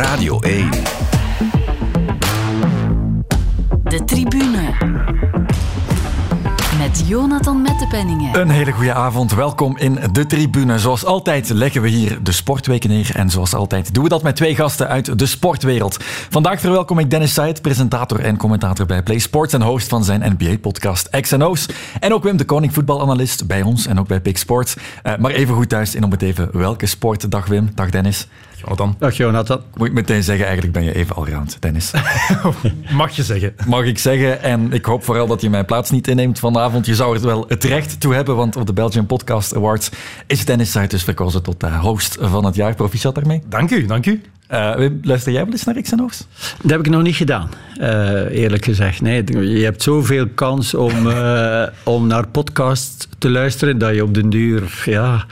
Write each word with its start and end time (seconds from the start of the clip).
Radio 0.00 0.40
1. 0.40 0.70
De 3.82 4.04
tribune. 4.04 4.72
Met 6.78 7.04
Jonathan 7.06 7.62
Mettepenningen. 7.62 8.40
Een 8.40 8.50
hele 8.50 8.72
goede 8.72 8.92
avond. 8.92 9.34
Welkom 9.34 9.76
in 9.78 9.98
de 10.12 10.26
tribune. 10.26 10.78
Zoals 10.78 11.04
altijd 11.04 11.50
leggen 11.50 11.82
we 11.82 11.88
hier 11.88 12.22
de 12.22 12.32
sportweken 12.32 12.90
neer. 12.90 13.10
En 13.14 13.30
zoals 13.30 13.54
altijd 13.54 13.94
doen 13.94 14.02
we 14.02 14.08
dat 14.08 14.22
met 14.22 14.36
twee 14.36 14.54
gasten 14.54 14.88
uit 14.88 15.18
de 15.18 15.26
sportwereld. 15.26 15.96
Vandaag 16.30 16.60
verwelkom 16.60 16.98
ik 16.98 17.10
Dennis 17.10 17.34
Said, 17.34 17.62
presentator 17.62 18.20
en 18.20 18.36
commentator 18.36 18.86
bij 18.86 19.02
Play 19.02 19.18
Sports 19.18 19.52
en 19.52 19.62
host 19.62 19.88
van 19.88 20.04
zijn 20.04 20.36
NBA-podcast 20.38 21.08
X&O's. 21.20 21.68
En 22.00 22.14
ook 22.14 22.22
Wim 22.22 22.36
de 22.36 22.44
Koning, 22.44 22.74
voetbalanalist 22.74 23.46
bij 23.46 23.62
ons 23.62 23.86
en 23.86 23.98
ook 23.98 24.08
bij 24.08 24.22
Big 24.22 24.38
Sports. 24.38 24.76
Uh, 24.76 25.16
maar 25.16 25.30
even 25.30 25.54
goed 25.54 25.68
thuis 25.68 25.94
in 25.94 26.04
om 26.04 26.10
het 26.10 26.22
even 26.22 26.48
welke 26.52 26.86
sport. 26.86 27.30
Dag 27.30 27.46
Wim, 27.46 27.70
dag 27.74 27.90
Dennis. 27.90 28.28
Jonathan. 28.60 28.96
Dag 28.98 29.16
Jonathan. 29.16 29.60
Moet 29.76 29.86
ik 29.86 29.92
meteen 29.92 30.22
zeggen, 30.22 30.44
eigenlijk 30.44 30.74
ben 30.74 30.84
je 30.84 30.94
even 30.94 31.16
allround, 31.16 31.56
Dennis. 31.60 31.90
Mag 32.92 33.10
je 33.10 33.22
zeggen. 33.22 33.54
Mag 33.66 33.84
ik 33.84 33.98
zeggen. 33.98 34.42
En 34.42 34.72
ik 34.72 34.84
hoop 34.84 35.04
vooral 35.04 35.26
dat 35.26 35.40
je 35.40 35.50
mijn 35.50 35.64
plaats 35.64 35.90
niet 35.90 36.08
inneemt 36.08 36.38
vanavond. 36.38 36.86
Je 36.86 36.94
zou 36.94 37.16
er 37.16 37.22
wel 37.22 37.44
het 37.48 37.64
recht 37.64 38.00
toe 38.00 38.14
hebben, 38.14 38.36
want 38.36 38.56
op 38.56 38.66
de 38.66 38.72
Belgian 38.72 39.06
Podcast 39.06 39.56
Awards 39.56 39.90
is 40.26 40.44
Dennis 40.44 40.72
dus 40.88 41.04
verkozen 41.04 41.42
tot 41.42 41.60
de 41.60 41.76
host 41.76 42.16
van 42.20 42.44
het 42.44 42.54
jaar. 42.54 42.74
Proficiat 42.74 43.14
daarmee. 43.14 43.42
Dank 43.48 43.70
u, 43.70 43.86
dank 43.86 44.06
u. 44.06 44.22
Uh, 44.52 44.86
luister 45.02 45.32
jij 45.32 45.44
wel 45.44 45.52
eens 45.52 45.64
naar 45.64 45.80
X&O's? 45.80 46.26
Dat 46.62 46.70
heb 46.70 46.80
ik 46.80 46.88
nog 46.88 47.02
niet 47.02 47.16
gedaan, 47.16 47.50
uh, 47.80 47.86
eerlijk 48.30 48.64
gezegd. 48.64 49.00
Nee, 49.00 49.24
je 49.58 49.64
hebt 49.64 49.82
zoveel 49.82 50.26
kans 50.34 50.74
om, 50.74 51.06
uh, 51.06 51.66
om 51.84 52.06
naar 52.06 52.28
podcasts 52.28 53.08
te 53.18 53.30
luisteren 53.30 53.78
dat 53.78 53.94
je 53.94 54.02
op 54.02 54.14
den 54.14 54.30
duur... 54.30 54.82
Ja, 54.84 55.26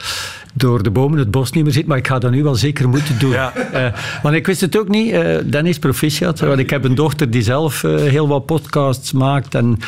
door 0.54 0.82
de 0.82 0.90
bomen 0.90 1.18
het 1.18 1.30
bos 1.30 1.52
niet 1.52 1.64
meer 1.64 1.72
zit, 1.72 1.86
maar 1.86 1.96
ik 1.96 2.06
ga 2.06 2.18
dat 2.18 2.30
nu 2.30 2.42
wel 2.42 2.54
zeker 2.54 2.88
moeten 2.88 3.18
doen. 3.18 3.30
Ja. 3.30 3.52
Uh, 3.74 3.86
want 4.22 4.34
ik 4.34 4.46
wist 4.46 4.60
het 4.60 4.78
ook 4.78 4.88
niet. 4.88 5.12
Uh, 5.12 5.36
Dennis 5.44 5.78
Proficiat, 5.78 6.40
want 6.40 6.58
ik 6.58 6.70
heb 6.70 6.84
een 6.84 6.94
dochter 6.94 7.30
die 7.30 7.42
zelf 7.42 7.82
uh, 7.82 7.96
heel 7.96 8.28
wat 8.28 8.46
podcasts 8.46 9.12
maakt 9.12 9.54
en, 9.54 9.78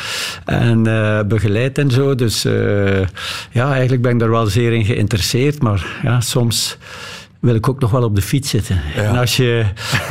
en 0.45 0.83
begeleidt 1.27 1.77
en 1.77 1.91
zo. 1.91 2.15
Dus 2.15 2.41
ja, 3.51 3.71
eigenlijk 3.71 4.01
ben 4.01 4.11
ik 4.11 4.19
daar 4.19 4.29
wel 4.29 4.45
zeer 4.45 4.73
in 4.73 4.85
geïnteresseerd. 4.85 5.61
Maar 5.61 5.85
ja, 6.03 6.21
soms 6.21 6.77
wil 7.41 7.55
ik 7.55 7.69
ook 7.69 7.79
nog 7.79 7.91
wel 7.91 8.03
op 8.03 8.15
de 8.15 8.21
fiets 8.21 8.49
zitten. 8.49 8.81
Ja. 8.95 9.01
En, 9.01 9.17
als 9.17 9.37
je, 9.37 9.65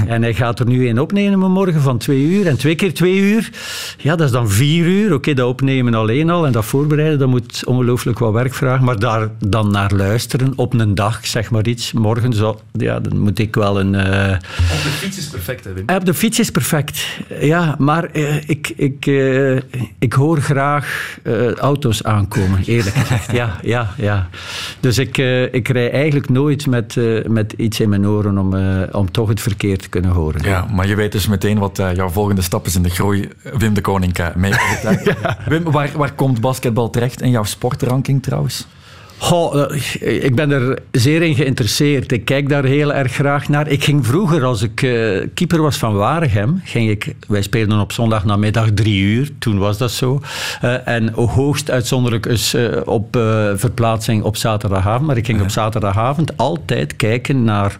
en 0.06 0.22
hij 0.22 0.34
gaat 0.34 0.60
er 0.60 0.66
nu 0.66 0.88
een 0.88 1.00
opnemen 1.00 1.50
morgen 1.50 1.80
van 1.80 1.98
twee 1.98 2.22
uur. 2.22 2.46
En 2.46 2.56
twee 2.56 2.74
keer 2.74 2.94
twee 2.94 3.18
uur, 3.18 3.50
ja, 3.98 4.16
dat 4.16 4.26
is 4.26 4.32
dan 4.32 4.50
vier 4.50 4.86
uur. 4.86 5.04
Oké, 5.04 5.14
okay, 5.14 5.34
dat 5.34 5.48
opnemen 5.48 5.94
alleen 5.94 6.30
al 6.30 6.46
en 6.46 6.52
dat 6.52 6.64
voorbereiden, 6.64 7.18
dat 7.18 7.28
moet 7.28 7.64
ongelooflijk 7.64 8.18
wat 8.18 8.32
werk 8.32 8.54
vragen. 8.54 8.84
Maar 8.84 8.98
daar 8.98 9.28
dan 9.38 9.70
naar 9.70 9.92
luisteren 9.94 10.52
op 10.56 10.74
een 10.74 10.94
dag, 10.94 11.26
zeg 11.26 11.50
maar 11.50 11.66
iets. 11.66 11.92
Morgen, 11.92 12.32
zo, 12.32 12.60
ja, 12.72 13.00
dan 13.00 13.18
moet 13.18 13.38
ik 13.38 13.54
wel 13.54 13.80
een... 13.80 13.94
Uh... 13.94 14.32
Op 14.32 14.82
de 14.82 14.90
fiets 14.90 15.18
is 15.18 15.26
perfect, 15.26 15.64
hè, 15.64 15.72
Wim? 15.72 15.84
Op 15.96 16.04
de 16.04 16.14
fiets 16.14 16.38
is 16.38 16.50
perfect, 16.50 17.06
ja. 17.40 17.74
Maar 17.78 18.08
uh, 18.12 18.36
ik, 18.48 18.72
ik, 18.76 19.06
uh, 19.06 19.58
ik 19.98 20.12
hoor 20.12 20.40
graag 20.40 21.18
auto's 21.56 22.04
aankomen, 22.04 22.62
eerlijk 22.64 22.96
gezegd. 22.96 23.32
Ja, 23.32 23.56
ja, 23.62 23.94
ja. 23.96 24.28
Dus 24.80 24.98
ik, 24.98 25.18
ik 25.52 25.68
rij 25.68 25.90
eigenlijk 25.90 26.28
nooit 26.28 26.66
met 26.66 26.98
met 27.28 27.52
iets 27.52 27.80
in 27.80 27.88
mijn 27.88 28.06
oren 28.06 28.38
om, 28.38 28.54
uh, 28.54 28.82
om 28.92 29.10
toch 29.10 29.28
het 29.28 29.40
verkeer 29.40 29.78
te 29.78 29.88
kunnen 29.88 30.10
horen. 30.10 30.42
Ja, 30.42 30.66
maar 30.72 30.86
je 30.86 30.94
weet 30.94 31.12
dus 31.12 31.26
meteen 31.26 31.58
wat 31.58 31.78
uh, 31.78 31.94
jouw 31.94 32.08
volgende 32.08 32.42
stap 32.42 32.66
is 32.66 32.74
in 32.74 32.82
de 32.82 32.90
groei. 32.90 33.28
Wim 33.58 33.74
de 33.74 33.80
Koning 33.80 34.18
mee. 34.34 34.52
ja. 35.04 35.38
Wim, 35.46 35.64
waar, 35.64 35.90
waar 35.96 36.12
komt 36.12 36.40
basketbal 36.40 36.90
terecht 36.90 37.22
in 37.22 37.30
jouw 37.30 37.44
sportranking 37.44 38.22
trouwens? 38.22 38.66
Goh, 39.20 39.74
ik 40.00 40.34
ben 40.34 40.50
er 40.50 40.78
zeer 40.90 41.22
in 41.22 41.34
geïnteresseerd. 41.34 42.12
Ik 42.12 42.24
kijk 42.24 42.48
daar 42.48 42.64
heel 42.64 42.92
erg 42.92 43.12
graag 43.12 43.48
naar. 43.48 43.68
Ik 43.68 43.84
ging 43.84 44.06
vroeger, 44.06 44.44
als 44.44 44.62
ik 44.62 44.82
uh, 44.82 45.26
keeper 45.34 45.62
was 45.62 45.76
van 45.76 45.94
Waregem, 45.94 46.60
ging 46.64 46.90
ik, 46.90 47.14
wij 47.28 47.42
speelden 47.42 47.80
op 47.80 47.92
zondag 47.92 48.24
namiddag 48.24 48.70
drie 48.74 49.00
uur, 49.00 49.30
toen 49.38 49.58
was 49.58 49.78
dat 49.78 49.90
zo. 49.90 50.20
Uh, 50.64 50.88
en 50.88 51.12
hoogst 51.12 51.70
uitzonderlijk 51.70 52.26
is 52.26 52.54
uh, 52.54 52.76
op 52.84 53.18
verplaatsing 53.54 54.22
op 54.22 54.36
zaterdagavond. 54.36 55.06
Maar 55.06 55.16
ik 55.16 55.26
ging 55.26 55.40
op 55.40 55.50
zaterdagavond 55.50 56.36
altijd 56.36 56.96
kijken 56.96 57.44
naar 57.44 57.76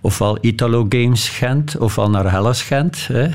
ofwel 0.00 0.38
Italo 0.40 0.86
Games 0.88 1.28
Gent, 1.28 1.78
ofwel 1.78 2.10
naar 2.10 2.30
Hellas 2.30 2.62
Gent, 2.62 3.08
hè, 3.12 3.26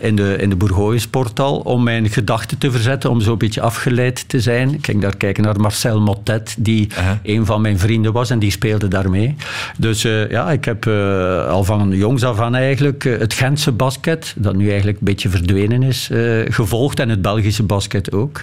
in 0.00 0.16
de, 0.16 0.36
in 0.36 0.48
de 0.48 0.56
Bourgogne-sporthal, 0.56 1.56
om 1.58 1.82
mijn 1.82 2.08
gedachten 2.08 2.58
te 2.58 2.70
verzetten, 2.70 3.10
om 3.10 3.20
zo 3.20 3.32
een 3.32 3.38
beetje 3.38 3.60
afgeleid 3.60 4.28
te 4.28 4.40
zijn. 4.40 4.74
Ik 4.74 4.84
ging 4.84 5.02
daar 5.02 5.16
kijken 5.16 5.42
naar 5.42 5.60
Marcel 5.60 6.00
Motet, 6.00 6.41
die 6.58 6.86
uh 6.86 6.96
-huh. 6.96 7.10
een 7.22 7.46
van 7.46 7.60
mijn 7.60 7.78
vrienden 7.78 8.12
was 8.12 8.30
en 8.30 8.38
die 8.38 8.50
speelde 8.50 8.88
daarmee. 8.88 9.36
Dus 9.78 10.04
uh, 10.04 10.30
ja, 10.30 10.50
ik 10.50 10.64
heb 10.64 10.86
uh, 10.86 11.46
al 11.48 11.64
van 11.64 11.90
jongs 11.90 12.24
af 12.24 12.40
aan 12.40 12.54
eigenlijk 12.54 13.04
uh, 13.04 13.18
het 13.18 13.34
Gentse 13.34 13.72
basket, 13.72 14.34
dat 14.36 14.54
nu 14.54 14.68
eigenlijk 14.68 14.98
een 14.98 15.04
beetje 15.04 15.28
verdwenen 15.28 15.82
is, 15.82 16.10
gevolgd 16.44 17.00
en 17.00 17.08
het 17.08 17.22
Belgische 17.22 17.62
basket 17.62 18.12
ook. 18.12 18.42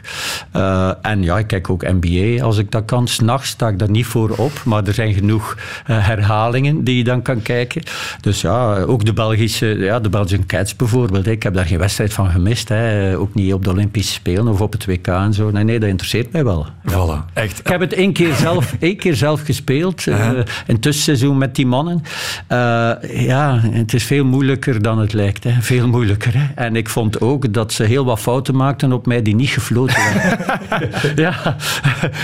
en 1.02 1.24
ja, 1.24 1.38
ik 1.38 1.48
kijk 1.48 1.70
ook 1.70 1.82
NBA 1.82 2.44
als 2.44 2.58
ik 2.58 2.72
dat 2.72 2.86
kan. 2.86 3.08
S'nachts 3.08 3.50
sta 3.50 3.68
ik 3.68 3.80
daar 3.80 3.90
niet 3.90 4.06
voor 4.06 4.30
op, 4.30 4.62
maar 4.66 4.88
er 4.88 4.94
zijn 4.94 5.14
genoeg 5.14 5.58
herhalingen 5.84 6.84
die 6.84 6.98
je 6.98 7.04
dan 7.04 7.22
kan 7.22 7.42
kijken. 7.42 7.82
Dus 8.22 8.42
ja, 8.42 8.82
ook 8.82 9.06
de 9.06 9.14
Belgische, 9.14 9.66
ja, 9.66 10.00
de 10.00 10.10
Belgian 10.10 10.46
Cats 10.46 10.76
bijvoorbeeld. 10.76 11.28
Ik 11.28 11.44
heb 11.44 11.54
daar 11.54 11.66
geen 11.66 11.80
wedstrijd 11.80 12.14
van 12.14 12.30
gemist. 12.30 12.70
Hè. 12.70 13.18
Ook 13.18 13.34
niet 13.34 13.54
op 13.54 13.64
de 13.64 13.70
Olympische 13.70 14.14
Spelen 14.14 14.48
of 14.48 14.62
op 14.62 14.72
het 14.72 14.86
WK 14.86 15.08
en 15.08 15.34
zo. 15.34 15.52
Nee, 15.52 15.64
nee, 15.64 15.80
dat 15.80 15.90
interesseert 15.90 16.32
mij 16.32 16.44
wel. 16.44 16.68
Voilà, 16.88 17.34
echt. 17.34 17.60
Ik 17.60 17.68
heb 17.68 17.80
het 17.80 17.89
één 17.94 18.14
keer 18.14 18.36
zelf, 18.36 18.76
één 18.80 18.98
keer 18.98 19.16
zelf 19.16 19.42
gespeeld. 19.42 20.06
Uh 20.06 20.16
-huh. 20.16 20.38
uh, 20.38 20.44
een 20.68 20.80
tussenseizoen 20.80 21.38
met 21.38 21.56
die 21.56 21.66
mannen. 21.66 22.04
Uh, 22.52 22.92
ja, 23.26 23.60
het 23.62 23.94
is 23.94 24.04
veel 24.04 24.26
moeilijker 24.26 24.82
dan 24.82 25.00
het 25.00 25.14
lijkt. 25.14 25.44
Hè. 25.44 25.52
Veel 25.62 25.88
moeilijker. 25.88 26.34
Hè. 26.34 26.46
En 26.56 26.76
ik 26.76 26.90
vond 26.90 27.22
ook 27.22 27.54
dat 27.54 27.74
ze 27.74 27.84
heel 27.84 28.06
wat 28.06 28.20
fouten 28.20 28.56
maakten 28.56 28.92
op 28.92 29.06
mij 29.06 29.22
die 29.22 29.36
niet 29.36 29.50
gefloten 29.50 29.98
werden. 30.04 31.16
ja, 31.24 31.56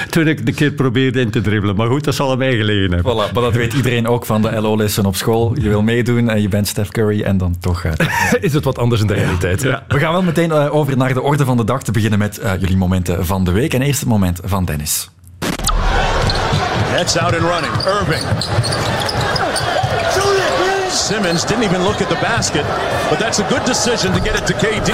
toen 0.09 0.27
ik 0.27 0.45
de 0.45 0.53
keer 0.53 0.71
probeerde 0.71 1.19
in 1.19 1.29
te 1.29 1.41
dribbelen. 1.41 1.75
Maar 1.75 1.87
goed, 1.87 2.03
dat 2.03 2.15
zal 2.15 2.31
aan 2.31 2.37
mij 2.37 2.55
gelegen 2.55 2.91
hebben. 2.91 3.13
Voilà, 3.13 3.33
maar 3.33 3.43
dat 3.43 3.53
weet 3.53 3.73
iedereen 3.73 4.07
ook 4.07 4.25
van 4.25 4.41
de 4.41 4.61
LO-lessen 4.61 5.05
op 5.05 5.15
school. 5.15 5.55
Je 5.59 5.69
wil 5.69 5.81
meedoen 5.81 6.29
en 6.29 6.41
je 6.41 6.49
bent 6.49 6.67
Steph 6.67 6.89
Curry 6.89 7.21
en 7.21 7.37
dan 7.37 7.55
toch... 7.59 7.83
is 8.39 8.53
het 8.53 8.63
wat 8.63 8.77
anders 8.77 9.01
in 9.01 9.07
de 9.07 9.13
realiteit. 9.13 9.61
Ja. 9.61 9.83
We 9.87 9.99
gaan 9.99 10.11
wel 10.11 10.23
meteen 10.23 10.51
over 10.51 10.97
naar 10.97 11.13
de 11.13 11.21
orde 11.21 11.45
van 11.45 11.57
de 11.57 11.63
dag 11.63 11.83
te 11.83 11.91
beginnen 11.91 12.19
met 12.19 12.41
jullie 12.59 12.77
momenten 12.77 13.25
van 13.25 13.43
de 13.43 13.51
week. 13.51 13.73
En 13.73 13.81
eerst 13.81 13.99
het 13.99 14.09
moment 14.09 14.39
van 14.43 14.65
Dennis. 14.65 15.09
Nets 16.95 17.17
out 17.17 17.33
and 17.33 17.43
running. 17.43 17.71
Irving. 17.85 18.23
Simmons 20.89 21.43
didn't 21.43 21.63
even 21.63 21.83
look 21.83 22.01
at 22.01 22.07
the 22.07 22.17
basket, 22.21 22.65
but 23.09 23.19
that's 23.19 23.39
a 23.39 23.43
good 23.49 23.65
decision 23.65 24.13
to 24.13 24.21
get 24.21 24.35
it 24.35 24.45
to 24.47 24.53
KD. 24.53 24.91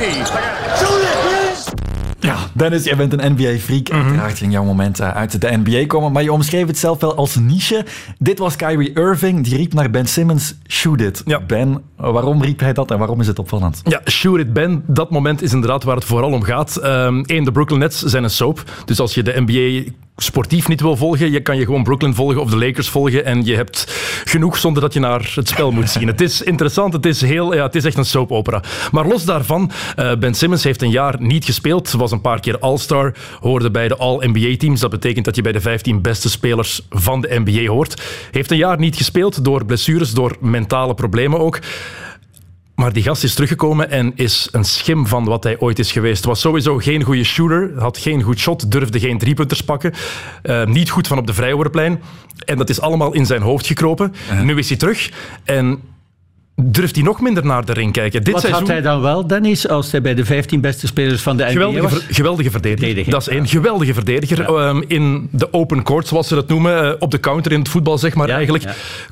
Ja, 2.19 2.37
Dennis, 2.53 2.83
jij 2.83 2.95
bent 2.95 3.13
een 3.13 3.31
NBA-freak. 3.33 3.89
Mm 3.89 3.95
-hmm. 3.95 4.05
Uiteraard 4.05 4.37
ging 4.37 4.51
jouw 4.51 4.63
moment 4.63 5.01
uit 5.01 5.41
de 5.41 5.59
NBA 5.63 5.85
komen, 5.85 6.11
maar 6.11 6.23
je 6.23 6.31
omschreef 6.31 6.67
het 6.67 6.77
zelf 6.77 6.99
wel 6.99 7.15
als 7.15 7.35
niche. 7.35 7.85
Dit 8.17 8.39
was 8.39 8.55
Kyrie 8.55 8.93
Irving, 8.93 9.43
die 9.43 9.57
riep 9.57 9.73
naar 9.73 9.89
Ben 9.89 10.07
Simmons, 10.07 10.55
shoot 10.67 11.01
it. 11.01 11.21
Ja. 11.25 11.39
Ben, 11.39 11.81
waarom 11.95 12.41
riep 12.41 12.59
hij 12.59 12.73
dat 12.73 12.91
en 12.91 12.97
waarom 12.97 13.19
is 13.19 13.27
het 13.27 13.39
opvallend? 13.39 13.81
Ja, 13.83 14.01
shoot 14.05 14.39
it, 14.39 14.53
Ben. 14.53 14.83
Dat 14.87 15.09
moment 15.09 15.41
is 15.41 15.53
inderdaad 15.53 15.83
waar 15.83 15.95
het 15.95 16.05
vooral 16.05 16.31
om 16.31 16.43
gaat. 16.43 16.79
Eén, 16.81 17.25
um, 17.27 17.43
de 17.43 17.51
Brooklyn 17.51 17.79
Nets 17.79 18.01
zijn 18.01 18.23
een 18.23 18.29
soap. 18.29 18.63
Dus 18.85 18.99
als 18.99 19.13
je 19.13 19.23
de 19.23 19.41
NBA 19.45 19.91
sportief 20.15 20.67
niet 20.67 20.81
wil 20.81 20.97
volgen, 20.97 21.31
je 21.31 21.41
kan 21.41 21.57
je 21.57 21.65
gewoon 21.65 21.83
Brooklyn 21.83 22.15
volgen 22.15 22.41
of 22.41 22.49
de 22.49 22.57
Lakers 22.57 22.89
volgen 22.89 23.25
en 23.25 23.45
je 23.45 23.55
hebt 23.55 23.85
genoeg 24.25 24.57
zonder 24.57 24.81
dat 24.81 24.93
je 24.93 24.99
naar 24.99 25.31
het 25.35 25.47
spel 25.47 25.71
moet 25.71 25.89
zien. 25.89 26.07
het 26.07 26.21
is 26.21 26.41
interessant, 26.41 26.93
het 26.93 27.05
is, 27.05 27.21
heel, 27.21 27.53
ja, 27.53 27.63
het 27.63 27.75
is 27.75 27.85
echt 27.85 27.97
een 27.97 28.05
soap 28.05 28.31
opera. 28.31 28.63
Maar 28.91 29.07
los 29.07 29.25
daarvan, 29.25 29.71
uh, 29.99 30.15
Ben 30.15 30.33
Simmons 30.33 30.63
heeft 30.63 30.81
een 30.81 30.89
jaar 30.89 31.15
niet 31.19 31.45
gespeeld, 31.45 31.91
was 31.91 32.11
een 32.11 32.21
paar 32.21 32.39
keer 32.39 32.59
All-Star, 32.59 33.13
hoorde 33.39 33.71
bij 33.71 33.87
de 33.87 33.97
All-NBA-teams. 33.97 34.79
Dat 34.79 34.89
betekent 34.89 35.25
dat 35.25 35.35
je 35.35 35.41
bij 35.41 35.51
de 35.51 35.61
15 35.61 36.01
beste 36.01 36.29
spelers 36.29 36.81
van 36.89 37.21
de 37.21 37.41
NBA 37.43 37.71
hoort. 37.71 38.01
Heeft 38.31 38.51
een 38.51 38.57
jaar 38.57 38.79
niet 38.79 38.95
gespeeld 38.95 39.43
door 39.43 39.65
blessures, 39.65 40.11
door 40.11 40.37
mentale 40.39 40.93
problemen 40.93 41.39
ook. 41.39 41.59
Maar 42.81 42.93
die 42.93 43.03
gast 43.03 43.23
is 43.23 43.33
teruggekomen 43.33 43.89
en 43.89 44.11
is 44.15 44.47
een 44.51 44.63
schim 44.63 45.07
van 45.07 45.25
wat 45.25 45.43
hij 45.43 45.59
ooit 45.59 45.79
is 45.79 45.91
geweest. 45.91 46.25
Was 46.25 46.41
sowieso 46.41 46.77
geen 46.77 47.03
goede 47.03 47.23
shooter, 47.23 47.71
had 47.77 47.97
geen 47.97 48.21
goed 48.21 48.39
shot, 48.39 48.71
durfde 48.71 48.99
geen 48.99 49.17
driepunters 49.17 49.63
pakken. 49.63 49.93
Uh, 50.43 50.65
niet 50.65 50.89
goed 50.89 51.07
van 51.07 51.17
op 51.17 51.27
de 51.27 51.33
vrijworplijn. 51.33 52.01
En 52.45 52.57
dat 52.57 52.69
is 52.69 52.81
allemaal 52.81 53.13
in 53.13 53.25
zijn 53.25 53.41
hoofd 53.41 53.67
gekropen. 53.67 54.13
Uh-huh. 54.29 54.45
Nu 54.45 54.57
is 54.57 54.69
hij 54.69 54.77
terug 54.77 55.11
en 55.43 55.81
durft 56.63 56.95
hij 56.95 57.03
nog 57.03 57.21
minder 57.21 57.45
naar 57.45 57.65
de 57.65 57.73
ring 57.73 57.91
kijken. 57.91 58.23
Dit 58.23 58.33
Wat 58.33 58.41
seizoen... 58.41 58.63
had 58.63 58.71
hij 58.71 58.81
dan 58.81 59.01
wel, 59.01 59.27
Dennis, 59.27 59.67
als 59.67 59.91
hij 59.91 60.01
bij 60.01 60.13
de 60.13 60.25
15 60.25 60.61
beste 60.61 60.87
spelers 60.87 61.21
van 61.21 61.37
de 61.37 61.43
NBA 61.43 61.51
geweldige, 61.51 61.81
was? 61.81 61.91
Ver, 61.91 62.15
geweldige 62.15 62.51
verdediger. 62.51 62.85
verdediger. 62.85 63.11
Dat 63.11 63.21
is 63.21 63.27
één. 63.27 63.47
Geweldige 63.47 63.93
verdediger. 63.93 64.51
Ja. 64.51 64.69
Um, 64.69 64.83
in 64.87 65.29
de 65.31 65.53
open 65.53 65.83
court, 65.83 66.07
zoals 66.07 66.27
ze 66.27 66.35
dat 66.35 66.47
noemen, 66.47 66.85
uh, 66.85 66.91
op 66.99 67.11
de 67.11 67.19
counter 67.19 67.51
in 67.51 67.59
het 67.59 67.69
voetbal, 67.69 67.97
zeg 67.97 68.15
maar, 68.15 68.27
ja, 68.27 68.35
eigenlijk, 68.35 68.63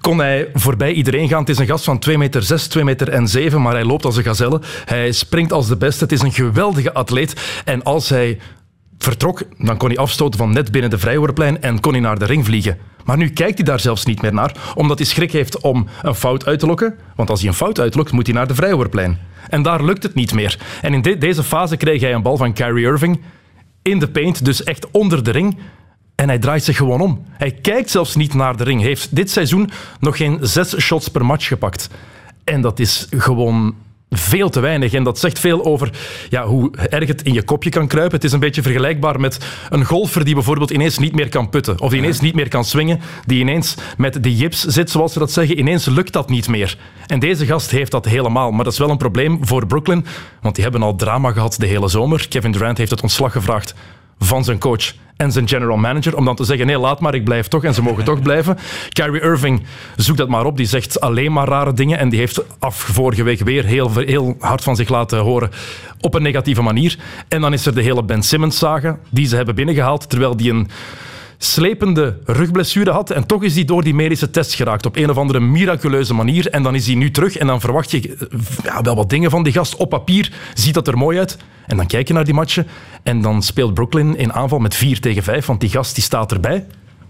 kon 0.02 0.20
hij 0.20 0.50
voorbij 0.54 0.92
iedereen 0.92 1.28
gaan. 1.28 1.40
Het 1.40 1.50
is 1.50 1.58
een 1.58 1.66
gast 1.66 1.84
van 1.84 2.00
2 2.00 2.18
meter 2.18 2.44
6, 2.44 2.68
2 2.68 2.84
meter 2.84 3.10
en 3.10 3.28
7, 3.28 3.62
maar 3.62 3.74
hij 3.74 3.86
loopt 3.86 4.06
als 4.06 4.18
een 4.18 4.24
gazelle. 4.24 4.62
Hij 4.86 5.12
springt 5.12 5.54
als 5.54 5.68
de 5.68 5.78
beste. 5.78 6.04
Het 6.04 6.14
is 6.14 6.22
een 6.22 6.32
geweldige 6.32 6.94
atleet. 6.94 7.62
En 7.66 7.84
als 7.84 8.10
hij 8.10 8.38
vertrok, 9.04 9.42
dan 9.58 9.78
kon 9.78 9.88
hij 9.90 9.98
afstoten 9.98 10.40
van 10.40 10.54
net 10.54 10.72
binnen 10.72 10.90
de 10.90 10.98
vrijwoordplein 11.00 11.62
en 11.62 11.80
kon 11.80 11.92
hij 11.92 12.02
naar 12.02 12.20
de 12.20 12.26
ring 12.26 12.46
vliegen. 12.46 12.78
Maar 13.06 13.18
nu 13.18 13.30
kijkt 13.30 13.58
hij 13.58 13.66
daar 13.66 13.80
zelfs 13.80 14.06
niet 14.06 14.22
meer 14.22 14.34
naar, 14.34 14.56
omdat 14.76 14.98
hij 14.98 15.08
schrik 15.08 15.32
heeft 15.32 15.60
om 15.62 15.88
een 16.02 16.16
fout 16.16 16.46
uit 16.46 16.60
te 16.60 16.66
lokken. 16.66 16.96
Want 17.16 17.30
als 17.30 17.40
hij 17.40 17.50
een 17.50 17.56
fout 17.56 17.80
uitlokt, 17.80 18.12
moet 18.12 18.26
hij 18.26 18.36
naar 18.36 18.48
de 18.48 18.56
vrijwoordplein. 18.56 19.18
En 19.50 19.62
daar 19.62 19.84
lukt 19.84 20.04
het 20.04 20.14
niet 20.16 20.34
meer. 20.34 20.60
En 20.82 20.94
in 20.94 21.02
de- 21.02 21.18
deze 21.18 21.44
fase 21.44 21.78
kreeg 21.78 22.02
hij 22.02 22.14
een 22.14 22.22
bal 22.22 22.38
van 22.38 22.54
Kyrie 22.54 22.86
Irving 22.86 23.20
in 23.82 24.00
de 24.00 24.08
paint, 24.10 24.46
dus 24.46 24.64
echt 24.64 24.92
onder 24.92 25.24
de 25.24 25.32
ring. 25.32 25.58
En 26.16 26.28
hij 26.28 26.40
draait 26.40 26.64
zich 26.64 26.78
gewoon 26.78 27.02
om. 27.02 27.26
Hij 27.30 27.52
kijkt 27.52 27.90
zelfs 27.90 28.16
niet 28.16 28.34
naar 28.34 28.58
de 28.58 28.64
ring. 28.64 28.80
Hij 28.80 28.88
heeft 28.90 29.16
dit 29.16 29.32
seizoen 29.32 29.70
nog 30.00 30.18
geen 30.18 30.38
zes 30.42 30.80
shots 30.80 31.08
per 31.08 31.26
match 31.26 31.48
gepakt. 31.48 31.90
En 32.44 32.62
dat 32.62 32.80
is 32.80 33.08
gewoon 33.10 33.76
veel 34.10 34.50
te 34.50 34.60
weinig. 34.60 34.94
En 34.94 35.04
dat 35.04 35.20
zegt 35.20 35.40
veel 35.40 35.66
over 35.66 35.90
ja, 36.30 36.46
hoe 36.46 36.72
erg 36.90 37.08
het 37.08 37.22
in 37.22 37.34
je 37.34 37.44
kopje 37.44 37.70
kan 37.70 37.88
kruipen. 37.88 38.16
Het 38.16 38.24
is 38.24 38.32
een 38.32 38.40
beetje 38.40 38.62
vergelijkbaar 38.62 39.20
met 39.20 39.38
een 39.70 39.86
golfer 39.86 40.26
die 40.26 40.34
bijvoorbeeld 40.34 40.72
ineens 40.72 40.98
niet 40.98 41.16
meer 41.16 41.30
kan 41.30 41.50
putten. 41.50 41.82
Of 41.82 41.90
die 41.90 42.00
ineens 42.00 42.20
niet 42.20 42.36
meer 42.36 42.48
kan 42.48 42.66
swingen. 42.66 43.00
Die 43.26 43.40
ineens 43.40 43.76
met 43.98 44.24
de 44.24 44.36
jips 44.36 44.64
zit, 44.64 44.90
zoals 44.90 45.14
ze 45.14 45.20
dat 45.20 45.32
zeggen. 45.32 45.60
Ineens 45.60 45.86
lukt 45.86 46.14
dat 46.14 46.30
niet 46.30 46.48
meer. 46.48 46.78
En 47.08 47.20
deze 47.20 47.46
gast 47.46 47.72
heeft 47.72 47.92
dat 47.92 48.06
helemaal. 48.06 48.52
Maar 48.52 48.64
dat 48.64 48.74
is 48.74 48.80
wel 48.80 48.90
een 48.90 48.98
probleem 48.98 49.38
voor 49.42 49.68
Brooklyn. 49.68 50.06
Want 50.42 50.56
die 50.56 50.64
hebben 50.64 50.84
al 50.84 50.96
drama 50.96 51.32
gehad 51.32 51.56
de 51.60 51.68
hele 51.68 51.88
zomer. 51.88 52.28
Kevin 52.28 52.52
Durant 52.52 52.78
heeft 52.78 52.92
het 52.92 53.02
ontslag 53.02 53.32
gevraagd 53.32 53.76
van 54.20 54.44
zijn 54.44 54.60
coach 54.60 54.94
en 55.18 55.32
zijn 55.32 55.48
general 55.48 55.78
manager, 55.78 56.18
om 56.18 56.26
dan 56.26 56.36
te 56.36 56.44
zeggen, 56.44 56.66
nee, 56.66 56.78
laat 56.78 57.00
maar, 57.00 57.14
ik 57.14 57.24
blijf 57.24 57.48
toch, 57.48 57.64
en 57.64 57.74
ze 57.74 57.82
mogen 57.82 58.04
toch 58.04 58.22
blijven. 58.22 58.58
Kyrie 58.90 59.22
Irving 59.22 59.64
zoekt 59.96 60.18
dat 60.18 60.30
maar 60.30 60.46
op, 60.46 60.58
die 60.58 60.66
zegt 60.66 61.00
alleen 61.00 61.32
maar 61.32 61.48
rare 61.48 61.74
dingen 61.74 61.98
en 61.98 62.10
die 62.10 62.20
heeft 62.20 62.44
af 62.60 62.76
vorige 62.76 63.24
week 63.24 63.40
weer 63.40 63.66
heel, 63.66 63.92
heel 63.96 64.36
hard 64.40 64.64
van 64.64 64.76
zich 64.76 64.90
laten 64.90 65.20
horen 65.20 65.52
op 66.00 66.14
een 66.14 66.22
negatieve 66.22 66.62
manier. 66.62 66.98
En 67.28 67.42
dan 67.42 67.54
is 67.54 67.66
er 67.66 67.76
de 67.76 67.82
hele 67.82 68.04
Ben 68.04 68.24
Simmons-saga, 68.24 69.00
die 69.10 69.28
ze 69.28 69.36
hebben 69.36 69.56
binnengehaald, 69.56 70.10
terwijl 70.10 70.38
die 70.38 70.52
een 70.52 70.70
slepende 71.42 72.18
rugblessure 72.26 72.92
had. 72.92 73.12
En 73.12 73.26
toch 73.26 73.44
is 73.44 73.56
hij 73.56 73.66
door 73.66 73.84
die 73.84 73.94
medische 73.94 74.30
test 74.30 74.54
geraakt 74.54 74.86
op 74.86 74.96
een 74.96 75.10
of 75.10 75.18
andere 75.18 75.40
miraculeuze 75.40 76.14
manier. 76.14 76.50
En 76.50 76.64
dan 76.64 76.76
is 76.76 76.86
hij 76.86 76.96
nu 76.96 77.12
terug 77.12 77.38
en 77.38 77.48
dan 77.48 77.62
verwacht 77.62 77.92
je 77.92 78.00
eh, 78.00 78.40
ja, 78.64 78.82
wel 78.82 78.96
wat 78.96 79.10
dingen 79.10 79.30
van 79.30 79.44
die 79.44 79.54
gast. 79.54 79.76
Op 79.76 79.90
papier 79.90 80.34
ziet 80.54 80.74
dat 80.74 80.88
er 80.88 80.98
mooi 80.98 81.18
uit. 81.18 81.38
En 81.68 81.78
dan 81.78 81.88
kijk 81.88 82.08
je 82.08 82.14
naar 82.14 82.26
die 82.26 82.34
matchen 82.34 82.68
en 83.04 83.22
dan 83.22 83.42
speelt 83.42 83.74
Brooklyn 83.74 84.18
in 84.18 84.34
aanval 84.34 84.60
met 84.60 84.76
4 84.76 85.00
tegen 85.00 85.24
5, 85.24 85.46
want 85.46 85.60
die 85.60 85.70
gast 85.70 85.96
die 85.96 86.04
staat 86.04 86.32
erbij. 86.32 86.66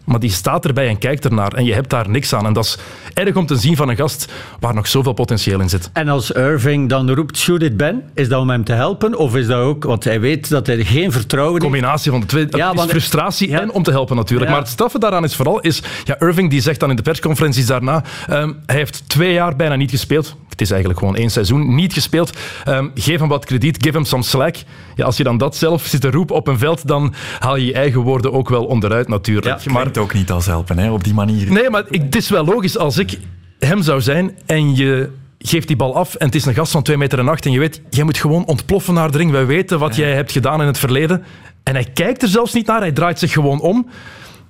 Maar 0.10 0.20
die 0.20 0.32
staat 0.32 0.66
erbij 0.66 0.88
en 0.88 0.98
kijkt 0.98 1.26
ernaar 1.26 1.54
en 1.54 1.66
je 1.66 1.74
hebt 1.74 1.90
daar 1.90 2.10
niks 2.10 2.34
aan. 2.34 2.46
En 2.46 2.54
dat 2.54 2.66
is 2.66 2.78
erg 3.14 3.36
om 3.36 3.46
te 3.46 3.56
zien 3.56 3.76
van 3.76 3.90
een 3.90 3.96
gast 3.96 4.32
waar 4.60 4.74
nog 4.74 4.88
zoveel 4.88 5.14
potentieel 5.14 5.60
in 5.60 5.70
zit. 5.70 5.90
En 5.94 6.10
als 6.10 6.32
Irving 6.32 6.90
dan 6.90 7.12
roept, 7.12 7.38
shoot 7.38 7.62
it 7.62 7.78
Ben, 7.78 8.04
is 8.14 8.30
dat 8.30 8.42
om 8.42 8.50
hem 8.50 8.64
te 8.64 8.74
helpen? 8.74 9.18
Of 9.18 9.36
is 9.36 9.48
dat 9.48 9.58
ook, 9.60 9.84
want 9.84 10.04
hij 10.04 10.20
weet 10.20 10.50
dat 10.50 10.68
hij 10.68 10.84
geen 10.84 11.12
vertrouwen 11.12 11.54
heeft. 11.62 11.64
combinatie 11.72 12.12
van 12.12 12.20
de 12.20 12.26
twee. 12.26 12.48
Ja, 12.50 12.74
is 12.74 12.82
frustratie 12.82 13.50
Ja. 13.50 13.62
en 13.62 13.72
om 13.72 13.84
te 13.84 13.92
helpen 13.92 14.16
natuurlijk. 14.16 14.50
Ja. 14.50 14.56
Maar 14.56 14.64
het 14.64 14.72
straffe 14.74 15.00
daaraan 15.00 15.24
is 15.24 15.36
vooral, 15.36 15.60
is, 15.60 15.84
ja, 16.04 16.20
Irving 16.20 16.50
die 16.50 16.62
zegt 16.62 16.80
dan 16.80 16.90
in 16.90 16.96
de 16.96 17.02
persconferenties 17.02 17.66
daarna, 17.66 18.04
ehm, 18.28 18.52
hij 18.66 18.76
heeft 18.76 19.10
twee 19.10 19.34
jaar 19.34 19.56
bijna 19.56 19.76
niet 19.76 19.90
gespeeld. 19.92 20.36
Het 20.60 20.68
is 20.68 20.74
eigenlijk 20.74 21.00
gewoon 21.00 21.16
één 21.22 21.30
seizoen 21.30 21.76
niet 21.76 21.94
gespeeld. 21.94 22.38
Ehm, 22.64 22.88
geef 22.94 23.20
hem 23.20 23.28
wat 23.28 23.46
krediet, 23.46 23.78
give 23.84 23.96
hem 23.96 24.06
some 24.06 24.24
slack. 24.24 24.56
Ja, 24.96 25.06
als 25.06 25.18
je 25.18 25.24
dan 25.24 25.38
dat 25.38 25.56
zelf 25.56 25.86
zit 25.86 26.02
te 26.02 26.12
roepen 26.12 26.36
op 26.36 26.48
een 26.48 26.58
veld, 26.58 26.88
dan 26.88 27.14
haal 27.40 27.56
je 27.56 27.66
je 27.66 27.74
eigen 27.74 28.02
woorden 28.02 28.34
ook 28.34 28.50
wel 28.50 28.66
onderuit 28.66 29.08
natuurlijk. 29.08 29.66
Maar 29.66 29.74
maar 29.74 29.86
het 29.86 29.98
ook 29.98 30.14
niet 30.14 30.32
als 30.32 30.46
helpen, 30.46 30.80
hè, 30.80 30.92
op 30.92 31.04
die 31.04 31.14
manier. 31.14 31.52
Nee, 31.52 31.70
maar 31.70 31.84
ik, 31.90 32.02
het 32.02 32.16
is 32.16 32.30
wel 32.30 32.46
logisch 32.46 32.78
als 32.78 32.98
ik 32.98 33.20
hem 33.60 33.82
zou 33.82 34.02
zijn 34.02 34.38
en 34.46 34.76
je 34.76 35.10
geeft 35.40 35.68
die 35.68 35.76
bal 35.76 35.96
af 35.96 36.16
en 36.16 36.26
het 36.26 36.36
is 36.36 36.46
een 36.46 36.54
gast 36.54 36.72
van 36.72 36.84
2 36.84 36.98
meter 36.98 37.20
en 37.20 37.28
acht 37.28 37.46
en 37.46 37.52
je 37.52 37.60
weet, 37.60 37.82
jij 37.90 38.04
moet 38.04 38.18
gewoon 38.18 38.46
ontploffen 38.46 38.94
naar 38.94 39.12
de 39.12 39.18
ring. 39.18 39.32
Wij 39.32 39.46
weten 39.46 39.80
wat 39.80 39.96
jij 39.96 40.14
hebt 40.14 40.32
gedaan 40.32 40.62
in 40.62 40.68
het 40.68 40.78
verleden. 40.78 41.24
En 41.64 41.74
hij 41.74 41.86
kijkt 41.94 42.22
er 42.22 42.28
zelfs 42.28 42.54
niet 42.54 42.68
naar, 42.68 42.80
hij 42.80 42.92
draait 42.92 43.20
zich 43.20 43.32
gewoon 43.32 43.60
om. 43.60 43.88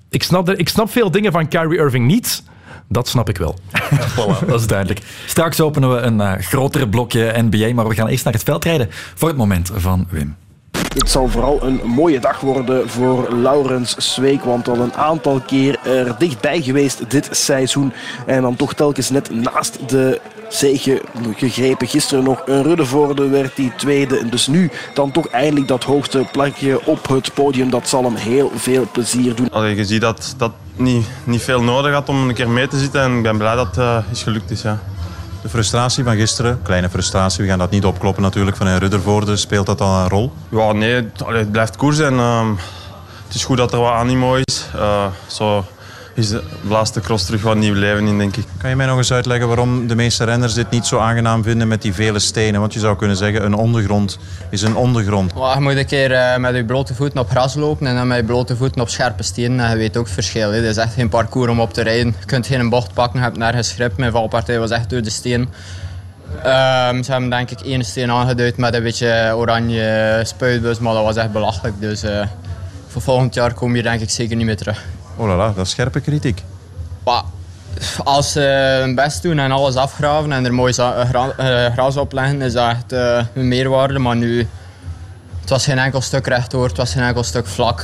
Ik 0.09 0.23
snap, 0.23 0.47
er, 0.47 0.59
ik 0.59 0.69
snap 0.69 0.91
veel 0.91 1.11
dingen 1.11 1.31
van 1.31 1.47
Kyrie 1.47 1.79
Irving 1.79 2.05
niet. 2.05 2.43
Dat 2.87 3.07
snap 3.07 3.29
ik 3.29 3.37
wel. 3.37 3.55
Voilà, 4.15 4.45
dat 4.47 4.59
is 4.59 4.67
duidelijk. 4.67 5.01
Straks 5.25 5.61
openen 5.61 5.93
we 5.95 5.97
een 5.97 6.21
eh, 6.21 6.33
groter 6.39 6.87
blokje 6.87 7.33
NBA, 7.35 7.73
maar 7.73 7.87
we 7.87 7.95
gaan 7.95 8.07
eerst 8.07 8.23
naar 8.23 8.33
het 8.33 8.43
veld 8.43 8.63
rijden 8.63 8.87
voor 9.15 9.27
het 9.27 9.37
moment 9.37 9.71
van 9.75 10.07
Wim. 10.09 10.35
Het 10.93 11.09
zal 11.09 11.27
vooral 11.27 11.63
een 11.63 11.81
mooie 11.85 12.19
dag 12.19 12.39
worden 12.39 12.89
voor 12.89 13.33
Laurens 13.33 13.95
Zweek, 14.13 14.43
want 14.43 14.69
al 14.69 14.79
een 14.79 14.93
aantal 14.93 15.39
keer 15.39 15.79
er 15.83 16.15
dichtbij 16.17 16.61
geweest 16.61 17.09
dit 17.09 17.29
seizoen. 17.31 17.93
En 18.25 18.41
dan 18.41 18.55
toch 18.55 18.73
telkens 18.73 19.09
net 19.09 19.29
naast 19.29 19.89
de 19.89 20.21
zege 20.49 21.01
gegrepen. 21.35 21.87
Gisteren 21.87 22.23
nog 22.23 22.41
een 22.45 22.63
Ruddevoorde 22.63 23.27
werd 23.27 23.55
die 23.55 23.71
tweede. 23.75 24.29
Dus 24.29 24.47
nu 24.47 24.71
dan 24.93 25.11
toch 25.11 25.27
eindelijk 25.27 25.67
dat 25.67 25.83
hoogste 25.83 26.25
plekje 26.31 26.85
op 26.85 27.07
het 27.07 27.33
podium. 27.33 27.69
Dat 27.69 27.87
zal 27.87 28.03
hem 28.03 28.15
heel 28.15 28.51
veel 28.55 28.87
plezier 28.91 29.35
doen. 29.35 29.51
Allee, 29.51 29.75
je 29.75 29.85
ziet 29.85 30.01
dat 30.01 30.33
dat 30.37 30.51
niet, 30.79 31.07
niet 31.23 31.41
veel 31.41 31.61
nodig 31.63 31.93
had 31.93 32.09
om 32.09 32.27
een 32.29 32.33
keer 32.33 32.49
mee 32.49 32.67
te 32.67 32.79
zitten. 32.79 33.01
En 33.01 33.17
ik 33.17 33.23
ben 33.23 33.37
blij 33.37 33.55
dat 33.55 33.65
het 33.67 33.77
eh, 33.77 33.97
is 34.11 34.23
gelukt 34.23 34.51
is. 34.51 34.61
Ja. 34.61 34.79
De 35.41 35.49
frustratie 35.49 36.03
van 36.03 36.15
gisteren, 36.15 36.59
kleine 36.63 36.89
frustratie, 36.89 37.43
we 37.43 37.49
gaan 37.49 37.59
dat 37.59 37.69
niet 37.71 37.85
opkloppen 37.85 38.23
natuurlijk 38.23 38.57
van 38.57 38.67
Ruddervoorde, 38.75 39.35
speelt 39.37 39.65
dat 39.65 39.81
al 39.81 39.99
een 40.01 40.09
rol? 40.09 40.33
Ja, 40.49 40.71
nee, 40.71 40.93
het- 40.93 41.51
blijft 41.51 41.75
koers 41.75 41.99
en 41.99 42.13
ehm, 42.19 42.49
het 43.27 43.35
is 43.35 43.43
goed 43.45 43.57
dat 43.57 43.73
er 43.73 43.79
wat 43.79 43.91
animo 43.93 44.35
is. 44.35 44.67
Eh, 44.75 45.05
zo 45.27 45.65
is 46.19 46.29
de 46.29 46.43
laatste 46.61 46.99
cross 46.99 47.25
terug 47.25 47.41
wat 47.41 47.55
nieuw 47.55 47.73
leven 47.73 48.07
in, 48.07 48.17
denk 48.17 48.37
ik. 48.37 48.45
Kan 48.57 48.69
je 48.69 48.75
mij 48.75 48.85
nog 48.85 48.97
eens 48.97 49.11
uitleggen 49.11 49.47
waarom 49.47 49.87
de 49.87 49.95
meeste 49.95 50.23
renners 50.23 50.53
dit 50.53 50.69
niet 50.69 50.85
zo 50.85 50.97
aangenaam 50.97 51.43
vinden 51.43 51.67
met 51.67 51.81
die 51.81 51.93
vele 51.93 52.19
stenen? 52.19 52.59
Want 52.59 52.73
je 52.73 52.79
zou 52.79 52.95
kunnen 52.95 53.17
zeggen, 53.17 53.45
een 53.45 53.53
ondergrond 53.53 54.19
is 54.49 54.61
een 54.61 54.75
ondergrond. 54.75 55.31
Je 55.53 55.59
moet 55.59 55.75
een 55.75 55.85
keer 55.85 56.11
eh, 56.11 56.37
met 56.37 56.55
je 56.55 56.65
blote 56.65 56.95
voeten 56.95 57.19
op 57.19 57.29
gras 57.29 57.55
lopen 57.55 57.87
en 57.87 57.95
dan 57.95 58.07
met 58.07 58.17
je 58.17 58.23
blote 58.23 58.55
voeten 58.55 58.81
op 58.81 58.89
scherpe 58.89 59.23
stenen. 59.23 59.59
En 59.59 59.71
je 59.71 59.77
weet 59.77 59.97
ook 59.97 60.05
het 60.05 60.13
verschil. 60.13 60.49
Hè. 60.49 60.55
Het 60.55 60.65
is 60.65 60.77
echt 60.77 60.93
geen 60.93 61.09
parcours 61.09 61.51
om 61.51 61.59
op 61.59 61.73
te 61.73 61.81
rijden. 61.81 62.15
Je 62.19 62.25
kunt 62.25 62.47
geen 62.47 62.69
bocht 62.69 62.93
pakken, 62.93 63.19
je 63.19 63.25
hebt 63.25 63.37
nergens 63.37 63.71
grip. 63.71 63.97
Mijn 63.97 64.11
valpartij 64.11 64.59
was 64.59 64.69
echt 64.69 64.89
door 64.89 65.01
de 65.01 65.09
steen. 65.09 65.49
Ehm, 66.43 67.03
ze 67.03 67.11
hebben 67.11 67.29
denk 67.29 67.51
ik 67.51 67.61
één 67.61 67.83
steen 67.83 68.11
aangeduid 68.11 68.57
met 68.57 68.73
een 68.73 68.83
beetje 68.83 69.33
oranje 69.35 70.21
spuitbus, 70.23 70.79
maar 70.79 70.93
dat 70.93 71.03
was 71.03 71.15
echt 71.15 71.31
belachelijk. 71.31 71.75
Dus 71.79 72.03
eh, 72.03 72.25
voor 72.87 73.01
volgend 73.01 73.33
jaar 73.33 73.53
kom 73.53 73.75
je 73.75 73.83
denk 73.83 74.01
ik 74.01 74.09
zeker 74.09 74.35
niet 74.35 74.45
meer 74.45 74.57
terug. 74.57 74.85
Oh 75.19 75.27
la 75.27 75.35
la, 75.35 75.51
dat 75.51 75.65
is 75.65 75.71
scherpe 75.71 75.99
kritiek. 75.99 76.43
Als 78.03 78.31
ze 78.31 78.39
hun 78.81 78.95
best 78.95 79.21
doen 79.21 79.39
en 79.39 79.51
alles 79.51 79.75
afgraven 79.75 80.31
en 80.31 80.45
er 80.45 80.53
mooi 80.53 80.73
eh, 80.73 81.09
eh, 81.37 81.73
gras 81.73 81.97
op 81.97 82.11
leggen, 82.11 82.41
is 82.41 82.53
dat 82.53 82.69
echt 82.69 82.91
eh, 82.91 83.25
een 83.33 83.47
meerwaarde. 83.47 83.99
Maar 83.99 84.15
nu, 84.15 84.47
het 85.39 85.49
was 85.49 85.63
geen 85.63 85.79
enkel 85.79 86.01
stuk 86.01 86.27
rechtdoor, 86.27 86.67
het 86.67 86.77
was 86.77 86.91
geen 86.91 87.03
enkel 87.03 87.23
stuk 87.23 87.47
vlak. 87.47 87.83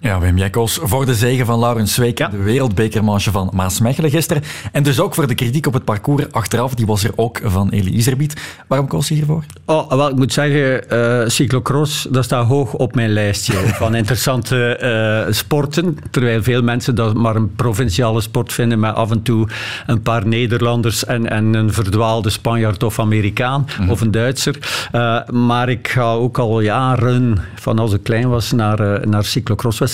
Ja, 0.00 0.20
Wim, 0.20 0.50
koos 0.50 0.78
voor 0.82 1.06
de 1.06 1.14
zegen 1.14 1.46
van 1.46 1.58
Laurens 1.58 1.94
Zweek, 1.94 2.18
Ja. 2.18 2.28
de 2.28 2.36
wereldbekermanche 2.42 3.30
van 3.30 3.50
Maasmechelen 3.54 4.10
gisteren. 4.10 4.42
En 4.72 4.82
dus 4.82 5.00
ook 5.00 5.14
voor 5.14 5.26
de 5.26 5.34
kritiek 5.34 5.66
op 5.66 5.72
het 5.72 5.84
parcours 5.84 6.32
achteraf, 6.32 6.74
die 6.74 6.86
was 6.86 7.04
er 7.04 7.10
ook 7.16 7.40
van 7.44 7.68
Elie 7.70 7.92
Iserbiet. 7.94 8.40
Waarom 8.66 8.86
koos 8.88 9.08
je 9.08 9.14
hiervoor? 9.14 9.44
Oh, 9.64 9.88
wel, 9.92 10.08
ik 10.08 10.16
moet 10.16 10.32
zeggen, 10.32 10.90
eh, 10.90 11.28
cyclocross, 11.28 12.06
dat 12.10 12.24
staat 12.24 12.46
hoog 12.46 12.72
op 12.74 12.94
mijn 12.94 13.10
lijstje 13.12 13.52
van 13.82 13.94
interessante 13.94 14.76
eh, 14.76 15.32
sporten. 15.32 15.98
Terwijl 16.10 16.42
veel 16.42 16.62
mensen 16.62 16.94
dat 16.94 17.14
maar 17.14 17.36
een 17.36 17.54
provinciale 17.54 18.20
sport 18.20 18.52
vinden 18.52 18.80
met 18.80 18.94
af 18.94 19.10
en 19.10 19.22
toe 19.22 19.48
een 19.86 20.02
paar 20.02 20.26
Nederlanders 20.26 21.04
en, 21.04 21.30
en 21.30 21.54
een 21.54 21.72
verdwaalde 21.72 22.30
Spanjaard 22.30 22.82
of 22.82 22.98
Amerikaan 22.98 23.66
of 23.88 24.00
een 24.00 24.10
Duitser. 24.10 24.88
Eh, 24.92 25.28
maar 25.28 25.68
ik 25.68 25.88
ga 25.88 26.12
ook 26.12 26.38
al 26.38 26.60
jaren, 26.60 27.38
van 27.54 27.78
als 27.78 27.92
ik 27.92 28.02
klein 28.02 28.28
was, 28.28 28.52
naar, 28.52 28.80
eh, 28.80 29.06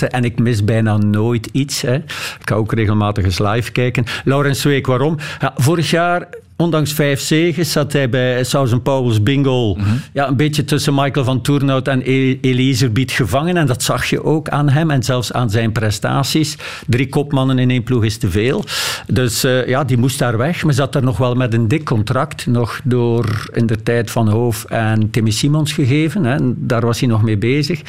En 0.03 0.25
ik 0.25 0.39
mis 0.39 0.65
bijna 0.65 0.97
nooit 0.97 1.49
iets. 1.53 1.83
Hè. 1.83 1.95
Ik 1.95 2.41
ga 2.45 2.55
ook 2.55 2.73
regelmatig 2.73 3.25
eens 3.25 3.39
live 3.39 3.73
kijken. 3.73 4.05
Laurens 4.25 4.63
Week, 4.63 4.87
waarom? 4.87 5.17
Ja, 5.41 5.53
vorig 5.57 5.91
jaar 5.91 6.29
Ondanks 6.57 6.93
vijf 6.93 7.21
zegens 7.21 7.73
zat 7.73 7.93
hij 7.93 8.09
bij 8.09 8.45
Sausen 8.45 8.83
Pauwels 8.83 9.23
Bingo 9.23 9.77
ja, 10.13 10.29
een 10.29 10.37
beetje 10.37 10.65
tussen 10.65 10.95
Michael 10.95 11.25
van 11.25 11.41
Toernout 11.41 11.89
en 11.89 12.01
E- 12.05 12.39
Eliezer 12.41 12.93
Biet 12.93 13.13
gevangen. 13.13 13.57
En 13.57 13.67
dat 13.67 13.83
zag 13.83 14.05
je 14.05 14.25
ook 14.25 14.49
aan 14.49 14.69
hem 14.69 14.91
en 14.91 15.03
zelfs 15.03 15.33
aan 15.33 15.51
zijn 15.51 15.73
prestaties. 15.73 16.57
Drie 16.87 17.09
kopmannen 17.09 17.59
in 17.59 17.71
één 17.71 17.83
ploeg 17.83 18.05
is 18.05 18.19
te 18.19 18.31
veel. 18.31 18.65
Dus 19.07 19.45
eh, 19.45 19.67
ja, 19.67 19.85
die 19.85 19.97
moest 19.97 20.19
daar 20.19 20.37
weg. 20.37 20.65
Maar 20.65 20.75
zat 20.75 20.93
daar 20.93 21.03
nog 21.03 21.17
wel 21.17 21.35
met 21.35 21.55
een 21.55 21.69
dik 21.69 21.85
contract. 21.85 22.47
Nog 22.47 22.81
door 22.85 23.51
in 23.53 23.67
de 23.67 23.83
tijd 23.83 24.11
van 24.11 24.29
Hoof 24.29 24.65
en 24.65 25.11
Timmy 25.11 25.31
Simons 25.31 25.73
gegeven. 25.73 26.25
Hè. 26.25 26.37
Daar 26.43 26.87
was 26.87 27.01
hij 27.01 27.09
nog 27.09 27.23
mee 27.23 27.39
bezig. 27.39 27.81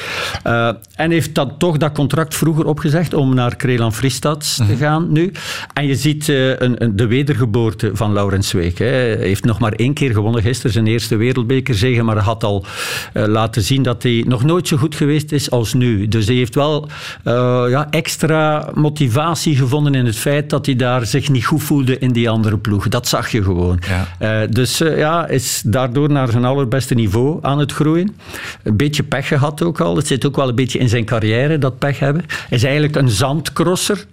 Eh, 0.44 0.70
en 0.96 1.12
heeft 1.12 1.36
dan 1.36 1.58
toch 1.58 1.78
dat 1.78 1.92
contract 1.92 2.36
vroeger 2.36 2.66
opgezegd 2.66 3.14
om 3.14 3.36
naar 3.36 3.56
Krelan 3.56 3.94
Fristads 3.94 4.56
te 4.56 4.76
gaan 4.76 5.12
nu. 5.12 5.32
En 5.74 5.88
je 5.88 5.96
ziet 5.96 6.30
eh, 6.30 6.50
een, 6.50 6.84
een, 6.84 6.96
de 6.96 7.08
wedergeboorte 7.08 7.90
van 7.94 8.14
Laurens 8.14 8.54
Zweek. 8.56 8.78
Hè. 8.78 8.86
Hij 8.86 9.16
heeft 9.18 9.44
nog 9.44 9.60
maar 9.60 9.72
één 9.72 9.94
keer 9.94 10.12
gewonnen 10.12 10.42
gisteren, 10.42 10.72
zijn 10.72 10.88
eerste 10.88 11.16
wereldbekerzege, 11.16 12.04
maar 12.04 12.16
hij 12.16 12.24
had 12.24 12.44
al 12.44 12.66
uh, 13.14 13.26
laten 13.26 13.62
zien 13.62 13.84
dat 13.84 14.04
hij 14.04 14.24
nog 14.28 14.44
nooit 14.44 14.68
zo 14.68 14.78
goed 14.78 14.96
geweest 14.96 15.32
is 15.32 15.52
als 15.52 15.74
nu. 15.74 16.08
Dus 16.08 16.26
hij 16.26 16.36
heeft 16.36 16.56
wel 16.56 16.88
uh, 17.24 17.64
ja, 17.70 17.88
extra 17.90 18.70
motivatie 18.74 19.56
gevonden 19.56 19.96
in 19.96 20.06
het 20.06 20.16
feit 20.16 20.50
dat 20.50 20.66
hij 20.66 20.76
daar 20.76 21.06
zich 21.06 21.30
niet 21.30 21.46
goed 21.46 21.64
voelde 21.64 22.00
in 22.00 22.12
die 22.12 22.30
andere 22.30 22.58
ploeg. 22.58 22.88
Dat 22.88 23.08
zag 23.08 23.30
je 23.30 23.44
gewoon. 23.44 23.80
Ja. 24.20 24.44
Uh, 24.44 24.48
dus 24.50 24.78
ja, 24.78 25.28
is 25.28 25.62
daardoor 25.66 26.10
naar 26.10 26.30
zijn 26.30 26.46
allerbeste 26.46 26.94
niveau 26.94 27.40
aan 27.42 27.60
het 27.60 27.72
groeien. 27.72 28.16
Een 28.64 28.78
beetje 28.78 29.04
pech 29.04 29.28
gehad 29.28 29.64
ook 29.64 29.82
al. 29.82 29.96
Het 29.96 30.08
zit 30.08 30.26
ook 30.26 30.36
wel 30.36 30.50
een 30.50 30.56
beetje 30.56 30.80
in 30.80 30.90
zijn 30.90 31.06
carrière, 31.06 31.58
dat 31.58 31.80
pech 31.80 32.00
hebben. 32.00 32.24
Hij 32.28 32.58
is 32.58 32.64
eigenlijk 32.64 32.96
een 32.96 33.10
zandcrosser, 33.10 34.06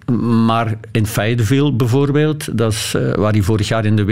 maar 0.46 0.74
in 0.92 1.06
Fayetteville 1.06 1.72
bijvoorbeeld, 1.72 2.58
dat 2.58 2.72
is 2.72 2.96
waar 3.14 3.32
hij 3.32 3.42
vorig 3.42 3.68
jaar 3.68 3.84
in 3.84 3.96
de 3.96 4.04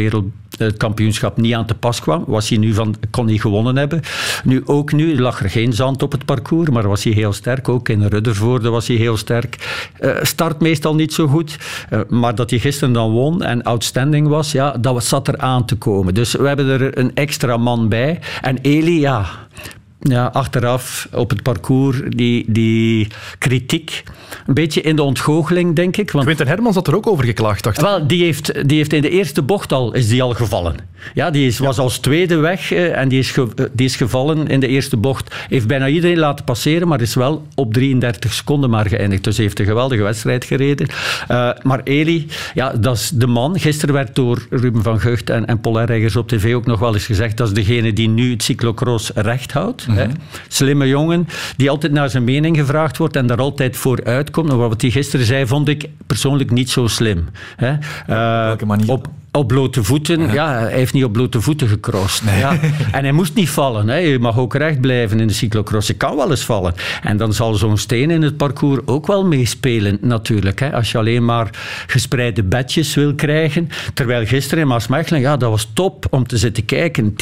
wereldkampioenschap 0.61 1.37
niet 1.37 1.55
aan 1.55 1.67
te 1.67 1.75
pas 1.75 2.01
kwam, 2.01 2.25
was 2.27 2.49
hij 2.49 2.59
nu 2.59 2.75
van, 2.75 2.95
kon 3.11 3.27
hij 3.27 3.39
gewonnen 3.39 3.77
hebben. 3.77 4.01
Nu 4.45 4.63
ook 4.65 4.93
nu 4.93 5.21
lag 5.21 5.43
er 5.43 5.51
geen 5.51 5.73
zand 5.73 6.03
op 6.03 6.13
het 6.13 6.25
parcours, 6.25 6.71
maar 6.71 6.89
was 6.89 7.05
hij 7.05 7.13
heel 7.13 7.33
sterk. 7.33 7.69
Ook 7.69 7.89
in 7.89 8.07
Ruddervoorde 8.07 8.69
was 8.69 8.87
hij 8.87 8.97
heel 8.97 9.17
sterk. 9.17 9.57
Uh, 10.01 10.17
start 10.23 10.61
meestal 10.61 10.95
niet 10.95 11.15
zo 11.15 11.27
goed, 11.27 11.59
uh, 11.93 12.01
maar 12.09 12.35
dat 12.35 12.51
hij 12.51 12.59
gisteren 12.59 12.95
dan 12.95 13.11
won 13.11 13.43
en 13.43 13.63
outstanding 13.63 14.29
was, 14.29 14.53
ja, 14.53 14.71
dat 14.71 15.05
zat 15.05 15.29
er 15.29 15.39
aan 15.39 15.65
te 15.65 15.77
komen. 15.77 16.15
Dus 16.15 16.33
we 16.33 16.47
hebben 16.47 16.67
er 16.67 16.99
een 16.99 17.15
extra 17.15 17.57
man 17.57 17.89
bij. 17.89 18.21
En 18.41 18.59
Eli, 18.63 19.01
ja, 19.01 19.27
ja, 20.01 20.27
achteraf 20.27 21.09
op 21.13 21.31
het 21.31 21.43
parcours 21.43 22.01
die, 22.09 22.45
die 22.49 23.09
kritiek. 23.39 24.03
Een 24.47 24.55
beetje 24.55 24.81
in 24.81 24.97
de 24.97 25.03
ontgoocheling, 25.03 25.77
denk 25.77 25.97
ik. 25.97 26.11
Want, 26.11 26.25
Quinten 26.25 26.47
Hermans 26.47 26.75
had 26.75 26.87
er 26.87 26.97
ook 26.97 27.07
over 27.07 27.25
geklaagd, 27.25 27.65
dacht 27.65 27.77
ik. 27.77 27.83
Wel, 27.83 28.07
die 28.07 28.25
heeft, 28.25 28.69
die 28.69 28.77
heeft 28.77 28.93
in 28.93 29.03
de 29.03 29.11
eerste 29.11 29.43
bocht 29.43 29.73
al, 29.73 29.95
is 29.95 30.09
die 30.09 30.23
al 30.23 30.35
gevallen. 30.35 30.75
Ja, 31.15 31.31
die 31.31 31.47
is, 31.47 31.59
was 31.59 31.79
als 31.79 31.99
tweede 31.99 32.37
weg 32.37 32.73
eh, 32.73 32.99
en 32.99 33.09
die 33.09 33.19
is, 33.19 33.31
ge, 33.31 33.49
eh, 33.57 33.65
die 33.73 33.87
is 33.87 33.97
gevallen 33.97 34.47
in 34.47 34.61
de 34.61 34.67
eerste 34.67 34.97
bocht. 34.97 35.35
Heeft 35.49 35.67
bijna 35.67 35.89
iedereen 35.89 36.19
laten 36.19 36.45
passeren, 36.45 36.89
maar 36.89 37.01
is 37.01 37.15
wel 37.15 37.47
op 37.55 37.73
33 37.73 38.33
seconden 38.33 38.71
maar 38.71 38.87
geëindigd. 38.87 39.25
Dus 39.25 39.37
heeft 39.37 39.59
een 39.59 39.67
geweldige 39.67 40.03
wedstrijd 40.03 40.45
gereden. 40.45 40.89
Uh, 41.31 41.51
maar 41.63 41.81
Eli, 41.85 42.27
ja, 42.55 42.73
dat 42.73 42.97
is 42.97 43.11
de 43.15 43.27
man. 43.27 43.59
Gisteren 43.59 43.95
werd 43.95 44.15
door 44.15 44.47
Ruben 44.51 44.83
van 44.83 45.01
Gucht 45.01 45.31
en, 45.31 45.47
en 45.47 45.61
Paul 45.61 45.79
op 46.15 46.29
tv 46.29 46.55
ook 46.55 46.67
nog 46.67 46.79
wel 46.79 46.95
eens 46.95 47.07
gezegd 47.07 47.37
dat 47.37 47.47
is 47.47 47.55
degene 47.55 47.93
die 47.93 48.09
nu 48.09 48.31
het 48.31 48.43
cyclocross 48.43 49.11
recht 49.15 49.53
houdt. 49.53 49.87
Mm 49.91 50.13
Slimme 50.49 50.89
jongen, 50.89 51.29
die 51.57 51.71
altijd 51.71 51.93
naar 51.93 52.11
zijn 52.11 52.25
mening 52.25 52.57
gevraagd 52.57 52.97
wordt 52.97 53.17
en 53.17 53.27
daar 53.27 53.39
altijd 53.39 53.77
voor 53.77 54.05
uitkomt. 54.05 54.49
Maar 54.49 54.57
wat 54.57 54.81
hij 54.81 54.91
gisteren 54.91 55.27
zei, 55.27 55.47
vond 55.47 55.69
ik 55.69 55.89
persoonlijk 56.07 56.51
niet 56.51 56.71
zo 56.71 56.87
slim. 56.87 57.29
Hè? 57.57 57.71
Uh, 57.71 58.45
welke 58.47 58.67
manier? 58.67 58.91
Op, 58.91 59.09
op 59.33 59.49
blote 59.49 59.85
voeten, 59.85 60.33
ja. 60.33 60.53
hij 60.53 60.73
heeft 60.73 60.93
niet 60.93 61.05
op 61.05 61.13
blote 61.13 61.41
voeten 61.41 61.69
gecrossed. 61.69 62.29
Ja. 62.39 62.59
En 62.93 63.03
hij 63.03 63.13
moest 63.13 63.35
niet 63.35 63.51
vallen. 63.51 63.89
Hè. 63.89 63.97
Je 63.97 64.19
mag 64.19 64.39
ook 64.39 64.55
recht 64.55 64.81
blijven 64.81 65.21
in 65.21 65.27
de 65.27 65.33
cyclocross. 65.33 65.87
Je 65.87 65.95
kan 65.95 66.17
wel 66.17 66.31
eens 66.31 66.45
vallen. 66.45 66.75
En 67.03 67.17
dan 67.17 67.33
zal 67.33 67.55
zo'n 67.55 67.79
steen 67.79 68.11
in 68.11 68.23
het 68.23 68.37
parcours 68.37 68.81
ook 68.85 69.07
wel 69.07 69.27
meespelen, 69.27 69.99
natuurlijk. 70.01 70.61
Hè. 70.61 70.73
Als 70.73 70.93
je 70.93 70.99
alleen 70.99 71.25
maar 71.25 71.51
gespreide 71.87 72.43
bedjes 72.43 72.95
wil 72.95 73.15
krijgen. 73.15 73.69
Terwijl 73.95 74.27
gisteren 74.27 74.63
in 74.63 74.69
Maasmechelen, 74.69 75.21
ja, 75.21 75.37
dat 75.37 75.51
was 75.51 75.71
top 75.73 76.07
om 76.11 76.27
te 76.27 76.37
zitten 76.37 76.65
kijken. 76.65 77.15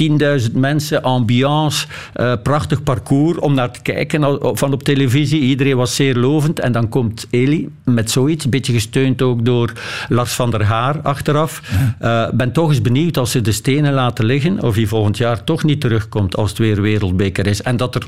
10.000 0.49 0.53
mensen, 0.53 1.03
ambiance, 1.03 1.87
uh, 2.17 2.33
prachtig 2.43 2.83
parcours 2.83 3.39
om 3.39 3.55
naar 3.55 3.71
te 3.71 3.83
kijken 3.83 4.57
van 4.57 4.73
op 4.73 4.83
televisie. 4.83 5.41
Iedereen 5.41 5.77
was 5.77 5.95
zeer 5.95 6.15
lovend. 6.15 6.61
En 6.61 6.73
dan 6.73 6.89
komt 6.89 7.27
Eli 7.31 7.69
met 7.85 8.11
zoiets, 8.11 8.45
een 8.45 8.51
beetje 8.51 8.73
gesteund 8.73 9.23
ook 9.23 9.45
door 9.45 9.73
Lars 10.09 10.33
van 10.33 10.51
der 10.51 10.65
Haar 10.65 11.01
achteraf. 11.03 11.63
Uh, 12.01 12.31
ben 12.31 12.53
toch 12.53 12.69
eens 12.69 12.83
benieuwd 12.83 13.17
als 13.17 13.31
ze 13.31 13.41
de 13.41 13.53
stenen 13.53 13.93
laten 13.93 14.25
liggen, 14.25 14.63
of 14.63 14.75
hij 14.75 14.87
volgend 14.87 15.17
jaar 15.17 15.45
toch 15.45 15.65
niet 15.65 15.81
terugkomt 15.81 16.37
als 16.37 16.49
het 16.49 16.59
weer 16.59 16.83
wereldbeker 16.83 17.47
is. 17.47 17.63
En 17.63 17.77
dat 17.77 17.95
er, 17.95 18.07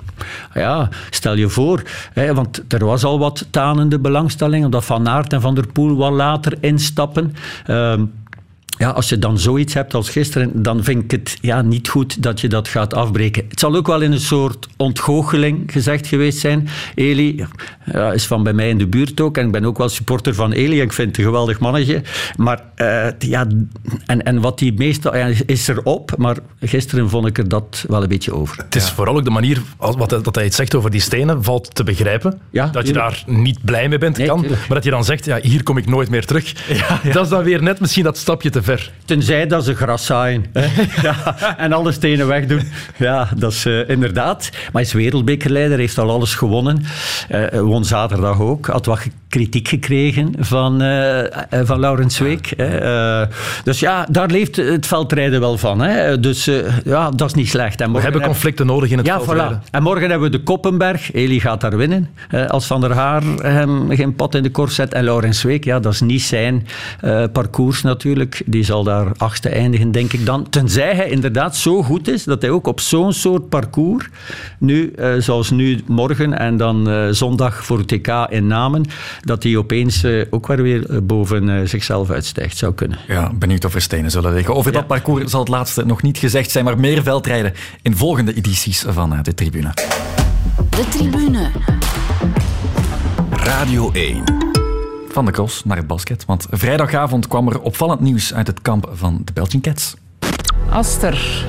ja, 0.55 0.89
stel 1.11 1.37
je 1.37 1.49
voor, 1.49 1.83
hè, 2.13 2.35
want 2.35 2.63
er 2.69 2.85
was 2.85 3.05
al 3.05 3.19
wat 3.19 3.47
tanende 3.51 3.99
belangstelling, 3.99 4.65
omdat 4.65 4.85
Van 4.85 5.09
Aert 5.09 5.33
en 5.33 5.41
Van 5.41 5.55
der 5.55 5.67
Poel 5.67 5.97
wat 5.97 6.13
later 6.13 6.59
instappen. 6.61 7.35
Uh, 7.67 7.93
ja, 8.81 8.91
als 8.91 9.09
je 9.09 9.19
dan 9.19 9.39
zoiets 9.39 9.75
hebt 9.75 9.95
als 9.95 10.11
gisteren, 10.11 10.63
dan 10.63 10.85
vind 10.85 11.05
ik 11.05 11.11
het 11.11 11.39
ja, 11.41 11.63
niet 11.63 11.89
goed 11.89 12.23
dat 12.23 12.41
je 12.41 12.49
dat 12.49 12.69
gaat 12.69 12.95
afbreken. 12.95 13.45
Het 13.49 13.61
zal 13.61 13.77
ook 13.77 13.87
wel 13.87 14.01
in 14.01 14.13
een 14.13 14.21
soort 14.21 14.69
ontgoocheling 14.77 15.73
gezegd 15.73 16.07
geweest 16.07 16.39
zijn. 16.39 16.69
Eli 16.95 17.45
ja, 17.93 18.13
is 18.13 18.27
van 18.27 18.43
bij 18.43 18.53
mij 18.53 18.69
in 18.69 18.79
de 18.79 18.87
buurt 18.87 19.21
ook 19.21 19.37
en 19.37 19.47
ik 19.47 19.53
ben 19.53 19.65
ook 19.65 19.79
wel 19.79 19.89
supporter 19.89 20.35
van 20.35 20.53
Eli. 20.53 20.81
Ik 20.81 20.93
vind 20.93 21.09
het 21.09 21.19
een 21.19 21.25
geweldig 21.25 21.59
mannetje. 21.59 22.03
Maar 22.37 22.63
uh, 22.77 23.07
ja, 23.19 23.47
en, 24.07 24.23
en 24.23 24.41
wat 24.41 24.59
die 24.59 24.73
meestal 24.73 25.17
ja, 25.17 25.31
is 25.47 25.69
erop, 25.69 26.15
maar 26.17 26.37
gisteren 26.61 27.11
vond 27.11 27.27
ik 27.27 27.39
er 27.39 27.49
dat 27.49 27.85
wel 27.89 28.03
een 28.03 28.09
beetje 28.09 28.35
over. 28.35 28.57
Het 28.57 28.77
is 28.77 28.91
vooral 28.91 29.17
ook 29.17 29.25
de 29.25 29.31
manier 29.31 29.63
wat, 29.77 30.09
dat 30.09 30.35
hij 30.35 30.45
het 30.45 30.55
zegt 30.55 30.75
over 30.75 30.91
die 30.91 31.01
stenen 31.01 31.45
valt 31.45 31.75
te 31.75 31.85
begrijpen. 31.85 32.41
Ja, 32.51 32.67
dat 32.67 32.87
je 32.87 32.93
daar 32.93 33.23
niet 33.27 33.65
blij 33.65 33.89
mee 33.89 33.99
bent, 33.99 34.23
kan. 34.23 34.41
Maar 34.41 34.69
dat 34.69 34.85
je 34.85 34.91
dan 34.91 35.05
zegt, 35.05 35.25
ja, 35.25 35.39
hier 35.43 35.63
kom 35.63 35.77
ik 35.77 35.87
nooit 35.87 36.11
meer 36.11 36.27
terug. 36.27 36.69
Ja, 36.69 37.01
dat 37.13 37.25
is 37.25 37.31
dan 37.31 37.43
weer 37.43 37.63
net 37.63 37.81
misschien 37.81 38.05
dat 38.05 38.19
stapje 38.19 38.51
te 38.51 38.63
ver. 38.63 38.70
Tenzij 39.05 39.47
dat 39.47 39.65
ze 39.65 39.75
gras 39.75 40.07
zaaien 40.07 40.45
ja, 41.03 41.37
en 41.57 41.73
alle 41.73 41.93
stenen 41.93 42.27
wegdoen. 42.27 42.63
Ja, 42.97 43.29
dat 43.37 43.53
is 43.53 43.67
uh, 43.67 43.89
inderdaad. 43.89 44.49
Maar 44.53 44.71
hij 44.73 44.83
is 44.83 44.93
wereldbekerleider, 44.93 45.79
heeft 45.79 45.99
al 45.99 46.11
alles 46.11 46.35
gewonnen. 46.35 46.85
Uh, 47.31 47.47
won 47.61 47.85
zaterdag 47.85 48.41
ook. 48.41 48.67
Had 48.67 48.87
wat 48.87 49.07
kritiek 49.31 49.69
gekregen 49.69 50.33
van, 50.39 50.83
uh, 50.83 51.23
van 51.51 51.81
Laurens 51.81 52.19
Week. 52.19 52.55
dus 53.65 53.81
ja, 53.81 54.07
daar 54.11 54.29
leeft 54.29 54.57
het 54.57 54.87
veldrijden 54.87 55.41
wel 55.41 55.59
van. 55.59 55.81
Hè. 55.81 56.21
Dus 56.21 56.51
ja, 56.85 57.11
dat 57.11 57.29
is 57.29 57.35
niet 57.35 57.49
slecht. 57.49 57.81
En 57.81 57.93
we 57.93 58.01
hebben 58.01 58.23
conflicten 58.23 58.67
nodig 58.67 58.91
in 58.91 58.97
het 58.97 59.07
ja, 59.07 59.21
veldrijden. 59.21 59.63
Voilà. 59.63 59.71
En 59.71 59.83
morgen 59.83 60.11
hebben 60.11 60.31
we 60.31 60.37
de 60.37 60.43
Koppenberg. 60.43 61.13
Eli 61.13 61.41
gaat 61.41 61.61
daar 61.61 61.77
winnen. 61.77 62.09
als 62.49 62.67
Van 62.67 62.81
der 62.81 62.93
Haar 62.93 63.23
hem 63.43 63.91
geen 63.91 64.15
pot 64.15 64.35
in 64.35 64.43
de 64.43 64.51
kort 64.51 64.73
zet. 64.73 64.93
En 64.95 65.05
Laurens 65.05 65.43
Week, 65.43 65.65
ja, 65.65 65.81
dat 65.81 65.93
is 65.93 66.01
niet 66.01 66.23
zijn 66.23 66.67
parcours 67.33 67.83
natuurlijk. 67.83 68.43
Die 68.47 68.65
zal 68.65 68.85
daar 68.85 69.07
achtste 69.17 69.49
eindigen, 69.49 69.93
denk 69.93 70.13
ik 70.13 70.27
dan. 70.27 70.49
Tenzij 70.49 70.95
hij 70.95 71.11
inderdaad 71.11 71.57
zo 71.57 71.83
goed 71.83 72.09
is 72.09 72.25
dat 72.25 72.43
hij 72.43 72.51
ook 72.51 72.67
op 72.67 72.81
zo'n 72.81 73.13
soort 73.13 73.49
parcours, 73.49 74.09
nu, 74.59 74.95
zoals 75.19 75.51
nu 75.51 75.81
morgen 75.87 76.39
en 76.39 76.57
dan 76.57 77.09
zondag 77.15 77.65
voor 77.65 77.79
het 77.79 77.89
TK 77.89 78.27
in 78.29 78.47
Namen, 78.47 78.85
dat 79.21 79.43
hij 79.43 79.57
opeens 79.57 80.05
uh, 80.05 80.25
ook 80.31 80.47
weer 80.47 81.05
boven 81.05 81.69
zichzelf 81.69 82.11
uitstijgt. 82.11 82.57
Zou 82.57 82.75
kunnen. 82.75 82.99
Ja, 83.09 83.33
benieuwd 83.35 83.65
of 83.65 83.75
er 83.75 83.83
stenen 83.83 84.11
zullen 84.11 84.35
liggen. 84.35 84.55
Over 84.55 84.73
ja. 84.73 84.79
dat 84.79 84.87
parcours 84.87 85.31
zal 85.31 85.41
het 85.41 85.49
laatste 85.49 85.87
nog 85.87 86.03
niet 86.03 86.19
gezegd 86.19 86.51
zijn, 86.51 86.65
maar 86.65 86.79
meer 86.79 87.03
veldrijden 87.03 87.53
in 87.83 87.97
volgende 87.97 88.35
edities 88.35 88.85
van 88.89 89.19
de 89.23 89.35
tribune. 89.35 89.75
De 90.71 90.89
tribune. 90.91 91.51
Radio 93.31 93.91
1 93.93 94.25
van 95.09 95.25
de 95.25 95.31
cross 95.31 95.65
naar 95.65 95.77
het 95.77 95.87
basket. 95.87 96.25
Want 96.25 96.47
vrijdagavond 96.51 97.29
kwam 97.29 97.49
er 97.49 97.61
opvallend 97.61 98.01
nieuws 98.01 98.35
uit 98.35 98.47
het 98.47 98.63
kamp 98.63 98.91
van 98.93 99.23
de 99.25 99.33
Belgian 99.33 99.63
Cats. 99.63 99.95
Aster. 100.71 101.45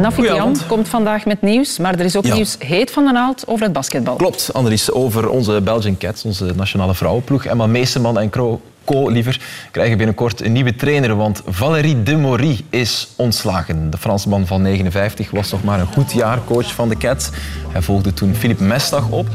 Nafikian 0.00 0.56
komt 0.66 0.88
vandaag 0.88 1.24
met 1.26 1.42
nieuws, 1.42 1.78
maar 1.78 1.98
er 1.98 2.04
is 2.04 2.16
ook 2.16 2.32
nieuws 2.32 2.56
heet 2.58 2.90
van 2.90 3.04
de 3.04 3.12
naald 3.12 3.44
over 3.46 3.64
het 3.64 3.72
basketbal. 3.72 4.16
Klopt, 4.16 4.52
Annelies, 4.52 4.92
over 4.92 5.28
onze 5.28 5.60
Belgian 5.60 5.96
Cats, 5.98 6.24
onze 6.24 6.52
nationale 6.56 6.94
vrouwenploeg. 6.94 7.44
Emma 7.44 7.66
Meeseman 7.66 8.18
en 8.18 8.30
Kro 8.30 8.60
Co 8.84 9.08
liever, 9.08 9.40
krijgen 9.70 9.96
binnenkort 9.96 10.40
een 10.40 10.52
nieuwe 10.52 10.74
trainer, 10.74 11.16
want 11.16 11.42
Valérie 11.46 12.02
Demory 12.02 12.60
is 12.70 13.08
ontslagen. 13.16 13.90
De 13.90 13.98
Fransman 13.98 14.46
van 14.46 14.62
59 14.62 15.30
was 15.30 15.50
nog 15.50 15.64
maar 15.64 15.80
een 15.80 15.86
goed 15.86 16.12
jaar 16.12 16.38
coach 16.44 16.74
van 16.74 16.88
de 16.88 16.96
Cats. 16.96 17.30
Hij 17.68 17.82
volgde 17.82 18.14
toen 18.14 18.34
Philippe 18.34 18.64
Mestag 18.64 19.08
op. 19.10 19.26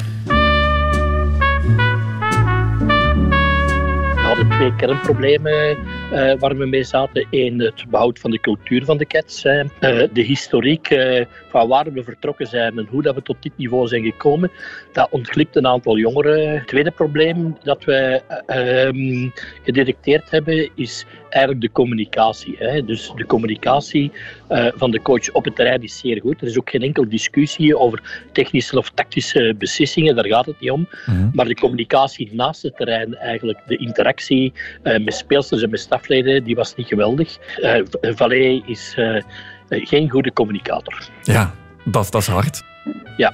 twee 4.54 4.76
kernproblemen 4.76 5.78
uh, 6.14 6.34
waar 6.40 6.58
we 6.58 6.66
mee 6.66 6.84
zaten. 6.84 7.28
Eén, 7.30 7.60
het 7.60 7.86
behoud 7.90 8.20
van 8.20 8.32
de 8.32 8.40
cultuur 8.40 8.86
van 8.86 8.98
de 8.98 9.06
Cats. 9.06 9.46
Uh, 9.46 9.64
de 10.14 10.22
historiek 10.22 10.90
uh, 10.90 11.26
van 11.50 11.68
waar 11.68 11.92
we 11.92 12.04
vertrokken 12.04 12.48
zijn 12.48 12.78
en 12.78 12.88
hoe 12.90 13.02
dat 13.02 13.16
we 13.16 13.22
tot 13.22 13.36
dit 13.40 13.52
niveau 13.56 13.88
zijn 13.88 14.04
gekomen. 14.04 14.52
Dat 14.92 15.08
ontglipt 15.12 15.56
een 15.56 15.68
aantal 15.68 15.98
jongeren. 15.98 16.54
Het 16.54 16.68
tweede 16.68 16.92
probleem 16.92 17.58
dat 17.64 17.84
wij 17.84 18.22
ehm, 18.46 19.30
gedetecteerd 19.64 20.30
hebben 20.30 20.70
is 20.76 21.06
eigenlijk 21.30 21.62
de 21.64 21.72
communicatie. 21.72 22.56
Hè. 22.60 22.86
Dus 22.86 23.12
de 23.16 23.26
communicatie 23.26 24.12
van 24.76 24.92
de 24.92 25.02
coach 25.02 25.32
op 25.32 25.46
het 25.46 25.56
terrein 25.56 25.84
is 25.84 26.00
zeer 26.00 26.22
goed. 26.22 26.42
Er 26.42 26.48
is 26.48 26.58
ook 26.58 26.70
geen 26.70 26.82
enkel 26.82 27.10
discussie 27.10 27.78
over 27.78 28.26
technische 28.32 28.78
of 28.78 28.90
tactische 28.90 29.56
beslissingen, 29.58 30.16
daar 30.16 30.28
gaat 30.28 30.46
het 30.46 30.60
niet 30.60 30.72
om. 30.72 30.88
Mhm. 31.06 31.30
Maar 31.34 31.46
de 31.46 31.56
communicatie 31.56 32.30
naast 32.34 32.62
het 32.62 32.76
terrein, 32.76 33.16
eigenlijk 33.16 33.60
de 33.68 33.78
interactie 33.78 34.43
met 34.84 35.14
speelsters 35.14 35.62
en 35.62 35.70
met 35.70 35.80
staf 35.80 36.08
die 36.08 36.56
was 36.56 36.76
niet 36.76 36.88
geweldig. 36.88 37.38
Uh, 37.60 37.82
Valais 38.02 38.62
is 38.66 38.96
uh, 38.98 39.22
geen 39.70 40.10
goede 40.10 40.34
communicator. 40.34 41.10
Ja, 41.22 41.54
dat, 41.84 42.12
dat 42.12 42.22
is 42.22 42.28
hard. 42.28 42.62
Ja. 43.18 43.34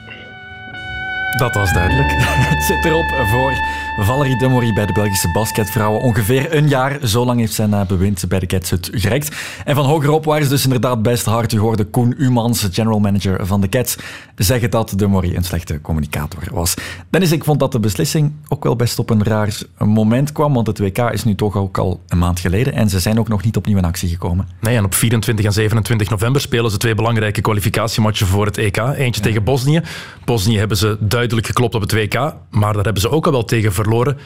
Dat 1.37 1.53
was 1.55 1.73
duidelijk. 1.73 2.11
Het 2.53 2.63
zit 2.63 2.85
erop 2.85 3.05
voor 3.25 3.53
Valerie 3.97 4.37
Demory 4.37 4.73
bij 4.73 4.85
de 4.85 4.93
Belgische 4.93 5.31
basketvrouwen. 5.31 6.01
Ongeveer 6.01 6.55
een 6.55 6.67
jaar, 6.67 7.07
zo 7.07 7.25
lang 7.25 7.39
heeft 7.39 7.53
zijn 7.53 7.87
bewind 7.87 8.27
bij 8.27 8.39
de 8.39 8.45
Cats 8.45 8.69
het 8.69 8.89
gerekt. 8.91 9.35
En 9.65 9.75
van 9.75 9.85
hogerop 9.85 10.25
waren 10.25 10.43
ze 10.43 10.49
dus 10.49 10.63
inderdaad 10.63 11.01
best 11.01 11.25
hard. 11.25 11.53
U 11.53 11.59
hoorde 11.59 11.83
Koen 11.83 12.13
Umans, 12.17 12.67
general 12.71 12.99
manager 12.99 13.45
van 13.45 13.61
de 13.61 13.69
Cats, 13.69 13.97
zeggen 14.35 14.71
dat 14.71 14.93
Demory 14.95 15.35
een 15.35 15.43
slechte 15.43 15.81
communicator 15.81 16.43
was. 16.51 16.73
Dennis, 17.09 17.31
ik 17.31 17.43
vond 17.43 17.59
dat 17.59 17.71
de 17.71 17.79
beslissing 17.79 18.33
ook 18.47 18.63
wel 18.63 18.75
best 18.75 18.99
op 18.99 19.09
een 19.09 19.23
raar 19.23 19.61
moment 19.77 20.31
kwam, 20.31 20.53
want 20.53 20.67
het 20.67 20.79
WK 20.79 20.97
is 20.97 21.23
nu 21.23 21.35
toch 21.35 21.55
ook 21.55 21.77
al 21.77 22.01
een 22.07 22.17
maand 22.17 22.39
geleden 22.39 22.73
en 22.73 22.89
ze 22.89 22.99
zijn 22.99 23.19
ook 23.19 23.27
nog 23.27 23.43
niet 23.43 23.57
opnieuw 23.57 23.77
in 23.77 23.85
actie 23.85 24.09
gekomen. 24.09 24.47
Nee, 24.61 24.75
en 24.75 24.85
op 24.85 24.93
24 24.93 25.45
en 25.45 25.53
27 25.53 26.09
november 26.09 26.41
spelen 26.41 26.71
ze 26.71 26.77
twee 26.77 26.95
belangrijke 26.95 27.41
kwalificatiematchen 27.41 28.27
voor 28.27 28.45
het 28.45 28.57
EK. 28.57 28.77
Eentje 28.77 29.21
tegen 29.21 29.43
Bosnië. 29.43 29.81
Bosnië 30.25 30.57
hebben 30.57 30.77
ze 30.77 30.87
duidelijk 30.87 31.18
geklopt 31.27 31.75
op 31.75 31.81
het 31.81 31.91
WK, 31.91 32.13
maar 32.49 32.73
daar 32.73 32.83
hebben 32.83 33.01
ze 33.01 33.09
ook 33.09 33.25
al 33.25 33.31
wel 33.31 33.45
tegen 33.45 33.73
verloren 33.73 34.17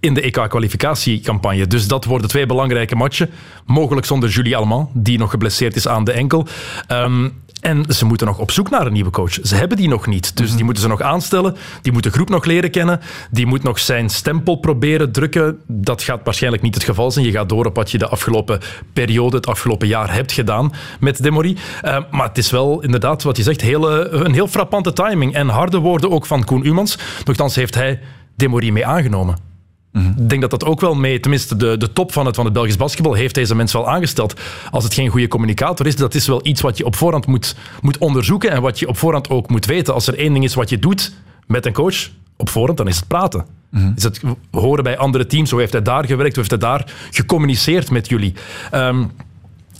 in 0.00 0.14
de 0.14 0.20
EK-kwalificatiecampagne. 0.20 1.66
Dus 1.66 1.88
dat 1.88 2.04
worden 2.04 2.28
twee 2.28 2.46
belangrijke 2.46 2.96
matchen. 2.96 3.30
Mogelijk 3.66 4.06
zonder 4.06 4.28
Julie 4.28 4.56
Allemand, 4.56 4.88
die 4.92 5.18
nog 5.18 5.30
geblesseerd 5.30 5.76
is 5.76 5.88
aan 5.88 6.04
de 6.04 6.12
enkel. 6.12 6.46
Ehm, 6.86 7.28
en 7.62 7.84
ze 7.88 8.04
moeten 8.04 8.26
nog 8.26 8.38
op 8.38 8.50
zoek 8.50 8.70
naar 8.70 8.86
een 8.86 8.92
nieuwe 8.92 9.10
coach. 9.10 9.38
Ze 9.42 9.54
hebben 9.54 9.76
die 9.76 9.88
nog 9.88 10.06
niet. 10.06 10.36
Dus 10.36 10.54
die 10.54 10.64
moeten 10.64 10.82
ze 10.82 10.88
nog 10.88 11.00
aanstellen. 11.00 11.56
Die 11.82 11.92
moet 11.92 12.02
de 12.02 12.10
groep 12.10 12.28
nog 12.28 12.44
leren 12.44 12.70
kennen. 12.70 13.00
Die 13.30 13.46
moet 13.46 13.62
nog 13.62 13.78
zijn 13.78 14.08
stempel 14.08 14.56
proberen 14.56 15.12
drukken. 15.12 15.60
Dat 15.66 16.02
gaat 16.02 16.20
waarschijnlijk 16.24 16.62
niet 16.62 16.74
het 16.74 16.84
geval 16.84 17.10
zijn. 17.10 17.24
Je 17.24 17.32
gaat 17.32 17.48
door 17.48 17.66
op 17.66 17.76
wat 17.76 17.90
je 17.90 17.98
de 17.98 18.08
afgelopen 18.08 18.60
periode, 18.92 19.36
het 19.36 19.46
afgelopen 19.46 19.88
jaar 19.88 20.14
hebt 20.14 20.32
gedaan 20.32 20.72
met 21.00 21.22
Demory. 21.22 21.56
Uh, 21.84 21.98
maar 22.10 22.28
het 22.28 22.38
is 22.38 22.50
wel 22.50 22.82
inderdaad, 22.82 23.22
wat 23.22 23.36
je 23.36 23.42
zegt, 23.42 23.60
hele, 23.60 24.08
een 24.08 24.32
heel 24.32 24.48
frappante 24.48 24.92
timing. 24.92 25.34
En 25.34 25.48
harde 25.48 25.78
woorden 25.78 26.10
ook 26.10 26.26
van 26.26 26.44
Koen 26.44 26.66
Umans. 26.66 26.98
Nochtans 27.24 27.54
heeft 27.54 27.74
hij 27.74 28.00
Demory 28.36 28.70
mee 28.70 28.86
aangenomen. 28.86 29.51
Ik 29.92 30.28
denk 30.28 30.40
dat 30.40 30.50
dat 30.50 30.64
ook 30.64 30.80
wel 30.80 30.94
mee, 30.94 31.20
tenminste 31.20 31.56
de, 31.56 31.76
de 31.76 31.92
top 31.92 32.12
van 32.12 32.26
het, 32.26 32.34
van 32.34 32.44
het 32.44 32.54
Belgisch 32.54 32.76
basketbal, 32.76 33.14
heeft 33.14 33.34
deze 33.34 33.54
mens 33.54 33.72
wel 33.72 33.88
aangesteld. 33.88 34.40
Als 34.70 34.84
het 34.84 34.94
geen 34.94 35.08
goede 35.08 35.28
communicator 35.28 35.86
is, 35.86 35.96
dat 35.96 36.14
is 36.14 36.26
wel 36.26 36.46
iets 36.46 36.60
wat 36.60 36.78
je 36.78 36.84
op 36.84 36.96
voorhand 36.96 37.26
moet, 37.26 37.56
moet 37.80 37.98
onderzoeken 37.98 38.50
en 38.50 38.62
wat 38.62 38.78
je 38.78 38.88
op 38.88 38.96
voorhand 38.96 39.30
ook 39.30 39.50
moet 39.50 39.66
weten. 39.66 39.94
Als 39.94 40.06
er 40.06 40.18
één 40.18 40.32
ding 40.32 40.44
is 40.44 40.54
wat 40.54 40.68
je 40.68 40.78
doet 40.78 41.12
met 41.46 41.66
een 41.66 41.72
coach 41.72 42.10
op 42.36 42.48
voorhand, 42.48 42.78
dan 42.78 42.88
is 42.88 42.96
het 42.96 43.08
praten. 43.08 43.46
Mm 43.70 43.92
Is 43.96 44.02
het 44.02 44.20
horen 44.50 44.84
bij 44.84 44.98
andere 44.98 45.26
teams, 45.26 45.50
hoe 45.50 45.60
heeft 45.60 45.72
hij 45.72 45.82
daar 45.82 46.04
gewerkt, 46.06 46.36
hoe 46.36 46.44
heeft 46.44 46.62
hij 46.62 46.70
daar 46.70 46.92
gecommuniceerd 47.10 47.90
met 47.90 48.08
jullie. 48.08 48.34
Um, 48.74 49.10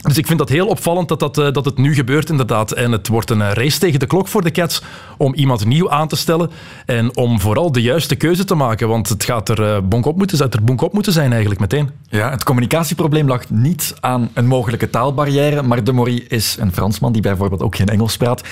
dus 0.02 0.18
ik 0.18 0.26
vind 0.26 0.38
dat 0.38 0.48
heel 0.48 0.66
opvallend 0.66 1.08
dat, 1.08 1.20
dat, 1.20 1.38
eh, 1.38 1.52
dat 1.52 1.64
het 1.64 1.78
nu 1.78 1.94
gebeurt, 1.94 2.30
inderdaad. 2.30 2.72
En 2.72 2.92
het 2.92 3.08
wordt 3.08 3.30
een 3.30 3.42
eh, 3.42 3.52
race 3.52 3.78
tegen 3.78 4.00
de 4.00 4.06
klok 4.06 4.28
voor 4.28 4.42
de 4.42 4.50
Cats 4.50 4.82
om 5.16 5.34
iemand 5.34 5.64
nieuw 5.64 5.90
aan 5.90 6.08
te 6.08 6.16
stellen 6.16 6.50
en 6.86 7.16
om 7.16 7.40
vooral 7.40 7.72
de 7.72 7.82
juiste 7.82 8.14
keuze 8.14 8.44
te 8.44 8.54
maken. 8.54 8.88
Want 8.88 9.08
het 9.08 9.24
gaat 9.24 9.48
er 9.48 9.62
eh, 9.62 9.78
bonk 9.84 10.06
op 10.06 10.16
moeten, 10.16 10.50
er 10.50 10.64
bonk 10.64 10.80
op 10.80 10.92
moeten 10.92 11.12
zijn 11.12 11.30
eigenlijk 11.30 11.60
meteen. 11.60 11.90
Ja, 12.08 12.30
het 12.30 12.44
communicatieprobleem 12.44 13.28
lag 13.28 13.50
niet 13.50 13.94
aan 14.00 14.30
een 14.34 14.46
mogelijke 14.46 14.90
taalbarrière, 14.90 15.62
maar 15.62 15.84
de 15.84 15.92
Mori 15.92 16.24
is 16.28 16.56
een 16.60 16.72
Fransman 16.72 17.12
die 17.12 17.22
bijvoorbeeld 17.22 17.62
ook 17.62 17.76
geen 17.76 17.88
Engels 17.88 18.16
praat. 18.16 18.42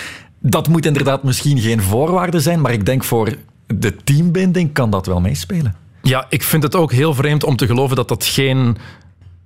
Dat 0.40 0.68
moet 0.68 0.86
inderdaad 0.86 1.22
misschien 1.22 1.58
geen 1.58 1.82
voorwaarde 1.82 2.40
zijn, 2.40 2.60
maar 2.60 2.72
ik 2.72 2.86
denk 2.86 3.04
voor 3.04 3.34
de 3.66 3.96
teambinding 3.96 4.72
kan 4.72 4.90
dat 4.90 5.06
wel 5.06 5.20
meespelen. 5.20 5.74
Ja, 6.02 6.26
ik 6.28 6.42
vind 6.42 6.62
het 6.62 6.74
ook 6.74 6.92
heel 6.92 7.14
vreemd 7.14 7.44
om 7.44 7.56
te 7.56 7.66
geloven 7.66 7.96
dat 7.96 8.08
dat 8.08 8.24
geen 8.24 8.76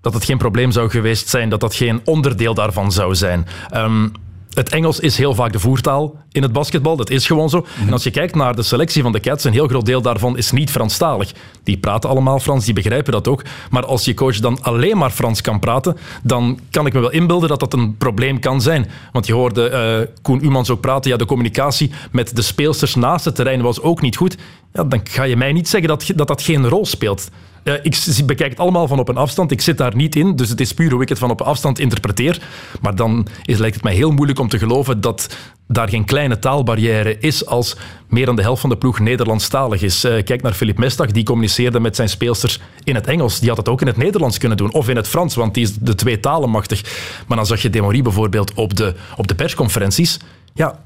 dat 0.05 0.15
het 0.15 0.25
geen 0.25 0.39
probleem 0.39 0.71
zou 0.71 0.91
geweest 0.91 1.29
zijn, 1.29 1.49
dat 1.49 1.61
dat 1.61 1.75
geen 1.75 2.01
onderdeel 2.05 2.55
daarvan 2.55 2.93
zou 2.93 3.15
zijn. 3.15 3.47
Um, 3.75 4.13
het 4.55 4.69
Engels 4.69 5.01
is 5.01 5.17
heel 5.17 5.35
vaak 5.35 5.53
de 5.53 5.59
voertaal 5.59 6.24
in 6.35 6.43
het 6.43 6.53
basketbal. 6.53 6.97
Dat 6.97 7.11
is 7.11 7.27
gewoon 7.27 7.49
zo. 7.49 7.67
En 7.87 7.93
als 7.93 8.03
je 8.03 8.11
kijkt 8.11 8.35
naar 8.35 8.57
de 8.57 8.63
selectie 8.63 9.03
van 9.03 9.13
de 9.13 9.21
Cats, 9.21 9.45
een 9.45 9.53
heel 9.53 9.69
groot 9.69 9.87
deel 9.87 10.03
daarvan 10.03 10.37
is 10.37 10.51
niet 10.51 10.71
Franstalig. 10.71 11.33
Die 11.63 11.77
praten 11.77 12.11
allemaal 12.11 12.39
Frans, 12.39 12.65
die 12.65 12.75
begrijpen 12.75 13.13
dat 13.13 13.29
ook. 13.29 13.43
Maar 13.71 13.87
als 13.87 14.05
je 14.05 14.15
coach 14.15 14.39
dan 14.39 14.63
alleen 14.63 14.97
maar 14.97 15.11
Frans 15.11 15.41
kan 15.41 15.59
praten, 15.59 15.97
dan 16.23 16.59
kan 16.71 16.87
ik 16.87 16.93
me 16.93 17.01
wel 17.01 17.11
inbeelden 17.11 17.49
dat 17.49 17.61
dat 17.61 17.73
een 17.73 17.97
probleem 17.97 18.39
kan 18.39 18.61
zijn. 18.61 18.91
Want 19.13 19.27
je 19.27 19.33
hoorde 19.33 19.71
uh, 19.71 20.15
Koen 20.23 20.45
Umans 20.45 20.71
ook 20.71 20.81
praten, 20.81 21.11
ja, 21.11 21.17
de 21.17 21.25
communicatie 21.25 21.91
met 22.13 22.37
de 22.37 22.43
speelsters 22.43 22.95
naast 22.95 23.25
het 23.25 23.35
terrein 23.35 23.63
was 23.63 23.81
ook 23.81 24.01
niet 24.01 24.17
goed. 24.17 24.37
Ja, 24.73 24.85
dan 24.85 25.01
ga 25.05 25.23
je 25.23 25.37
mij 25.37 25.53
niet 25.53 25.69
zeggen 25.69 25.89
dat 25.89 26.11
dat, 26.15 26.29
dat 26.29 26.43
geen 26.43 26.69
rol 26.69 26.87
speelt. 26.87 27.29
Uh, 27.65 27.75
ik 27.83 28.27
bekijk 28.27 28.51
het 28.51 28.59
allemaal 28.59 28.89
van 28.89 28.99
op 28.99 29.09
een 29.09 29.17
afstand. 29.17 29.51
Ik 29.51 29.61
zit 29.61 29.79
daar 29.79 29.97
niet 29.97 30.17
in, 30.17 30.37
dus 30.37 30.49
het 30.49 30.61
is 30.61 30.75
puur 30.75 30.91
hoe 30.91 31.03
ik 31.03 31.09
het 31.09 31.19
van 31.19 31.31
op 31.31 31.41
afstand 31.41 31.79
interpreteer. 31.79 32.43
Maar 32.81 32.95
dan 32.95 33.27
is, 33.45 33.59
lijkt 33.59 33.75
het 33.75 33.85
mij 33.85 33.95
heel 33.95 34.11
moeilijk 34.11 34.39
om 34.39 34.49
te 34.49 34.59
geloven 34.59 35.01
dat 35.01 35.37
daar 35.69 35.89
geen 35.89 36.05
kleine 36.25 36.39
taalbarrière 36.39 37.19
is 37.19 37.47
als 37.47 37.77
meer 38.09 38.27
dan 38.27 38.37
de 38.37 38.43
helft 38.43 38.61
van 38.61 38.71
de 38.71 38.77
ploeg 38.77 38.99
Nederlandstalig 38.99 39.83
is. 39.83 40.05
Uh, 40.05 40.23
kijk 40.23 40.43
naar 40.43 40.53
Philippe 40.53 40.81
Mestag, 40.81 41.11
die 41.11 41.25
communiceerde 41.25 41.81
met 41.81 41.97
zijn 41.97 42.09
speelsters 42.09 42.61
in 42.85 42.95
het 42.95 43.07
Engels. 43.07 43.39
Die 43.39 43.49
had 43.49 43.59
het 43.59 43.69
ook 43.69 43.81
in 43.81 43.87
het 43.87 43.97
Nederlands 43.97 44.39
kunnen 44.39 44.57
doen, 44.57 44.73
of 44.73 44.89
in 44.89 44.97
het 44.97 45.09
Frans, 45.09 45.35
want 45.35 45.55
die 45.55 45.63
is 45.63 45.75
de 45.75 45.95
twee 45.95 46.21
talen 46.21 46.51
machtig. 46.51 46.83
Maar 47.27 47.37
dan 47.37 47.47
zag 47.47 47.63
je 47.63 47.71
Demory 47.71 48.03
bijvoorbeeld 48.03 48.55
op 48.55 48.77
de, 48.77 48.95
op 49.17 49.27
de 49.27 49.35
persconferenties. 49.35 50.19
Ja, 50.55 50.79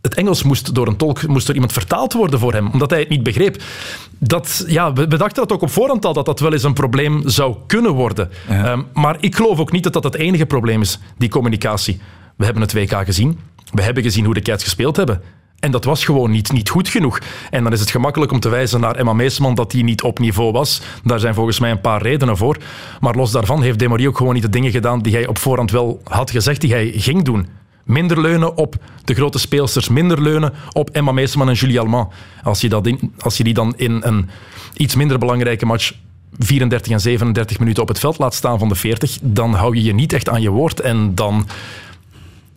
het 0.00 0.14
Engels 0.14 0.42
moest 0.42 0.74
door 0.74 0.86
een 0.86 0.96
tolk, 0.96 1.26
moest 1.26 1.46
door 1.46 1.54
iemand 1.54 1.72
vertaald 1.72 2.12
worden 2.12 2.40
voor 2.40 2.52
hem, 2.52 2.70
omdat 2.72 2.90
hij 2.90 2.98
het 2.98 3.08
niet 3.08 3.22
begreep. 3.22 3.62
Dat, 4.18 4.64
ja, 4.66 4.92
we, 4.92 5.06
dachten 5.06 5.42
dat 5.42 5.52
ook 5.52 5.62
op 5.62 5.70
voorhand 5.70 6.04
al, 6.04 6.12
dat 6.12 6.26
dat 6.26 6.40
wel 6.40 6.52
eens 6.52 6.62
een 6.62 6.72
probleem 6.72 7.22
zou 7.24 7.56
kunnen 7.66 7.92
worden. 7.92 8.30
Ehm, 8.48 8.82
maar 8.92 9.16
ik 9.20 9.34
geloof 9.36 9.58
ook 9.58 9.72
niet 9.72 9.82
dat 9.82 9.92
dat 9.92 10.04
het 10.04 10.14
enige 10.14 10.46
probleem 10.46 10.80
is, 10.80 10.98
die 11.18 11.28
communicatie. 11.28 12.00
We 12.36 12.44
hebben 12.44 12.62
het 12.62 12.72
WK 12.72 13.04
gezien. 13.04 13.38
We 13.72 13.82
hebben 13.82 14.02
gezien 14.02 14.24
hoe 14.24 14.34
de 14.34 14.42
Cats 14.42 14.64
gespeeld 14.64 14.96
hebben. 14.96 15.22
En 15.60 15.70
dat 15.70 15.84
was 15.84 16.04
gewoon 16.04 16.30
niet, 16.30 16.52
niet 16.52 16.68
goed 16.68 16.88
genoeg. 16.88 17.18
En 17.50 17.62
dan 17.62 17.72
is 17.72 17.80
het 17.80 17.90
gemakkelijk 17.90 18.32
om 18.32 18.40
te 18.40 18.48
wijzen 18.48 18.80
naar 18.80 18.94
Emma 18.94 19.12
Meesman 19.12 19.54
dat 19.54 19.70
die 19.70 19.84
niet 19.84 20.02
op 20.02 20.18
niveau 20.18 20.52
was. 20.52 20.80
Daar 21.04 21.20
zijn 21.20 21.34
volgens 21.34 21.58
mij 21.58 21.70
een 21.70 21.80
paar 21.80 22.02
redenen 22.02 22.36
voor. 22.36 22.56
Maar 23.00 23.14
los 23.14 23.30
daarvan 23.30 23.62
heeft 23.62 23.78
Demorie 23.78 24.08
ook 24.08 24.16
gewoon 24.16 24.34
niet 24.34 24.42
de 24.42 24.48
dingen 24.48 24.70
gedaan 24.70 25.02
die 25.02 25.12
hij 25.12 25.26
op 25.26 25.38
voorhand 25.38 25.70
wel 25.70 26.00
had 26.04 26.30
gezegd 26.30 26.60
die 26.60 26.72
hij 26.72 26.92
ging 26.94 27.22
doen. 27.22 27.46
Minder 27.84 28.20
leunen 28.20 28.56
op 28.56 28.74
de 29.04 29.14
grote 29.14 29.38
speelsters, 29.38 29.88
minder 29.88 30.22
leunen 30.22 30.52
op 30.72 30.90
Emma 30.90 31.12
Meeseman 31.12 31.48
en 31.48 31.54
Julie 31.54 31.80
Allemand. 31.80 32.12
Als 32.42 32.60
je, 32.60 32.68
dat 32.68 32.86
in, 32.86 33.14
als 33.18 33.36
je 33.36 33.44
die 33.44 33.54
dan 33.54 33.74
in 33.76 34.00
een 34.04 34.28
iets 34.76 34.94
minder 34.94 35.18
belangrijke 35.18 35.66
match 35.66 35.92
34 36.38 36.92
en 36.92 37.00
37 37.00 37.58
minuten 37.58 37.82
op 37.82 37.88
het 37.88 37.98
veld 37.98 38.18
laat 38.18 38.34
staan 38.34 38.58
van 38.58 38.68
de 38.68 38.74
40, 38.74 39.18
dan 39.22 39.54
hou 39.54 39.74
je 39.74 39.82
je 39.82 39.94
niet 39.94 40.12
echt 40.12 40.28
aan 40.28 40.42
je 40.42 40.50
woord 40.50 40.80
en 40.80 41.14
dan 41.14 41.46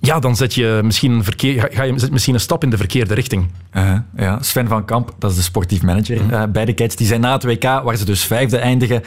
ja, 0.06 0.20
dan 0.20 0.36
zet 0.36 0.54
je 0.54 0.80
misschien, 0.84 1.24
verkeer, 1.24 1.70
ga 1.72 1.84
je 1.84 1.94
misschien 2.12 2.34
een 2.34 2.40
stap 2.40 2.64
in 2.64 2.70
de 2.70 2.78
verkeerde 2.78 3.14
richting. 3.14 3.48
Uh, 3.74 3.98
ja. 4.16 4.38
Sven 4.42 4.68
van 4.68 4.86
Kamp, 4.86 5.16
dat 5.20 5.32
is 5.32 5.38
de 5.38 5.44
sportief 5.44 5.82
manager 5.82 6.22
uh, 6.22 6.44
bij 6.50 6.66
de 6.66 6.74
Cats, 6.74 6.96
die 6.96 7.08
zijn 7.08 7.22
na 7.22 7.34
het 7.34 7.44
WK, 7.44 7.64
waar 7.64 7.96
ze 7.96 8.06
dus 8.06 8.24
vijfde 8.24 8.58
eindigen, 8.58 9.04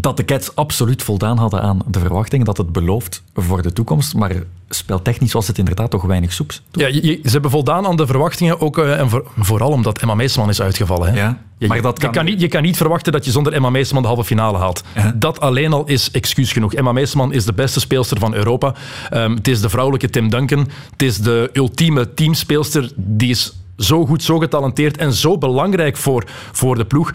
dat 0.00 0.16
de 0.16 0.24
Cats 0.24 0.54
absoluut 0.54 1.02
voldaan 1.02 1.38
hadden 1.38 1.62
aan 1.62 1.80
de 1.86 1.98
verwachtingen, 1.98 2.46
dat 2.46 2.56
het 2.56 2.72
belooft 2.72 3.22
voor 3.34 3.62
de 3.62 3.72
toekomst, 3.72 4.14
maar 4.14 4.32
speltechnisch 4.68 5.32
was 5.32 5.46
het 5.46 5.58
inderdaad 5.58 5.90
toch 5.90 6.02
weinig 6.02 6.32
soeps. 6.32 6.62
Ja, 6.70 6.86
je, 6.86 7.20
ze 7.24 7.30
hebben 7.30 7.50
voldaan 7.50 7.86
aan 7.86 7.96
de 7.96 8.06
verwachtingen, 8.06 8.60
ook, 8.60 8.78
uh, 8.78 9.00
en 9.00 9.08
vooral 9.38 9.70
omdat 9.70 9.98
Emma 9.98 10.14
Meesman 10.14 10.48
is 10.48 10.60
uitgevallen. 10.60 11.12
Hè? 11.12 11.18
Ja, 11.20 11.38
je, 11.58 11.66
maar 11.66 11.82
dat 11.82 11.98
kan... 11.98 12.08
Je, 12.08 12.16
kan 12.16 12.24
niet, 12.24 12.40
je 12.40 12.48
kan 12.48 12.62
niet 12.62 12.76
verwachten 12.76 13.12
dat 13.12 13.24
je 13.24 13.30
zonder 13.30 13.52
Emma 13.52 13.70
Meesman 13.70 14.02
de 14.02 14.08
halve 14.08 14.24
finale 14.24 14.58
haalt. 14.58 14.82
Dat 15.14 15.40
alleen 15.40 15.72
al 15.72 15.86
is 15.86 16.10
excuus 16.10 16.52
genoeg. 16.52 16.74
Emma 16.74 16.92
Meesman 16.92 17.32
is 17.32 17.44
de 17.44 17.52
beste 17.52 17.80
speelster 17.80 18.18
van 18.18 18.34
Europa. 18.34 18.74
Um, 19.12 19.34
het 19.34 19.48
is 19.48 19.60
de 19.60 19.68
vrouwelijke 19.68 20.10
Tim 20.10 20.30
Duncan. 20.30 20.68
Het 20.90 21.02
is 21.02 21.18
de 21.18 21.50
ultieme 21.52 22.14
teamspeelster. 22.14 22.92
Die 22.96 23.30
is 23.30 23.56
zo 23.76 24.06
goed, 24.06 24.22
zo 24.22 24.38
getalenteerd 24.38 24.96
en 24.96 25.12
zo 25.12 25.38
belangrijk 25.38 25.96
voor, 25.96 26.24
voor 26.52 26.76
de 26.76 26.84
ploeg 26.84 27.12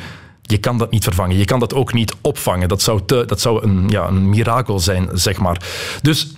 je 0.51 0.57
kan 0.57 0.77
dat 0.77 0.91
niet 0.91 1.03
vervangen. 1.03 1.37
Je 1.37 1.45
kan 1.45 1.59
dat 1.59 1.73
ook 1.73 1.93
niet 1.93 2.15
opvangen. 2.21 2.67
Dat 2.67 2.81
zou, 2.81 3.01
te, 3.05 3.23
dat 3.25 3.41
zou 3.41 3.63
een, 3.63 3.89
ja, 3.89 4.07
een 4.07 4.29
mirakel 4.29 4.79
zijn, 4.79 5.09
zeg 5.13 5.39
maar. 5.39 5.61
Dus 6.01 6.33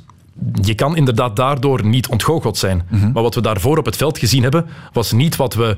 je 0.62 0.76
kan 0.76 0.95
inderdaad 0.95 1.36
daardoor 1.36 1.86
niet 1.86 2.08
ontgoocheld 2.08 2.58
zijn. 2.58 2.88
Mhm. 2.89 3.12
Maar 3.12 3.24
wat 3.24 3.36
we 3.36 3.41
daarvoor 3.41 3.78
op 3.78 3.86
het 3.86 3.95
veld 3.95 4.17
gezien 4.17 4.43
hebben, 4.43 4.65
was 4.93 5.12
niet 5.12 5.36
wat 5.36 5.54
we 5.54 5.78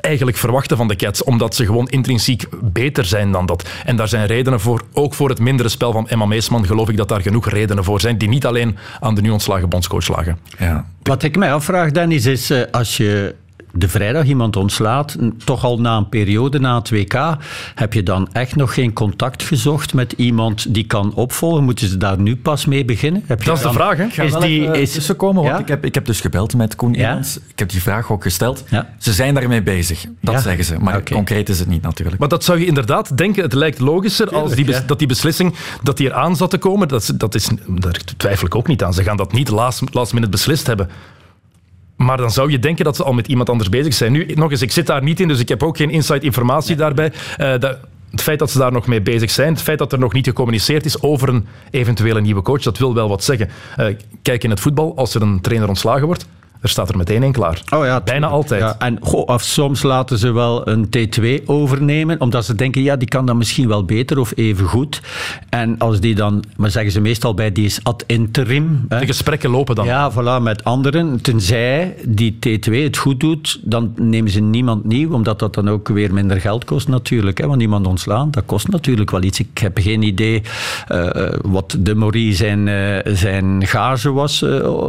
eigenlijk 0.00 0.36
verwachten 0.36 0.76
van 0.76 0.88
de 0.88 0.96
Cats, 0.96 1.24
omdat 1.24 1.54
ze 1.54 1.66
gewoon 1.66 1.88
intrinsiek 1.88 2.44
beter 2.62 3.04
zijn 3.04 3.32
dan 3.32 3.46
dat. 3.46 3.68
En 3.84 3.96
daar 3.96 4.08
zijn 4.08 4.26
redenen 4.26 4.60
voor, 4.60 4.82
ook 4.92 5.14
voor 5.14 5.28
het 5.28 5.38
mindere 5.38 5.68
spel 5.68 5.92
van 5.92 6.08
Emma 6.08 6.26
Meesman, 6.26 6.66
geloof 6.66 6.88
ik 6.88 6.96
dat 6.96 7.08
daar 7.08 7.22
genoeg 7.22 7.48
redenen 7.48 7.84
voor 7.84 8.00
zijn, 8.00 8.18
die 8.18 8.28
niet 8.28 8.46
alleen 8.46 8.76
aan 9.00 9.14
de 9.14 9.20
nu 9.20 9.30
ontslagen 9.30 9.68
bondscoach 9.68 10.08
lagen. 10.08 10.38
Ja. 10.58 10.86
Wat 11.02 11.22
ik 11.22 11.36
mij 11.36 11.52
afvraag, 11.52 11.90
Dennis, 11.90 12.26
is 12.26 12.50
eh, 12.50 12.62
als 12.70 12.96
je 12.96 13.34
de 13.72 13.88
vrijdag 13.88 14.24
iemand 14.24 14.56
ontslaat, 14.56 15.16
toch 15.44 15.64
al 15.64 15.80
na 15.80 15.96
een 15.96 16.08
periode 16.08 16.60
na 16.60 16.78
het 16.78 16.90
WK, 16.90 17.36
heb 17.74 17.92
je 17.92 18.02
dan 18.02 18.28
echt 18.32 18.56
nog 18.56 18.74
geen 18.74 18.92
contact 18.92 19.42
gezocht 19.42 19.94
met 19.94 20.12
iemand 20.12 20.74
die 20.74 20.86
kan 20.86 21.14
opvolgen? 21.14 21.64
Moeten 21.64 21.88
ze 21.88 21.96
daar 21.96 22.20
nu 22.20 22.36
pas 22.36 22.66
mee 22.66 22.84
beginnen? 22.84 23.22
Heb 23.26 23.44
dat 23.44 23.56
is 23.56 23.62
de 23.62 23.72
vraag, 23.72 23.96
hè? 23.96 24.22
Is 24.22 24.34
die, 24.34 24.80
is... 24.80 25.16
komen, 25.16 25.42
want 25.42 25.58
ik, 25.58 25.68
heb, 25.68 25.84
ik 25.84 25.94
heb 25.94 26.04
dus 26.04 26.20
gebeld 26.20 26.56
met 26.56 26.76
Koen 26.76 26.92
ja? 26.92 27.20
Ik 27.48 27.58
heb 27.58 27.68
die 27.68 27.82
vraag 27.82 28.10
ook 28.10 28.22
gesteld. 28.22 28.64
Ze 28.98 29.12
zijn 29.12 29.34
daarmee 29.34 29.62
bezig, 29.62 30.04
dat 30.20 30.42
zeggen 30.42 30.64
ze. 30.64 30.78
Maar 30.78 31.02
concreet 31.02 31.48
is 31.48 31.58
het 31.58 31.68
niet 31.68 31.82
natuurlijk. 31.82 32.18
Maar 32.18 32.28
dat 32.28 32.44
zou 32.44 32.58
je 32.58 32.66
inderdaad 32.66 33.16
denken, 33.16 33.42
het 33.42 33.52
lijkt 33.52 33.78
logischer 33.78 34.34
als 34.34 34.54
die, 34.54 34.66
dat 34.86 34.98
die 34.98 35.08
beslissing 35.08 35.54
dat 35.82 35.96
die 35.96 36.06
eraan 36.06 36.36
zat 36.36 36.50
te 36.50 36.58
komen, 36.58 36.88
dat, 36.88 37.12
dat 37.14 37.34
is, 37.34 37.48
daar 37.66 38.00
twijfel 38.16 38.46
ik 38.46 38.54
ook 38.54 38.66
niet 38.66 38.82
aan. 38.82 38.94
Ze 38.94 39.02
gaan 39.02 39.16
dat 39.16 39.32
niet 39.32 39.48
last, 39.48 39.82
last 39.94 40.12
minute 40.12 40.30
beslist 40.30 40.66
hebben. 40.66 40.88
Maar 41.96 42.16
dan 42.16 42.30
zou 42.30 42.50
je 42.50 42.58
denken 42.58 42.84
dat 42.84 42.96
ze 42.96 43.04
al 43.04 43.12
met 43.12 43.28
iemand 43.28 43.48
anders 43.48 43.68
bezig 43.68 43.94
zijn. 43.94 44.12
Nu, 44.12 44.26
nog 44.34 44.50
eens, 44.50 44.62
ik 44.62 44.72
zit 44.72 44.86
daar 44.86 45.02
niet 45.02 45.20
in, 45.20 45.28
dus 45.28 45.40
ik 45.40 45.48
heb 45.48 45.62
ook 45.62 45.76
geen 45.76 45.90
inside 45.90 46.24
informatie 46.24 46.76
daarbij. 46.76 47.12
Uh, 47.38 47.58
dat, 47.58 47.78
het 48.10 48.22
feit 48.22 48.38
dat 48.38 48.50
ze 48.50 48.58
daar 48.58 48.72
nog 48.72 48.86
mee 48.86 49.00
bezig 49.00 49.30
zijn, 49.30 49.52
het 49.52 49.62
feit 49.62 49.78
dat 49.78 49.92
er 49.92 49.98
nog 49.98 50.12
niet 50.12 50.26
gecommuniceerd 50.26 50.84
is 50.84 51.02
over 51.02 51.28
een 51.28 51.46
eventuele 51.70 52.20
nieuwe 52.20 52.42
coach, 52.42 52.62
dat 52.62 52.78
wil 52.78 52.94
wel 52.94 53.08
wat 53.08 53.24
zeggen. 53.24 53.48
Uh, 53.78 53.86
kijk 54.22 54.44
in 54.44 54.50
het 54.50 54.60
voetbal, 54.60 54.96
als 54.96 55.14
er 55.14 55.22
een 55.22 55.40
trainer 55.40 55.68
ontslagen 55.68 56.06
wordt, 56.06 56.26
er 56.62 56.68
staat 56.68 56.88
er 56.88 56.96
meteen 56.96 57.22
een 57.22 57.32
klaar. 57.32 57.62
Oh 57.74 57.84
ja, 57.84 58.00
Bijna 58.00 58.26
altijd. 58.26 58.60
Ja, 58.60 58.74
en 58.78 58.98
goh, 59.00 59.26
of 59.26 59.42
soms 59.42 59.82
laten 59.82 60.18
ze 60.18 60.32
wel 60.32 60.68
een 60.68 60.88
T2 60.96 61.44
overnemen, 61.46 62.20
omdat 62.20 62.44
ze 62.44 62.54
denken, 62.54 62.82
ja, 62.82 62.96
die 62.96 63.08
kan 63.08 63.26
dan 63.26 63.36
misschien 63.36 63.68
wel 63.68 63.84
beter 63.84 64.18
of 64.18 64.32
even 64.36 64.66
goed. 64.66 65.00
En 65.48 65.78
als 65.78 66.00
die 66.00 66.14
dan, 66.14 66.44
maar 66.56 66.70
zeggen 66.70 66.92
ze 66.92 67.00
meestal 67.00 67.34
bij, 67.34 67.52
die 67.52 67.64
is 67.64 67.80
ad 67.82 68.04
interim. 68.06 68.84
Hè. 68.88 68.98
De 68.98 69.06
gesprekken 69.06 69.50
lopen 69.50 69.74
dan. 69.74 69.84
Ja, 69.84 70.12
voilà, 70.12 70.42
met 70.42 70.64
anderen. 70.64 71.20
Tenzij 71.20 71.94
die 72.08 72.38
T2 72.48 72.72
het 72.72 72.96
goed 72.96 73.20
doet, 73.20 73.60
dan 73.62 73.92
nemen 73.96 74.30
ze 74.30 74.40
niemand 74.40 74.84
nieuw, 74.84 75.12
omdat 75.12 75.38
dat 75.38 75.54
dan 75.54 75.70
ook 75.70 75.88
weer 75.88 76.14
minder 76.14 76.40
geld 76.40 76.64
kost 76.64 76.88
natuurlijk. 76.88 77.38
Hè, 77.38 77.46
want 77.46 77.60
iemand 77.60 77.86
ontslaan, 77.86 78.30
dat 78.30 78.44
kost 78.46 78.68
natuurlijk 78.68 79.10
wel 79.10 79.22
iets. 79.22 79.40
Ik 79.40 79.58
heb 79.58 79.78
geen 79.78 80.02
idee 80.02 80.42
uh, 80.88 81.08
wat 81.42 81.76
de 81.78 81.94
Maurie 81.94 82.34
zijn, 82.34 82.66
uh, 82.66 82.96
zijn 83.04 83.66
gage 83.66 84.12
was 84.12 84.42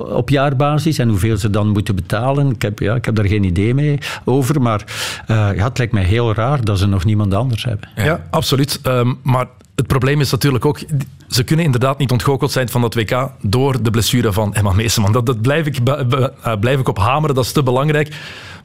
op 0.10 0.30
jaarbasis 0.30 0.98
en 0.98 1.10
hoeveel 1.10 1.38
ze 1.38 1.50
dan 1.50 1.62
moeten 1.67 1.95
betalen. 1.95 2.49
Ik 2.49 2.62
heb, 2.62 2.80
ja, 2.80 2.95
ik 2.95 3.06
heb 3.06 3.15
daar 3.15 3.28
geen 3.28 3.43
idee 3.43 3.73
mee 3.73 3.97
over. 4.23 4.62
Maar 4.62 4.84
uh, 5.28 5.38
ja, 5.56 5.63
het 5.63 5.78
lijkt 5.78 5.93
mij 5.93 6.04
heel 6.04 6.34
raar 6.34 6.63
dat 6.63 6.80
ze 6.80 6.88
nog 6.88 7.06
niemand 7.06 7.34
anders 7.34 7.63
hebben. 7.63 7.89
Ja, 7.95 8.28
absoluut. 8.30 8.80
Um, 8.88 9.19
maar 9.23 9.47
het 9.76 9.88
probleem 9.88 10.21
is 10.21 10.32
natuurlijk 10.32 10.65
ook, 10.65 10.80
ze 11.28 11.43
kunnen 11.43 11.65
inderdaad 11.65 11.97
niet 11.97 12.12
ontgoocheld 12.12 12.52
zijn 12.52 12.69
van 12.69 12.82
dat 12.82 12.93
WK 12.93 13.30
door 13.41 13.84
de 13.84 13.91
blessure 13.91 14.34
van 14.34 14.54
Emma 14.54 14.71
Meeseman. 14.71 15.12
Dat, 15.12 15.26
dat 15.26 15.41
blijf, 15.41 15.65
ik, 15.65 15.78
uh, 15.86 16.28
blijf 16.60 16.80
ik 16.80 16.88
op 16.88 16.97
hameren, 16.97 17.36
dat 17.36 17.45
is 17.45 17.52
te 17.52 17.63
belangrijk. 17.63 18.15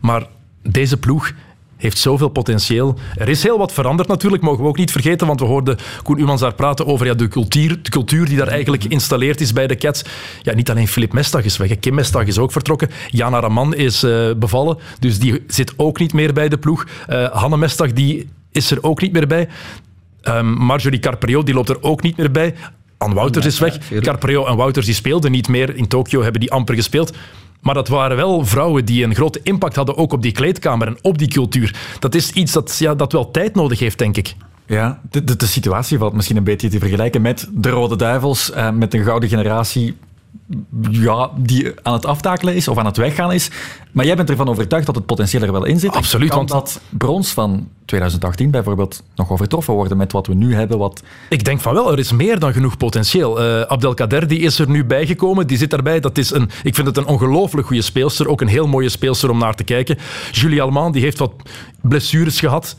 Maar 0.01 0.27
deze 0.63 0.97
ploeg 0.97 1.33
heeft 1.79 1.99
zoveel 1.99 2.29
potentieel. 2.29 2.99
Er 3.15 3.29
is 3.29 3.43
heel 3.43 3.59
wat 3.59 3.73
veranderd 3.73 4.09
natuurlijk, 4.09 4.43
mogen 4.43 4.63
we 4.63 4.69
ook 4.69 4.77
niet 4.77 4.93
vergeten, 4.93 5.27
want 5.27 5.41
we 5.41 5.47
hoorden 5.47 5.77
Koen 6.03 6.21
Umans 6.21 6.41
daar 6.41 6.55
praten 6.55 6.87
over 6.87 7.07
ja, 7.07 7.15
de, 7.15 7.29
cultuur, 7.29 7.83
de 7.83 7.91
cultuur 7.91 8.27
die 8.27 8.37
daar 8.37 8.49
eigenlijk 8.49 8.83
geïnstalleerd 8.83 9.41
is 9.41 9.53
bij 9.53 9.67
de 9.67 9.77
Cats. 9.77 10.05
Ja, 10.43 10.55
niet 10.55 10.71
alleen 10.71 10.89
Filip 10.89 11.13
Mestag 11.13 11.45
is 11.45 11.57
weg, 11.57 11.79
Kim 11.79 11.95
Mestag 11.95 12.27
is 12.27 12.39
ook 12.39 12.53
vertrokken, 12.53 12.91
Jana 13.11 13.41
Raman 13.41 13.75
is 13.75 14.05
uh, 14.05 14.31
bevallen, 14.37 14.79
dus 14.99 15.19
die 15.19 15.45
zit 15.47 15.73
ook 15.77 15.99
niet 15.99 16.13
meer 16.13 16.33
bij 16.33 16.49
de 16.49 16.59
ploeg. 16.59 16.87
Uh, 17.09 17.31
Hanne 17.31 17.57
Mestag 17.57 17.93
die 17.93 18.29
is 18.53 18.71
er 18.71 18.79
ook 18.81 19.01
niet 19.01 19.13
meer 19.13 19.27
bij. 19.27 19.49
Um, 20.23 20.53
Marjorie 20.53 20.99
Carprio 20.99 21.43
die 21.43 21.55
loopt 21.55 21.69
er 21.69 21.83
ook 21.83 22.03
niet 22.03 22.17
meer 22.17 22.31
bij. 22.31 22.55
Anne 22.99 23.15
Wouters 23.15 23.47
is 23.47 23.59
weg. 23.59 23.79
Carprio 24.01 24.47
en 24.47 24.57
Wouters 24.57 24.87
die 24.87 24.95
speelden 24.95 25.31
niet 25.31 25.49
meer. 25.49 25.77
In 25.77 25.89
Tokio 25.89 26.23
hebben 26.23 26.41
die 26.41 26.53
amper 26.53 26.75
gespeeld. 26.75 27.13
Maar 27.61 27.75
dat 27.75 27.89
waren 27.89 28.17
wel 28.17 28.45
vrouwen 28.45 28.85
die 28.85 29.05
een 29.05 29.15
grote 29.15 29.41
impact 29.43 29.77
hadden 29.77 29.97
ook 29.97 30.13
op 30.13 30.23
die 30.23 30.33
kleedkamer 30.33 30.87
en 30.87 30.99
op 31.03 31.19
die 31.19 31.29
cultuur. 31.29 31.75
Dat 31.99 32.15
is 32.15 32.31
iets 32.31 32.53
dat, 32.53 32.77
ja, 32.79 32.95
dat 32.95 33.13
wel 33.13 33.31
tijd 33.31 33.55
nodig 33.55 33.79
heeft, 33.79 33.99
denk 33.99 34.17
ik. 34.17 34.35
Ja, 34.67 35.01
de, 35.11 35.25
de, 35.25 35.37
de 35.37 35.47
situatie 35.47 35.99
valt 35.99 36.13
misschien 36.13 36.37
een 36.37 36.45
beetje 36.45 36.69
te 36.69 36.79
vergelijken 36.79 37.23
met 37.23 37.49
de 37.53 37.71
Rode 37.71 37.97
Duivels, 37.97 38.53
eh, 38.53 38.71
met 38.71 38.95
een 38.95 39.05
gouden 39.05 39.29
generatie 39.29 39.97
ja, 40.91 41.31
die 41.37 41.73
aan 41.83 41.93
het 41.93 42.07
aftakelen 42.07 42.55
is 42.55 42.69
of 42.69 42.79
aan 42.79 42.87
het 42.87 42.97
weggaan 42.97 43.33
is. 43.33 43.51
Maar 43.93 44.07
jij 44.07 44.17
bent 44.17 44.31
ervan 44.31 44.49
overtuigd 44.49 44.87
dat 44.87 44.95
het 44.95 45.07
potentieel 45.07 45.43
er 45.43 45.53
wel 45.53 45.65
in 45.65 45.79
zit. 45.79 45.93
Absoluut. 45.93 46.29
Kan 46.29 46.39
want 46.39 46.49
dat 46.49 46.81
brons 46.91 47.31
van 47.31 47.69
2018 47.85 48.51
bijvoorbeeld 48.51 49.03
nog 49.15 49.31
overtroffen 49.31 49.75
worden 49.75 49.97
met 49.97 50.13
wat 50.13 50.27
we 50.27 50.35
nu 50.35 50.55
hebben? 50.55 50.79
Wat... 50.79 51.03
Ik 51.29 51.45
denk 51.45 51.61
van 51.61 51.75
wel, 51.75 51.93
er 51.93 51.99
is 51.99 52.13
meer 52.13 52.39
dan 52.39 52.53
genoeg 52.53 52.77
potentieel. 52.77 53.45
Uh, 53.45 53.61
Abdelkader 53.61 54.29
die 54.29 54.39
is 54.39 54.59
er 54.59 54.71
nu 54.71 54.85
bijgekomen, 54.85 55.47
die 55.47 55.59
zit 55.59 55.71
daarbij. 55.71 56.01
Dat 56.01 56.19
is 56.19 56.31
een, 56.31 56.51
ik 56.63 56.75
vind 56.75 56.87
het 56.87 56.97
een 56.97 57.07
ongelooflijk 57.07 57.67
goede 57.67 57.83
speelster, 57.83 58.29
ook 58.29 58.41
een 58.41 58.49
heel 58.49 58.67
mooie 58.67 58.89
speelster 58.89 59.31
om 59.31 59.39
naar 59.39 59.55
te 59.55 59.65
kijken. 59.65 59.99
Julie 60.33 60.63
Alman 60.63 60.93
die 60.93 61.03
heeft 61.03 61.19
wat 61.19 61.33
blessures 61.81 62.41
gehad. 62.41 62.77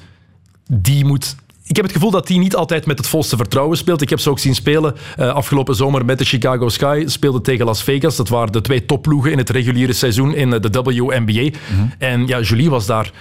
Die 0.71 1.05
moet 1.05 1.35
ik 1.69 1.75
heb 1.75 1.85
het 1.85 1.93
gevoel 1.93 2.11
dat 2.11 2.27
hij 2.27 2.37
niet 2.37 2.55
altijd 2.55 2.85
met 2.85 2.97
het 2.97 3.07
volste 3.07 3.37
vertrouwen 3.37 3.77
speelt. 3.77 4.01
Ik 4.01 4.09
heb 4.09 4.19
ze 4.19 4.29
ook 4.29 4.39
zien 4.39 4.55
spelen 4.55 4.95
uh, 5.19 5.33
afgelopen 5.33 5.75
zomer 5.75 6.05
met 6.05 6.17
de 6.17 6.25
Chicago 6.25 6.69
Sky. 6.69 7.03
Speelde 7.05 7.41
tegen 7.41 7.65
Las 7.65 7.83
Vegas. 7.83 8.15
Dat 8.15 8.29
waren 8.29 8.51
de 8.51 8.61
twee 8.61 8.85
topploegen 8.85 9.31
in 9.31 9.37
het 9.37 9.49
reguliere 9.49 9.93
seizoen 9.93 10.35
in 10.35 10.49
de 10.49 10.81
WNBA. 10.83 11.41
Mm 11.41 11.51
-hmm. 11.67 11.91
En 11.97 12.27
ja, 12.27 12.39
Julie 12.39 12.69
was 12.69 12.85
daar 12.85 13.11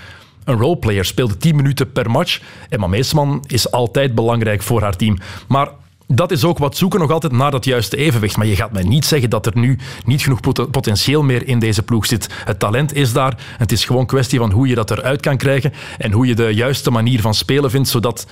een 0.44 0.58
roleplayer, 0.58 1.04
speelde 1.04 1.36
10 1.36 1.56
minuten 1.56 1.92
per 1.92 2.10
match. 2.10 2.40
Emma 2.68 2.86
Meesman 2.86 3.44
is 3.46 3.70
altijd 3.70 4.14
belangrijk 4.14 4.62
voor 4.62 4.82
haar 4.82 4.96
team. 4.96 5.18
Maar 5.48 5.68
dat 6.08 6.30
is 6.30 6.44
ook 6.44 6.58
wat 6.58 6.76
zoeken 6.76 7.00
nog 7.00 7.10
altijd 7.10 7.32
naar 7.32 7.50
dat 7.50 7.64
juiste 7.64 7.96
evenwicht. 7.96 8.36
Maar 8.36 8.46
je 8.46 8.56
gaat 8.56 8.72
mij 8.72 8.82
niet 8.82 9.04
zeggen 9.04 9.30
dat 9.30 9.46
er 9.46 9.52
nu 9.54 9.78
niet 10.04 10.22
genoeg 10.22 10.40
potentieel 10.70 11.22
meer 11.22 11.46
in 11.46 11.58
deze 11.58 11.82
ploeg 11.82 12.06
zit. 12.06 12.28
Het 12.44 12.58
talent 12.58 12.94
is 12.94 13.12
daar. 13.12 13.38
Het 13.58 13.72
is 13.72 13.84
gewoon 13.84 14.06
kwestie 14.06 14.38
van 14.38 14.50
hoe 14.50 14.68
je 14.68 14.74
dat 14.74 14.90
eruit 14.90 15.20
kan 15.20 15.36
krijgen 15.36 15.72
en 15.98 16.12
hoe 16.12 16.26
je 16.26 16.34
de 16.34 16.54
juiste 16.54 16.90
manier 16.90 17.20
van 17.20 17.34
spelen 17.34 17.70
vindt, 17.70 17.88
zodat 17.88 18.26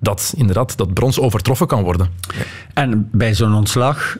dat 0.00 0.34
inderdaad 0.36 0.76
dat 0.76 0.94
brons 0.94 1.20
overtroffen 1.20 1.66
kan 1.66 1.82
worden. 1.82 2.08
En 2.74 3.08
bij 3.12 3.34
zo'n 3.34 3.54
ontslag 3.54 4.16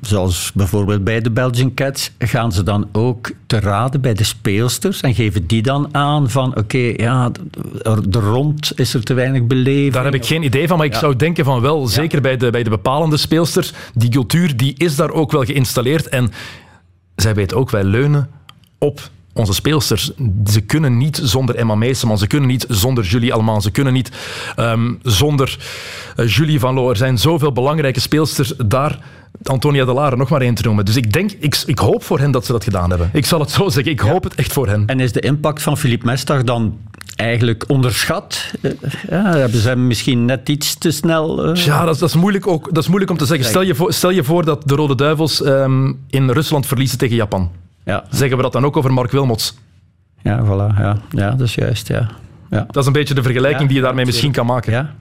zoals 0.00 0.52
bijvoorbeeld 0.54 1.04
bij 1.04 1.20
de 1.20 1.30
Belgian 1.30 1.74
Cats, 1.74 2.10
gaan 2.18 2.52
ze 2.52 2.62
dan 2.62 2.88
ook 2.92 3.30
te 3.46 3.60
raden 3.60 4.00
bij 4.00 4.14
de 4.14 4.24
speelsters 4.24 5.00
en 5.00 5.14
geven 5.14 5.46
die 5.46 5.62
dan 5.62 5.88
aan 5.94 6.30
van 6.30 6.48
oké, 6.48 6.58
okay, 6.58 6.94
ja, 6.96 7.30
er 7.82 8.20
rond 8.20 8.72
is 8.78 8.94
er 8.94 9.02
te 9.02 9.14
weinig 9.14 9.46
beleving? 9.46 9.92
Daar 9.92 10.04
heb 10.04 10.14
ik 10.14 10.26
geen 10.26 10.42
idee 10.42 10.68
van, 10.68 10.76
maar 10.76 10.86
ik 10.86 10.92
ja. 10.92 10.98
zou 10.98 11.16
denken 11.16 11.44
van 11.44 11.60
wel, 11.60 11.86
zeker 11.86 12.16
ja. 12.16 12.22
bij, 12.22 12.36
de, 12.36 12.50
bij 12.50 12.62
de 12.62 12.70
bepalende 12.70 13.16
speelsters, 13.16 13.72
die 13.94 14.10
cultuur 14.10 14.56
die 14.56 14.74
is 14.76 14.96
daar 14.96 15.10
ook 15.10 15.32
wel 15.32 15.44
geïnstalleerd 15.44 16.08
en 16.08 16.30
zij 17.16 17.34
weten 17.34 17.56
ook, 17.56 17.70
wij 17.70 17.84
leunen 17.84 18.30
op 18.78 19.10
onze 19.32 19.54
speelsters, 19.54 20.10
ze 20.46 20.60
kunnen 20.60 20.96
niet 20.96 21.20
zonder 21.22 21.54
Emma 21.54 21.74
Meeseman, 21.74 22.18
ze 22.18 22.26
kunnen 22.26 22.48
niet 22.48 22.66
zonder 22.68 23.04
Julie 23.04 23.34
Alman, 23.34 23.62
ze 23.62 23.70
kunnen 23.70 23.92
niet 23.92 24.10
um, 24.56 24.98
zonder 25.02 25.58
uh, 26.16 26.28
Julie 26.28 26.60
Van 26.60 26.74
Loo. 26.74 26.90
Er 26.90 26.96
zijn 26.96 27.18
zoveel 27.18 27.52
belangrijke 27.52 28.00
speelsters 28.00 28.52
daar. 28.66 28.98
Antonia 29.42 29.84
de 29.84 29.92
Lare 29.92 30.16
nog 30.16 30.28
maar 30.28 30.40
één 30.40 30.54
te 30.54 30.62
noemen. 30.62 30.84
Dus 30.84 30.96
ik 30.96 31.12
denk, 31.12 31.30
ik, 31.32 31.62
ik 31.66 31.78
hoop 31.78 32.04
voor 32.04 32.18
hen 32.18 32.30
dat 32.30 32.46
ze 32.46 32.52
dat 32.52 32.64
gedaan 32.64 32.90
hebben. 32.90 33.10
Ik 33.12 33.26
zal 33.26 33.40
het 33.40 33.50
zo 33.50 33.68
zeggen, 33.68 33.92
ik 33.92 34.02
ja. 34.02 34.10
hoop 34.10 34.24
het 34.24 34.34
echt 34.34 34.52
voor 34.52 34.68
hen. 34.68 34.86
En 34.86 35.00
is 35.00 35.12
de 35.12 35.20
impact 35.20 35.62
van 35.62 35.78
Philippe 35.78 36.06
Mestag 36.06 36.42
dan 36.42 36.78
eigenlijk 37.16 37.64
onderschat? 37.66 38.54
Ja, 39.10 39.36
hebben 39.36 39.60
ze 39.60 39.68
hem 39.68 39.86
misschien 39.86 40.24
net 40.24 40.48
iets 40.48 40.78
te 40.78 40.90
snel... 40.90 41.48
Uh... 41.48 41.64
Ja, 41.64 41.84
dat, 41.84 41.98
dat, 41.98 42.08
is 42.08 42.16
moeilijk 42.16 42.46
ook, 42.46 42.64
dat 42.74 42.82
is 42.82 42.88
moeilijk 42.88 43.10
om 43.10 43.16
te 43.16 43.26
zeggen. 43.26 43.46
Stel 43.46 43.62
je 43.62 43.74
voor, 43.74 43.92
stel 43.92 44.10
je 44.10 44.24
voor 44.24 44.44
dat 44.44 44.68
de 44.68 44.74
Rode 44.74 44.94
Duivels 44.94 45.44
um, 45.44 45.98
in 46.10 46.30
Rusland 46.30 46.66
verliezen 46.66 46.98
tegen 46.98 47.16
Japan. 47.16 47.50
Ja. 47.84 48.04
Zeggen 48.10 48.36
we 48.36 48.42
dat 48.42 48.52
dan 48.52 48.64
ook 48.64 48.76
over 48.76 48.92
Mark 48.92 49.10
Wilmots? 49.10 49.54
Ja, 50.22 50.44
voilà. 50.44 50.78
Ja, 50.78 50.96
ja 51.10 51.30
dat 51.30 51.40
is 51.40 51.54
juist. 51.54 51.88
Ja. 51.88 52.10
Ja. 52.50 52.66
Dat 52.70 52.76
is 52.76 52.86
een 52.86 52.92
beetje 52.92 53.14
de 53.14 53.22
vergelijking 53.22 53.62
ja, 53.62 53.66
die 53.66 53.76
je 53.76 53.82
daarmee 53.82 54.04
misschien 54.04 54.32
kan 54.32 54.46
maken. 54.46 54.72
Ja. 54.72 54.94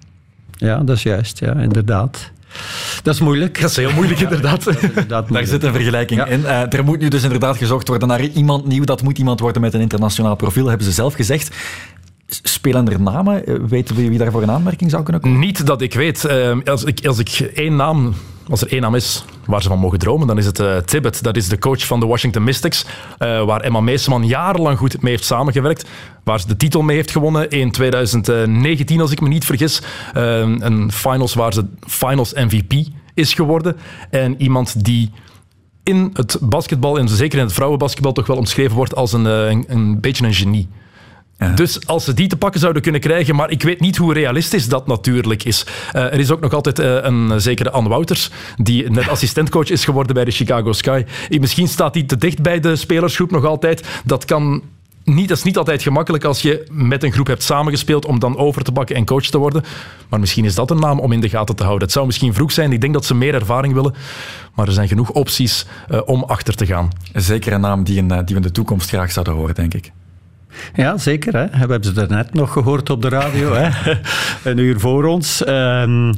ja, 0.52 0.78
dat 0.78 0.96
is 0.96 1.04
juist. 1.04 1.39
Ja, 1.39 1.54
inderdaad. 1.54 2.32
Dat 3.04 3.13
is 3.13 3.20
moeilijk. 3.20 3.62
Dat 3.62 3.70
is 3.70 3.76
heel 3.76 3.94
moeilijk, 3.94 4.20
inderdaad. 4.20 4.67
inderdaad 4.82 5.34
Daar 5.34 5.46
zit 5.46 5.63
een 5.63 5.74
vergelijking 5.74 6.20
ja. 6.20 6.26
in. 6.26 6.39
Uh, 6.39 6.74
er 6.74 6.84
moet 6.84 7.00
nu 7.00 7.08
dus 7.08 7.24
inderdaad 7.24 7.58
gezocht 7.58 7.88
worden 7.88 8.08
naar 8.08 8.22
iemand 8.22 8.67
nieuw. 8.67 8.84
Dat 8.84 9.02
moet 9.02 9.17
iemand 9.17 9.39
worden 9.39 9.62
met 9.62 9.74
een 9.74 9.82
internationaal 9.82 10.36
profiel, 10.36 10.67
hebben 10.67 10.86
ze 10.86 10.91
zelf 10.91 11.13
gezegd. 11.13 11.56
Spelen 12.28 12.91
er 12.91 13.02
namen? 13.02 13.67
Weten 13.67 13.96
we 13.96 14.10
wie 14.10 14.17
daarvoor 14.17 14.41
een 14.41 14.52
aanmerking 14.52 14.89
zou 14.89 15.04
kunnen 15.04 15.22
komen? 15.22 15.39
Niet 15.39 15.65
dat 15.65 15.82
ik 15.82 15.94
weet. 15.94 16.26
Uh, 16.30 16.58
als, 16.65 16.84
ik, 16.84 17.06
als 17.06 17.20
ik 17.20 17.30
één 17.54 17.76
naam 17.76 18.13
als 18.52 18.62
er 18.62 18.72
één 18.72 18.82
naam 18.82 18.96
is 18.96 19.24
waar 19.46 19.62
ze 19.62 19.68
van 19.68 19.80
mogen 19.80 20.00
dromen, 20.00 20.28
dan 20.28 20.38
is 20.38 20.46
het 20.46 20.60
uh, 20.60 20.78
Tibbet. 20.78 21.24
Dat 21.24 21.36
is 21.36 21.48
de 21.48 21.60
coach 21.60 21.86
van 21.86 22.00
de 22.00 22.06
Washington 22.06 22.44
Mystics, 22.44 22.86
uh, 23.20 23.44
waar 23.44 23.62
Emma 23.62 23.80
Meeseman 23.80 24.28
jarenlang 24.28 24.78
goed 24.78 25.02
mee 25.02 25.12
heeft 25.12 25.26
samengewerkt. 25.26 25.90
Waar 26.24 26.40
ze 26.40 26.48
de 26.48 26.58
titel 26.58 26.82
mee 26.82 26.96
heeft 26.96 27.12
gewonnen 27.12 27.50
in 27.50 27.72
2019, 27.72 29.02
als 29.02 29.12
ik 29.12 29.22
me 29.22 29.28
niet 29.28 29.46
vergis. 29.46 29.82
Uh, 30.18 30.40
een 30.40 30.92
finals 30.92 31.34
waar 31.34 31.54
ze 31.54 31.66
finals 31.88 32.34
MVP 32.34 32.74
is 33.14 33.34
geworden. 33.34 33.78
En 34.10 34.42
iemand 34.42 34.86
die 34.86 35.12
in 35.84 36.10
het 36.14 36.38
basketbal, 36.42 36.98
en 36.98 37.10
zeker 37.10 37.40
in 37.40 37.46
het 37.46 37.54
vrouwenbasketbal, 37.54 38.12
toch 38.12 38.28
wel 38.28 38.38
omschreven 38.38 38.76
wordt 38.76 38.96
als 38.96 39.14
een, 39.14 39.26
een 39.26 40.00
beetje 40.00 40.26
een 40.26 40.34
genie. 40.34 40.68
Ja. 41.41 41.47
Dus 41.47 41.88
als 41.88 42.06
ze 42.06 42.13
die 42.13 42.27
te 42.27 42.38
pakken 42.38 42.60
zouden 42.60 42.82
kunnen 42.82 43.01
krijgen, 43.01 43.36
maar 43.36 43.49
ik 43.51 43.63
weet 43.63 43.80
niet 43.80 43.97
hoe 43.97 44.13
realistisch 44.13 44.67
dat 44.67 44.88
natuurlijk 44.88 45.43
is. 45.43 45.65
Uh, 45.95 46.01
er 46.01 46.19
is 46.19 46.32
ook 46.32 46.39
nog 46.39 46.54
altijd 46.54 46.80
uh, 46.80 46.97
een 47.01 47.41
zekere 47.41 47.71
Anne 47.71 47.89
Wouters, 47.89 48.30
die 48.56 48.89
net 48.89 49.08
assistentcoach 49.08 49.69
is 49.69 49.86
geworden 49.86 50.13
bij 50.13 50.25
de 50.25 50.32
Chicago 50.32 50.73
Sky. 50.73 51.04
Misschien 51.30 51.67
staat 51.67 51.93
hij 51.93 52.04
te 52.04 52.17
dicht 52.17 52.41
bij 52.41 52.60
de 52.60 52.75
spelersgroep 52.75 53.32
nog 53.32 53.45
altijd. 53.45 53.88
Dat 54.06 54.25
kan 54.25 54.62
niet, 55.04 55.27
dat 55.27 55.38
is 55.38 55.43
niet 55.43 55.58
altijd 55.58 55.82
gemakkelijk 55.82 56.23
als 56.23 56.41
je 56.41 56.65
met 56.71 57.04
een 57.04 57.12
groep 57.12 57.27
hebt 57.27 57.43
samengespeeld 57.43 58.06
om 58.06 58.19
dan 58.19 58.38
over 58.38 58.63
te 58.63 58.71
bakken 58.71 58.95
en 58.95 59.06
coach 59.06 59.25
te 59.25 59.38
worden. 59.38 59.63
Maar 60.10 60.19
misschien 60.19 60.45
is 60.45 60.56
dat 60.56 60.71
een 60.71 60.80
naam 60.80 60.99
om 60.99 61.12
in 61.12 61.21
de 61.21 61.30
gaten 61.30 61.56
te 61.56 61.63
houden. 61.63 61.84
Het 61.84 61.93
zou 61.93 62.06
misschien 62.06 62.34
vroeg 62.34 62.51
zijn. 62.51 62.71
Ik 62.71 62.82
denk 62.82 62.93
dat 62.93 63.06
ze 63.06 63.15
meer 63.15 63.34
ervaring 63.34 63.73
willen. 63.73 63.93
Maar 64.56 64.67
er 64.67 64.73
zijn 64.73 64.88
genoeg 64.88 65.10
opties 65.10 65.65
uh, 65.91 66.01
om 66.06 66.23
achter 66.23 66.56
te 66.56 66.65
gaan. 66.65 66.89
Zeker 67.13 67.54
een 67.54 67.62
naam 67.62 67.84
die, 67.84 67.99
een, 67.99 68.08
die 68.08 68.17
we 68.25 68.36
in 68.36 68.41
de 68.41 68.51
toekomst 68.51 68.89
graag 68.89 69.12
zouden 69.12 69.34
horen, 69.34 69.56
denk 69.56 69.73
ik. 69.73 69.91
Ja, 70.74 70.98
zeker. 70.98 71.34
Hè. 71.34 71.50
We 71.50 71.58
hebben 71.58 71.84
ze 71.84 72.06
net 72.10 72.34
nog 72.34 72.54
gehoord 72.54 72.90
op 72.90 73.02
de 73.02 73.10
radio, 73.10 73.54
hè. 73.54 73.70
een 74.50 74.58
uur 74.58 74.80
voor 74.80 75.06
ons. 75.06 75.48
Um, 75.48 76.14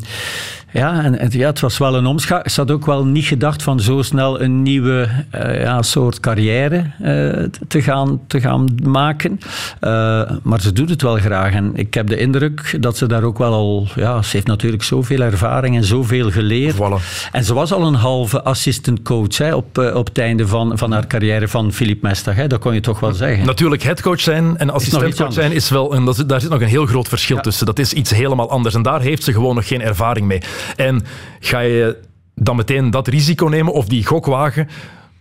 Ja, 0.73 1.03
en, 1.03 1.29
ja, 1.31 1.47
het 1.47 1.59
was 1.59 1.77
wel 1.77 1.95
een 1.95 2.05
omschakeling. 2.05 2.51
Ze 2.51 2.59
had 2.59 2.71
ook 2.71 2.86
wel 2.86 3.05
niet 3.05 3.25
gedacht 3.25 3.63
van 3.63 3.79
zo 3.79 4.01
snel 4.01 4.41
een 4.41 4.62
nieuwe 4.62 5.09
uh, 5.36 5.62
ja, 5.62 5.81
soort 5.81 6.19
carrière 6.19 6.86
uh, 7.01 7.45
te, 7.67 7.81
gaan, 7.81 8.19
te 8.27 8.41
gaan 8.41 8.67
maken. 8.83 9.39
Uh, 9.81 10.31
maar 10.43 10.62
ze 10.62 10.73
doet 10.73 10.89
het 10.89 11.01
wel 11.01 11.15
graag. 11.15 11.53
En 11.53 11.71
ik 11.75 11.93
heb 11.93 12.07
de 12.07 12.17
indruk 12.17 12.77
dat 12.79 12.97
ze 12.97 13.07
daar 13.07 13.23
ook 13.23 13.38
wel 13.38 13.53
al... 13.53 13.88
Ja, 13.95 14.21
ze 14.21 14.29
heeft 14.31 14.47
natuurlijk 14.47 14.83
zoveel 14.83 15.19
ervaring 15.19 15.75
en 15.75 15.83
zoveel 15.83 16.31
geleerd. 16.31 16.75
Voilà. 16.75 17.29
En 17.31 17.43
ze 17.43 17.53
was 17.53 17.73
al 17.73 17.88
een 17.88 17.93
halve 17.93 18.43
assistant 18.43 19.01
coach 19.01 19.38
hè, 19.38 19.55
op, 19.55 19.77
op 19.93 20.07
het 20.07 20.17
einde 20.17 20.47
van, 20.47 20.77
van 20.77 20.91
haar 20.91 21.07
carrière 21.07 21.47
van 21.47 21.71
Philippe 21.71 22.07
Mestag. 22.07 22.36
Hè. 22.36 22.47
Dat 22.47 22.59
kon 22.59 22.73
je 22.73 22.79
toch 22.79 22.99
wel 22.99 23.13
zeggen. 23.13 23.45
Natuurlijk, 23.45 23.83
headcoach 23.83 24.19
zijn 24.19 24.57
en 24.57 24.69
assistentcoach 24.69 25.33
zijn 25.33 25.51
is 25.51 25.69
wel... 25.69 25.95
En 25.95 26.05
dat, 26.05 26.23
daar 26.27 26.41
zit 26.41 26.49
nog 26.49 26.62
een 26.62 26.67
heel 26.67 26.86
groot 26.86 27.07
verschil 27.07 27.36
ja. 27.36 27.41
tussen. 27.41 27.65
Dat 27.65 27.79
is 27.79 27.93
iets 27.93 28.12
helemaal 28.12 28.49
anders. 28.49 28.75
En 28.75 28.81
daar 28.81 29.01
heeft 29.01 29.23
ze 29.23 29.33
gewoon 29.33 29.55
nog 29.55 29.67
geen 29.67 29.81
ervaring 29.81 30.27
mee. 30.27 30.41
En 30.76 31.06
ga 31.39 31.60
je 31.60 31.97
dan 32.36 32.56
meteen 32.56 32.91
dat 32.91 33.08
risico 33.08 33.45
nemen 33.45 33.73
of 33.73 33.86
die 33.86 34.06
gok 34.06 34.26
wagen 34.26 34.67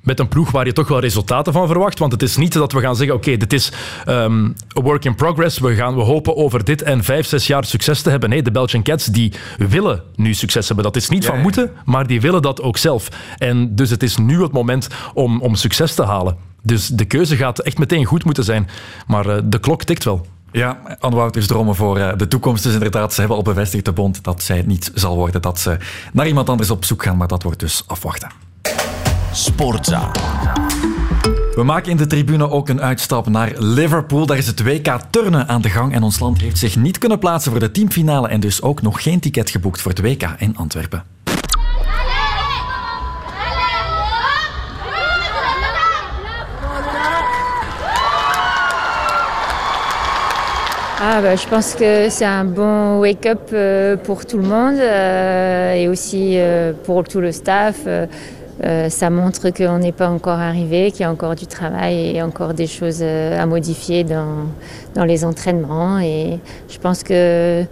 met 0.02 0.18
een 0.18 0.28
ploeg 0.28 0.50
waar 0.50 0.66
je 0.66 0.72
toch 0.72 0.88
wel 0.88 1.00
resultaten 1.00 1.52
van 1.52 1.66
verwacht. 1.66 1.98
Want 1.98 2.12
het 2.12 2.22
is 2.22 2.36
niet 2.36 2.52
dat 2.52 2.72
we 2.72 2.80
gaan 2.80 2.96
zeggen, 2.96 3.16
oké, 3.16 3.36
dit 3.36 3.52
is 3.52 3.72
um, 4.08 4.54
a 4.78 4.80
work 4.80 5.04
in 5.04 5.14
progress. 5.14 5.58
We, 5.58 5.74
gaan, 5.74 5.94
we 5.94 6.00
hopen 6.00 6.36
over 6.36 6.64
dit 6.64 6.82
en 6.82 7.04
vijf, 7.04 7.26
zes 7.26 7.46
jaar 7.46 7.64
succes 7.64 8.02
te 8.02 8.10
hebben. 8.10 8.28
Nee, 8.28 8.42
de 8.42 8.50
Belgian 8.50 8.82
Cats 8.82 9.06
die 9.06 9.32
willen 9.58 10.02
nu 10.16 10.34
succes 10.34 10.66
hebben. 10.66 10.84
Dat 10.84 10.96
is 10.96 11.08
niet 11.08 11.26
van 11.26 11.40
moeten, 11.40 11.70
maar 11.84 12.06
die 12.06 12.20
willen 12.20 12.42
dat 12.42 12.62
ook 12.62 12.76
zelf. 12.76 13.08
En 13.38 13.74
dus 13.74 13.90
het 13.90 14.02
is 14.02 14.16
nu 14.16 14.42
het 14.42 14.52
moment 14.52 14.88
om, 15.14 15.40
om 15.40 15.54
succes 15.54 15.94
te 15.94 16.02
halen. 16.02 16.36
Dus 16.62 16.88
de 16.88 17.04
keuze 17.04 17.36
gaat 17.36 17.58
echt 17.58 17.78
meteen 17.78 18.04
goed 18.04 18.24
moeten 18.24 18.44
zijn. 18.44 18.68
Maar 19.06 19.26
uh, 19.26 19.36
de 19.44 19.58
klok 19.58 19.84
tikt 19.84 20.04
wel. 20.04 20.26
Ja, 20.52 20.78
Anne 20.98 21.16
Wouters 21.16 21.46
dromen 21.46 21.74
voor 21.74 21.98
uh, 21.98 22.12
de 22.16 22.28
toekomst. 22.28 22.62
Dus 22.62 22.72
inderdaad, 22.72 23.12
ze 23.12 23.20
hebben 23.20 23.36
al 23.36 23.42
bevestigd 23.42 23.84
de 23.84 23.92
bond 23.92 24.24
dat 24.24 24.42
zij 24.42 24.56
het 24.56 24.66
niet 24.66 24.90
zal 24.94 25.16
worden. 25.16 25.42
Dat 25.42 25.58
ze 25.58 25.76
naar 26.12 26.26
iemand 26.26 26.48
anders 26.48 26.70
op 26.70 26.84
zoek 26.84 27.02
gaan, 27.02 27.16
maar 27.16 27.28
dat 27.28 27.42
wordt 27.42 27.60
dus 27.60 27.84
afwachten. 27.86 28.30
Sportza. 29.32 30.10
We 31.54 31.62
maken 31.62 31.90
in 31.90 31.96
de 31.96 32.06
tribune 32.06 32.50
ook 32.50 32.68
een 32.68 32.80
uitstap 32.80 33.28
naar 33.28 33.52
Liverpool. 33.56 34.26
Daar 34.26 34.36
is 34.36 34.46
het 34.46 34.62
WK 34.62 34.98
turnen 35.10 35.48
aan 35.48 35.62
de 35.62 35.70
gang 35.70 35.94
en 35.94 36.02
ons 36.02 36.18
land 36.18 36.40
heeft 36.40 36.58
zich 36.58 36.76
niet 36.76 36.98
kunnen 36.98 37.18
plaatsen 37.18 37.50
voor 37.50 37.60
de 37.60 37.70
teamfinale 37.70 38.28
en 38.28 38.40
dus 38.40 38.62
ook 38.62 38.82
nog 38.82 39.02
geen 39.02 39.20
ticket 39.20 39.50
geboekt 39.50 39.80
voor 39.80 39.90
het 39.90 40.00
WK 40.00 40.34
in 40.38 40.56
Antwerpen. 40.56 41.04
Ah 51.04 51.20
bah, 51.20 51.34
je 51.34 51.48
pense 51.48 51.74
que 51.74 52.08
c'est 52.10 52.24
un 52.24 52.44
bon 52.44 53.00
wake-up 53.00 53.50
euh, 53.52 53.96
pour 53.96 54.24
tout 54.24 54.36
le 54.36 54.44
monde 54.44 54.78
euh, 54.78 55.74
et 55.74 55.88
aussi 55.88 56.34
euh, 56.36 56.72
pour 56.84 57.02
tout 57.02 57.20
le 57.20 57.32
staff. 57.32 57.88
Ça 58.88 59.10
montre 59.10 59.50
qu'on 59.50 59.78
n'est 59.78 59.90
pas 59.90 60.08
encore 60.08 60.38
arrivé, 60.38 60.92
qu'il 60.92 61.00
y 61.00 61.04
a 61.04 61.10
encore 61.10 61.34
du 61.34 61.48
travail 61.48 62.14
et 62.14 62.22
encore 62.22 62.54
des 62.54 62.68
choses 62.68 63.02
à 63.02 63.44
modifier 63.44 64.04
dans, 64.04 64.46
dans 64.94 65.04
les 65.04 65.24
entraînements. 65.24 65.98
Et 65.98 66.38
je 66.68 66.78
pense 66.78 67.02
que 67.02 67.64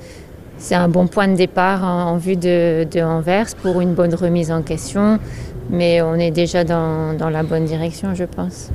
c'est 0.58 0.74
un 0.74 0.88
bon 0.88 1.06
point 1.06 1.28
de 1.28 1.36
départ 1.36 1.84
en, 1.84 2.16
vue 2.16 2.34
de, 2.34 2.84
de, 2.90 3.00
Anvers 3.00 3.54
pour 3.62 3.80
une 3.80 3.94
bonne 3.94 4.16
remise 4.16 4.50
en 4.50 4.62
question. 4.62 5.20
Mais 5.70 6.02
on 6.02 6.16
est 6.16 6.32
déjà 6.32 6.64
dans, 6.64 7.16
dans 7.16 7.30
la 7.30 7.44
bonne 7.44 7.66
direction, 7.66 8.12
je 8.16 8.24
pense. 8.24 8.70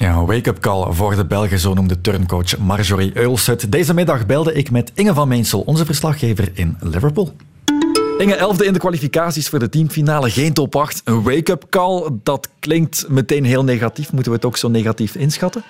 Ja, 0.00 0.24
wake-up 0.24 0.58
call 0.58 0.92
voor 0.92 1.16
de 1.16 1.24
Belgen, 1.24 1.58
zo 1.58 1.74
noemde 1.74 2.00
turncoach 2.00 2.58
Marjorie 2.58 3.16
Eulset. 3.16 3.72
Deze 3.72 3.94
middag 3.94 4.26
belde 4.26 4.52
ik 4.52 4.70
met 4.70 4.92
Inge 4.94 5.14
van 5.14 5.28
Meensel, 5.28 5.60
onze 5.60 5.84
verslaggever 5.84 6.50
in 6.54 6.76
Liverpool. 6.80 7.32
Inge, 8.18 8.34
elfde 8.34 8.64
in 8.64 8.72
de 8.72 8.78
kwalificaties 8.78 9.48
voor 9.48 9.58
de 9.58 9.68
teamfinale, 9.68 10.30
geen 10.30 10.52
top 10.52 10.76
8. 10.76 11.00
Een 11.04 11.22
wake-up 11.22 11.64
call, 11.70 12.08
dat 12.22 12.48
klinkt 12.60 13.04
meteen 13.08 13.44
heel 13.44 13.64
negatief. 13.64 14.12
Moeten 14.12 14.32
we 14.32 14.36
het 14.36 14.46
ook 14.46 14.56
zo 14.56 14.68
negatief 14.68 15.14
inschatten? 15.14 15.64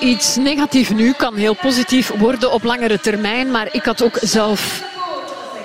Iets 0.00 0.36
negatief 0.36 0.94
nu 0.94 1.12
kan 1.12 1.34
heel 1.34 1.56
positief 1.56 2.12
worden 2.18 2.52
op 2.52 2.62
langere 2.62 3.00
termijn. 3.00 3.50
Maar 3.50 3.68
ik 3.72 3.84
had 3.84 4.02
ook 4.04 4.18
zelf 4.20 4.82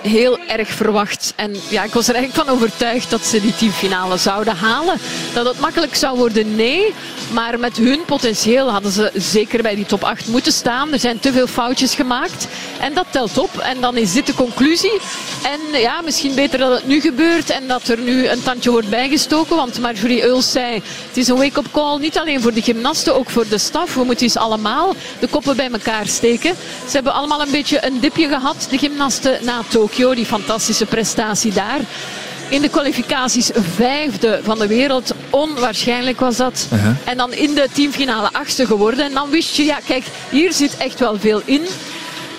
heel 0.05 0.39
erg 0.47 0.69
verwacht. 0.69 1.33
En 1.35 1.55
ja, 1.69 1.83
ik 1.83 1.93
was 1.93 2.07
er 2.07 2.15
eigenlijk 2.15 2.47
van 2.47 2.55
overtuigd 2.55 3.09
dat 3.09 3.25
ze 3.25 3.41
die 3.41 3.55
teamfinale 3.55 4.17
zouden 4.17 4.55
halen. 4.55 4.97
Dat 5.33 5.45
het 5.45 5.59
makkelijk 5.59 5.95
zou 5.95 6.17
worden, 6.17 6.55
nee. 6.55 6.93
Maar 7.31 7.59
met 7.59 7.77
hun 7.77 8.05
potentieel 8.05 8.71
hadden 8.71 8.91
ze 8.91 9.11
zeker 9.13 9.61
bij 9.61 9.75
die 9.75 9.85
top 9.85 10.03
8 10.03 10.27
moeten 10.27 10.51
staan. 10.51 10.93
Er 10.93 10.99
zijn 10.99 11.19
te 11.19 11.31
veel 11.31 11.47
foutjes 11.47 11.95
gemaakt. 11.95 12.47
En 12.79 12.93
dat 12.93 13.05
telt 13.09 13.37
op. 13.37 13.57
En 13.57 13.81
dan 13.81 13.97
is 13.97 14.13
dit 14.13 14.27
de 14.27 14.33
conclusie. 14.33 14.99
En 15.43 15.79
ja, 15.79 16.01
misschien 16.01 16.35
beter 16.35 16.59
dat 16.59 16.71
het 16.71 16.87
nu 16.87 17.01
gebeurt 17.01 17.49
en 17.49 17.67
dat 17.67 17.87
er 17.87 17.99
nu 17.99 18.27
een 18.27 18.43
tandje 18.43 18.71
wordt 18.71 18.89
bijgestoken. 18.89 19.55
Want 19.55 19.79
Marjorie 19.79 20.23
Euls 20.23 20.51
zei, 20.51 20.73
het 21.07 21.17
is 21.17 21.27
een 21.27 21.37
wake-up 21.37 21.67
call. 21.71 21.99
Niet 21.99 22.17
alleen 22.17 22.41
voor 22.41 22.53
de 22.53 22.61
gymnasten, 22.61 23.15
ook 23.15 23.29
voor 23.29 23.47
de 23.47 23.57
staf. 23.57 23.93
We 23.93 24.03
moeten 24.03 24.25
eens 24.25 24.37
allemaal 24.37 24.95
de 25.19 25.27
koppen 25.27 25.55
bij 25.55 25.69
elkaar 25.71 26.07
steken. 26.07 26.55
Ze 26.87 26.91
hebben 26.91 27.13
allemaal 27.13 27.41
een 27.41 27.51
beetje 27.51 27.85
een 27.85 27.99
dipje 27.99 28.27
gehad, 28.27 28.67
de 28.69 28.77
gymnasten, 28.77 29.37
na 29.41 29.61
Tokio. 29.95 30.15
Die 30.15 30.25
fantastische 30.25 30.85
prestatie 30.85 31.53
daar 31.53 31.79
in 32.49 32.61
de 32.61 32.69
kwalificaties 32.69 33.49
vijfde 33.75 34.39
van 34.43 34.59
de 34.59 34.67
wereld. 34.67 35.13
Onwaarschijnlijk 35.29 36.19
was 36.19 36.37
dat. 36.37 36.67
Uh 36.73 36.83
-huh. 36.83 36.95
En 37.03 37.17
dan 37.17 37.33
in 37.33 37.53
de 37.53 37.67
teamfinale 37.73 38.29
achtste 38.31 38.65
geworden. 38.65 39.05
En 39.05 39.13
dan 39.13 39.29
wist 39.29 39.55
je, 39.55 39.65
ja 39.65 39.79
kijk, 39.87 40.03
hier 40.29 40.53
zit 40.53 40.77
echt 40.77 40.99
wel 40.99 41.19
veel 41.19 41.41
in. 41.45 41.65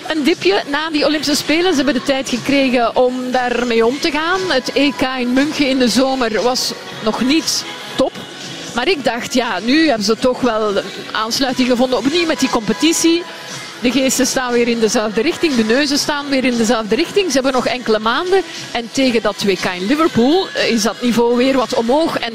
Een 0.07 0.23
dipje 0.23 0.63
na 0.67 0.89
die 0.89 1.05
Olympische 1.05 1.35
Spelen. 1.35 1.69
Ze 1.69 1.75
hebben 1.75 1.93
de 1.93 2.03
tijd 2.03 2.29
gekregen 2.29 2.95
om 2.95 3.31
daarmee 3.31 3.85
om 3.85 3.99
te 3.99 4.11
gaan. 4.11 4.39
Het 4.47 4.71
EK 4.73 5.01
in 5.19 5.33
München 5.33 5.69
in 5.69 5.79
de 5.79 5.89
zomer 5.89 6.41
was 6.41 6.73
nog 7.03 7.21
niet 7.21 7.65
top. 7.95 8.11
Maar 8.75 8.87
ik 8.87 9.03
dacht, 9.03 9.33
ja, 9.33 9.59
nu 9.59 9.87
hebben 9.87 10.05
ze 10.05 10.17
toch 10.17 10.41
wel 10.41 10.73
aansluiting 11.11 11.67
gevonden 11.67 11.97
opnieuw 11.97 12.25
met 12.25 12.39
die 12.39 12.49
competitie. 12.49 13.23
De 13.81 13.91
geesten 13.91 14.27
staan 14.27 14.53
weer 14.53 14.67
in 14.67 14.79
dezelfde 14.79 15.21
richting. 15.21 15.55
De 15.55 15.63
neuzen 15.63 15.97
staan 15.97 16.29
weer 16.29 16.43
in 16.43 16.57
dezelfde 16.57 16.95
richting. 16.95 17.27
Ze 17.27 17.33
hebben 17.33 17.53
nog 17.53 17.67
enkele 17.67 17.99
maanden. 17.99 18.41
En 18.71 18.89
tegen 18.91 19.21
dat 19.21 19.43
WK 19.43 19.65
in 19.65 19.85
Liverpool 19.85 20.47
is 20.69 20.81
dat 20.81 21.01
niveau 21.01 21.37
weer 21.37 21.57
wat 21.57 21.73
omhoog. 21.73 22.19
En 22.19 22.33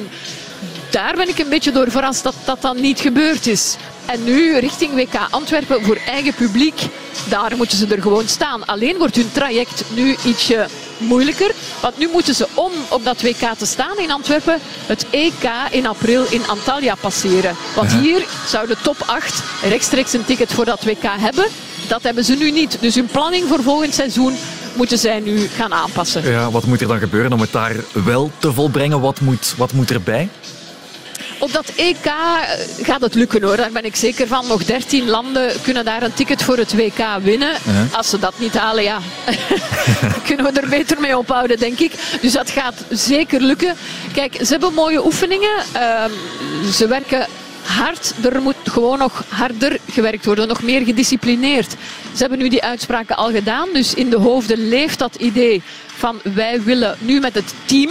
daar 0.91 1.15
ben 1.17 1.29
ik 1.29 1.39
een 1.39 1.49
beetje 1.49 1.73
door 1.73 1.91
verrast 1.91 2.23
dat 2.23 2.35
dat 2.45 2.63
dan 2.63 2.81
niet 2.81 3.01
gebeurd 3.01 3.47
is. 3.47 3.77
En 4.07 4.25
nu 4.25 4.59
richting 4.59 4.95
WK 4.95 5.15
Antwerpen 5.31 5.85
voor 5.85 5.99
eigen 6.07 6.35
publiek. 6.35 6.81
Daar 7.29 7.57
moeten 7.57 7.79
ze 7.79 7.87
er 7.87 8.03
gewoon 8.03 8.29
staan. 8.29 8.67
Alleen 8.67 8.99
wordt 8.99 9.17
hun 9.17 9.33
traject 9.33 9.85
nu 9.95 10.17
ietsje 10.25 10.67
moeilijker. 10.99 11.55
Want 11.81 11.99
nu 11.99 12.09
moeten 12.13 12.35
ze 12.35 12.47
om 12.55 12.73
op 12.89 13.05
dat 13.05 13.23
WK 13.23 13.55
te 13.59 13.67
staan 13.67 13.99
in 13.99 14.11
Antwerpen 14.11 14.59
het 14.87 15.07
EK 15.11 15.51
in 15.71 15.87
april 15.87 16.25
in 16.31 16.47
Antalya 16.47 16.95
passeren. 16.95 17.57
Want 17.75 17.93
hier 17.93 18.27
zou 18.47 18.67
de 18.67 18.77
top 18.83 18.97
8 19.07 19.43
rechtstreeks 19.63 20.13
een 20.13 20.25
ticket 20.25 20.53
voor 20.53 20.65
dat 20.65 20.85
WK 20.85 21.03
hebben. 21.03 21.47
Dat 21.89 22.03
hebben 22.03 22.25
ze 22.25 22.35
nu 22.35 22.51
niet. 22.51 22.77
Dus 22.81 22.95
hun 22.95 23.07
planning 23.07 23.49
voor 23.49 23.63
volgend 23.63 23.95
seizoen 23.95 24.35
moeten 24.77 24.99
zij 24.99 25.21
nu 25.21 25.49
gaan 25.49 25.73
aanpassen. 25.73 26.31
Ja, 26.31 26.51
wat 26.51 26.65
moet 26.67 26.81
er 26.81 26.89
dan 26.89 26.99
gebeuren 26.99 27.33
om 27.33 27.41
het 27.41 27.53
daar 27.53 27.77
wel 27.93 28.31
te 28.39 28.53
volbrengen? 28.53 29.01
Wat 29.01 29.21
moet, 29.21 29.55
wat 29.57 29.73
moet 29.73 29.91
erbij? 29.91 30.29
Op 31.43 31.53
dat 31.53 31.73
EK 31.77 32.13
gaat 32.83 33.01
het 33.01 33.15
lukken 33.15 33.43
hoor, 33.43 33.57
daar 33.57 33.73
ben 33.73 33.85
ik 33.85 33.97
zeker 33.97 34.27
van. 34.27 34.47
Nog 34.47 34.65
13 34.65 35.09
landen 35.09 35.63
kunnen 35.63 35.85
daar 35.85 36.03
een 36.03 36.15
ticket 36.15 36.43
voor 36.43 36.57
het 36.57 36.75
WK 36.75 36.99
winnen. 37.23 37.51
Uh 37.51 37.77
-huh. 37.77 37.95
Als 37.95 38.11
ze 38.11 38.19
dat 38.19 38.39
niet 38.39 38.55
halen, 38.59 38.83
ja, 38.83 38.99
kunnen 40.27 40.53
we 40.53 40.61
er 40.61 40.69
beter 40.69 41.01
mee 41.01 41.19
ophouden, 41.19 41.59
denk 41.59 41.79
ik. 41.79 41.93
Dus 42.21 42.33
dat 42.33 42.51
gaat 42.51 42.85
zeker 42.91 43.41
lukken. 43.41 43.77
Kijk, 44.13 44.35
ze 44.35 44.47
hebben 44.47 44.75
mooie 44.75 45.05
oefeningen. 45.05 45.65
Uh, 45.75 46.05
ze 46.73 46.87
werken 46.87 47.27
hard. 47.63 48.15
Er 48.25 48.43
moet 48.43 48.57
gewoon 48.65 48.99
nog 48.99 49.25
harder 49.29 49.79
gewerkt 49.91 50.25
worden, 50.25 50.49
nog 50.49 50.63
meer 50.63 50.85
gedisciplineerd. 50.85 51.71
Ze 52.13 52.21
hebben 52.21 52.39
nu 52.39 52.49
die 52.49 52.63
uitspraken 52.63 53.17
al 53.17 53.31
gedaan. 53.31 53.69
Dus 53.73 53.95
in 53.95 54.11
de 54.11 54.19
hoofden 54.19 54.69
leeft 54.69 54.99
dat 54.99 55.15
idee 55.15 55.63
van 55.97 56.21
wij 56.35 56.63
willen 56.63 56.97
nu 56.99 57.21
met 57.21 57.35
het 57.35 57.55
team 57.65 57.91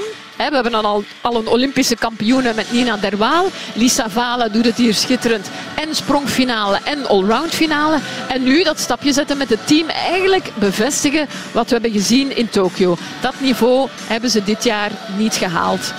we 0.49 0.55
hebben 0.55 0.73
al, 0.73 1.03
al 1.21 1.35
een 1.35 1.47
Olympische 1.47 1.95
kampioene 1.95 2.53
met 2.53 2.71
Nina 2.71 2.97
Derwaal. 2.97 3.45
Lisa 3.73 4.09
Valen 4.09 4.51
doet 4.51 4.65
het 4.65 4.77
hier 4.77 4.93
schitterend. 4.93 5.49
En 5.75 5.95
sprongfinale 5.95 6.79
en 6.83 7.07
allround 7.07 7.53
finale. 7.53 7.99
En 8.27 8.43
nu 8.43 8.63
dat 8.63 8.79
stapje 8.79 9.13
zetten 9.13 9.37
met 9.37 9.49
het 9.49 9.67
team. 9.67 9.89
Eigenlijk 9.89 10.51
bevestigen 10.59 11.27
wat 11.51 11.65
we 11.65 11.73
hebben 11.73 11.91
gezien 11.91 12.35
in 12.37 12.49
Tokio. 12.49 12.97
Dat 13.21 13.33
niveau 13.39 13.89
hebben 14.07 14.29
ze 14.29 14.43
dit 14.43 14.63
jaar 14.63 14.91
niet 15.17 15.35
gehaald. 15.35 15.93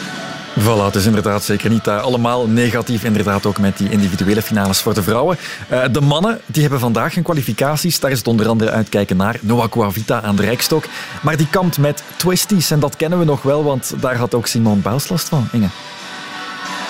Voilà, 0.59 0.95
is 0.95 1.07
inderdaad 1.07 1.45
zeker 1.45 1.71
niet 1.71 1.87
uh, 1.87 2.03
allemaal 2.03 2.47
negatief. 2.47 3.05
Inderdaad 3.05 3.47
ook 3.47 3.59
met 3.59 3.79
die 3.79 3.91
individuele 3.91 4.43
finales 4.43 4.81
voor 4.81 4.95
de 4.95 5.03
vrouwen. 5.03 5.39
Uh, 5.73 5.85
de 5.93 6.01
mannen 6.01 6.41
die 6.47 6.63
hebben 6.63 6.81
vandaag 6.81 7.15
hun 7.15 7.23
kwalificaties. 7.25 8.01
Daar 8.01 8.11
is 8.11 8.19
het 8.19 8.27
onder 8.27 8.49
andere 8.49 8.71
uitkijken 8.71 9.17
naar 9.17 9.39
Noah 9.41 9.69
Coavita 9.69 10.23
aan 10.23 10.37
de 10.37 10.43
Rijkstok. 10.43 10.85
Maar 11.23 11.37
die 11.37 11.49
kampt 11.51 11.79
met 11.79 12.03
twisties 12.17 12.71
en 12.71 12.81
dat 12.81 12.97
kennen 12.97 13.19
we 13.19 13.25
nog 13.25 13.43
wel, 13.43 13.65
want 13.65 13.95
daar 14.01 14.17
had 14.17 14.35
ook 14.35 14.47
Simone 14.47 14.81
Biles 14.81 15.09
last 15.09 15.29
van. 15.29 15.49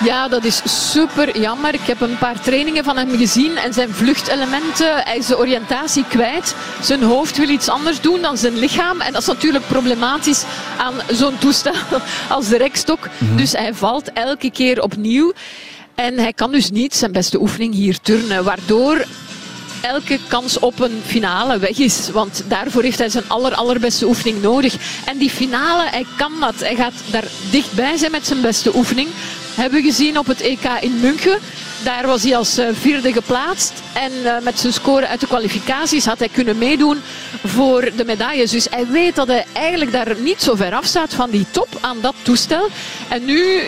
Ja, 0.03 0.27
dat 0.27 0.43
is 0.43 0.61
super 0.91 1.39
jammer. 1.39 1.73
Ik 1.73 1.85
heb 1.85 2.01
een 2.01 2.17
paar 2.17 2.41
trainingen 2.41 2.83
van 2.83 2.97
hem 2.97 3.17
gezien 3.17 3.57
en 3.57 3.73
zijn 3.73 3.93
vluchtelementen, 3.93 4.95
hij 4.95 5.17
is 5.17 5.25
de 5.25 5.37
oriëntatie 5.37 6.05
kwijt. 6.09 6.55
Zijn 6.81 7.03
hoofd 7.03 7.37
wil 7.37 7.49
iets 7.49 7.69
anders 7.69 8.01
doen 8.01 8.21
dan 8.21 8.37
zijn 8.37 8.57
lichaam. 8.57 9.01
En 9.01 9.13
dat 9.13 9.21
is 9.21 9.27
natuurlijk 9.27 9.67
problematisch 9.67 10.43
aan 10.77 10.93
zo'n 11.11 11.37
toestel 11.37 11.73
als 12.29 12.47
de 12.47 12.57
rekstok. 12.57 13.09
Mhm. 13.17 13.35
Dus 13.35 13.51
hij 13.51 13.73
valt 13.73 14.13
elke 14.13 14.51
keer 14.51 14.81
opnieuw. 14.81 15.33
En 15.95 16.17
hij 16.17 16.33
kan 16.33 16.51
dus 16.51 16.71
niet 16.71 16.95
zijn 16.95 17.11
beste 17.11 17.41
oefening 17.41 17.73
hier 17.73 17.99
turnen, 17.99 18.43
waardoor 18.43 19.05
elke 19.81 20.19
kans 20.27 20.59
op 20.59 20.79
een 20.79 21.01
finale 21.05 21.57
weg 21.59 21.77
is. 21.77 22.09
Want 22.09 22.43
daarvoor 22.47 22.83
heeft 22.83 22.97
hij 22.99 23.09
zijn 23.09 23.23
aller, 23.27 23.55
allerbeste 23.55 24.05
oefening 24.05 24.41
nodig. 24.41 24.75
En 25.05 25.17
die 25.17 25.29
finale, 25.29 25.89
hij 25.89 26.05
kan 26.17 26.31
dat. 26.39 26.59
Hij 26.59 26.75
gaat 26.75 26.93
daar 27.11 27.27
dichtbij 27.51 27.97
zijn 27.97 28.11
met 28.11 28.27
zijn 28.27 28.41
beste 28.41 28.75
oefening. 28.75 29.07
Hebben 29.55 29.83
gezien 29.83 30.17
op 30.17 30.27
het 30.27 30.41
EK 30.41 30.63
in 30.81 30.99
München. 30.99 31.39
Daar 31.83 32.07
was 32.07 32.23
hij 32.23 32.37
als 32.37 32.57
eh, 32.57 32.67
vierde 32.71 33.13
geplaatst. 33.13 33.73
En 33.93 34.11
eh, 34.25 34.43
met 34.43 34.59
zijn 34.59 34.73
score 34.73 35.07
uit 35.07 35.19
de 35.19 35.27
kwalificaties 35.27 36.05
had 36.05 36.19
hij 36.19 36.29
kunnen 36.29 36.57
meedoen 36.57 37.01
voor 37.45 37.91
de 37.95 38.05
medailles. 38.05 38.51
Dus 38.51 38.67
hij 38.69 38.87
weet 38.87 39.15
dat 39.15 39.27
hij 39.27 39.45
eigenlijk 39.53 39.91
daar 39.91 40.15
niet 40.19 40.41
zo 40.41 40.55
ver 40.55 40.73
af 40.73 40.85
staat 40.85 41.13
van 41.13 41.29
die 41.29 41.45
top 41.51 41.67
aan 41.81 41.97
dat 42.01 42.15
toestel. 42.21 42.67
En 43.09 43.25
nu, 43.25 43.61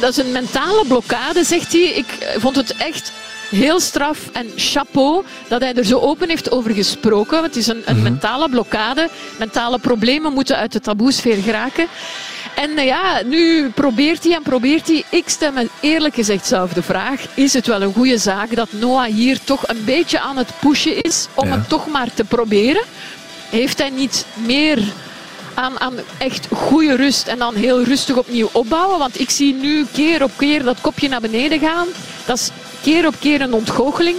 dat 0.00 0.10
is 0.10 0.16
een 0.16 0.32
mentale 0.32 0.84
blokkade, 0.86 1.44
zegt 1.44 1.72
hij. 1.72 1.82
Ik 1.82 2.06
vond 2.38 2.56
het 2.56 2.76
echt 2.76 3.12
heel 3.52 3.80
straf 3.80 4.18
en 4.32 4.46
chapeau 4.56 5.24
dat 5.48 5.60
hij 5.60 5.74
er 5.74 5.84
zo 5.84 5.98
open 5.98 6.28
heeft 6.28 6.50
over 6.50 6.70
gesproken. 6.70 7.42
Het 7.42 7.56
is 7.56 7.66
een, 7.66 7.82
een 7.84 7.94
mhm. 7.94 8.02
mentale 8.02 8.48
blokkade. 8.48 9.08
Mentale 9.38 9.78
problemen 9.78 10.32
moeten 10.32 10.56
uit 10.56 10.72
de 10.72 10.80
taboesfeer 10.80 11.42
geraken. 11.42 11.86
En 12.54 12.76
eh, 12.76 12.86
ja, 12.86 13.22
nu 13.24 13.70
probeert 13.70 14.24
hij 14.24 14.34
en 14.34 14.42
probeert 14.42 14.86
hij. 14.86 15.04
Ik 15.08 15.28
stel 15.28 15.52
me 15.52 15.68
eerlijk 15.80 16.14
gezegd 16.14 16.46
zelf 16.46 16.72
de 16.72 16.82
vraag: 16.82 17.20
is 17.34 17.52
het 17.52 17.66
wel 17.66 17.82
een 17.82 17.92
goede 17.92 18.18
zaak 18.18 18.54
dat 18.54 18.68
Noah 18.72 19.04
hier 19.04 19.38
toch 19.44 19.68
een 19.68 19.84
beetje 19.84 20.20
aan 20.20 20.36
het 20.36 20.50
pushen 20.60 21.02
is 21.02 21.26
om 21.34 21.50
het 21.50 21.68
toch 21.68 21.86
maar 21.86 22.14
te 22.14 22.24
proberen? 22.24 22.82
Heeft 23.50 23.78
hij 23.78 23.90
niet 23.90 24.26
meer 24.34 24.82
aan, 25.54 25.80
aan 25.80 25.94
echt 26.18 26.48
goede 26.54 26.96
rust 26.96 27.26
en 27.26 27.38
dan 27.38 27.54
heel 27.54 27.82
rustig 27.82 28.16
opnieuw 28.16 28.48
opbouwen? 28.52 28.98
Want 28.98 29.20
ik 29.20 29.30
zie 29.30 29.54
nu 29.54 29.86
keer 29.92 30.22
op 30.22 30.30
keer 30.36 30.62
dat 30.62 30.80
kopje 30.80 31.08
naar 31.08 31.20
beneden 31.20 31.58
gaan. 31.58 31.86
Dat 32.24 32.36
is 32.38 32.50
keer 32.82 33.06
op 33.06 33.14
keer 33.18 33.40
een 33.40 33.52
ontgoocheling. 33.52 34.16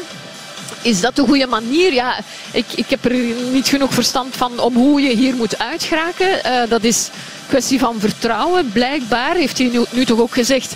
Is 0.82 1.02
dat 1.02 1.16
de 1.16 1.22
goede 1.22 1.48
manier? 1.48 1.94
Ja, 1.94 2.20
ik, 2.52 2.66
ik 2.76 2.90
heb 2.90 3.06
er 3.06 3.14
niet 3.52 3.68
genoeg 3.68 3.94
verstand 3.94 4.36
van 4.36 4.60
om 4.60 4.76
hoe 4.76 5.02
je 5.02 5.16
hier 5.16 5.36
moet 5.36 5.60
uitgeraken. 5.60 6.28
Uh, 6.28 6.70
dat 6.70 6.84
is 6.84 7.10
kwestie 7.48 7.80
van 7.80 8.00
vertrouwen. 8.00 8.72
Blijkbaar 8.72 9.36
heeft 9.36 9.58
hij 9.58 9.68
nu, 9.68 9.84
nu 9.90 10.06
toch 10.06 10.20
ook 10.20 10.34
gezegd, 10.34 10.74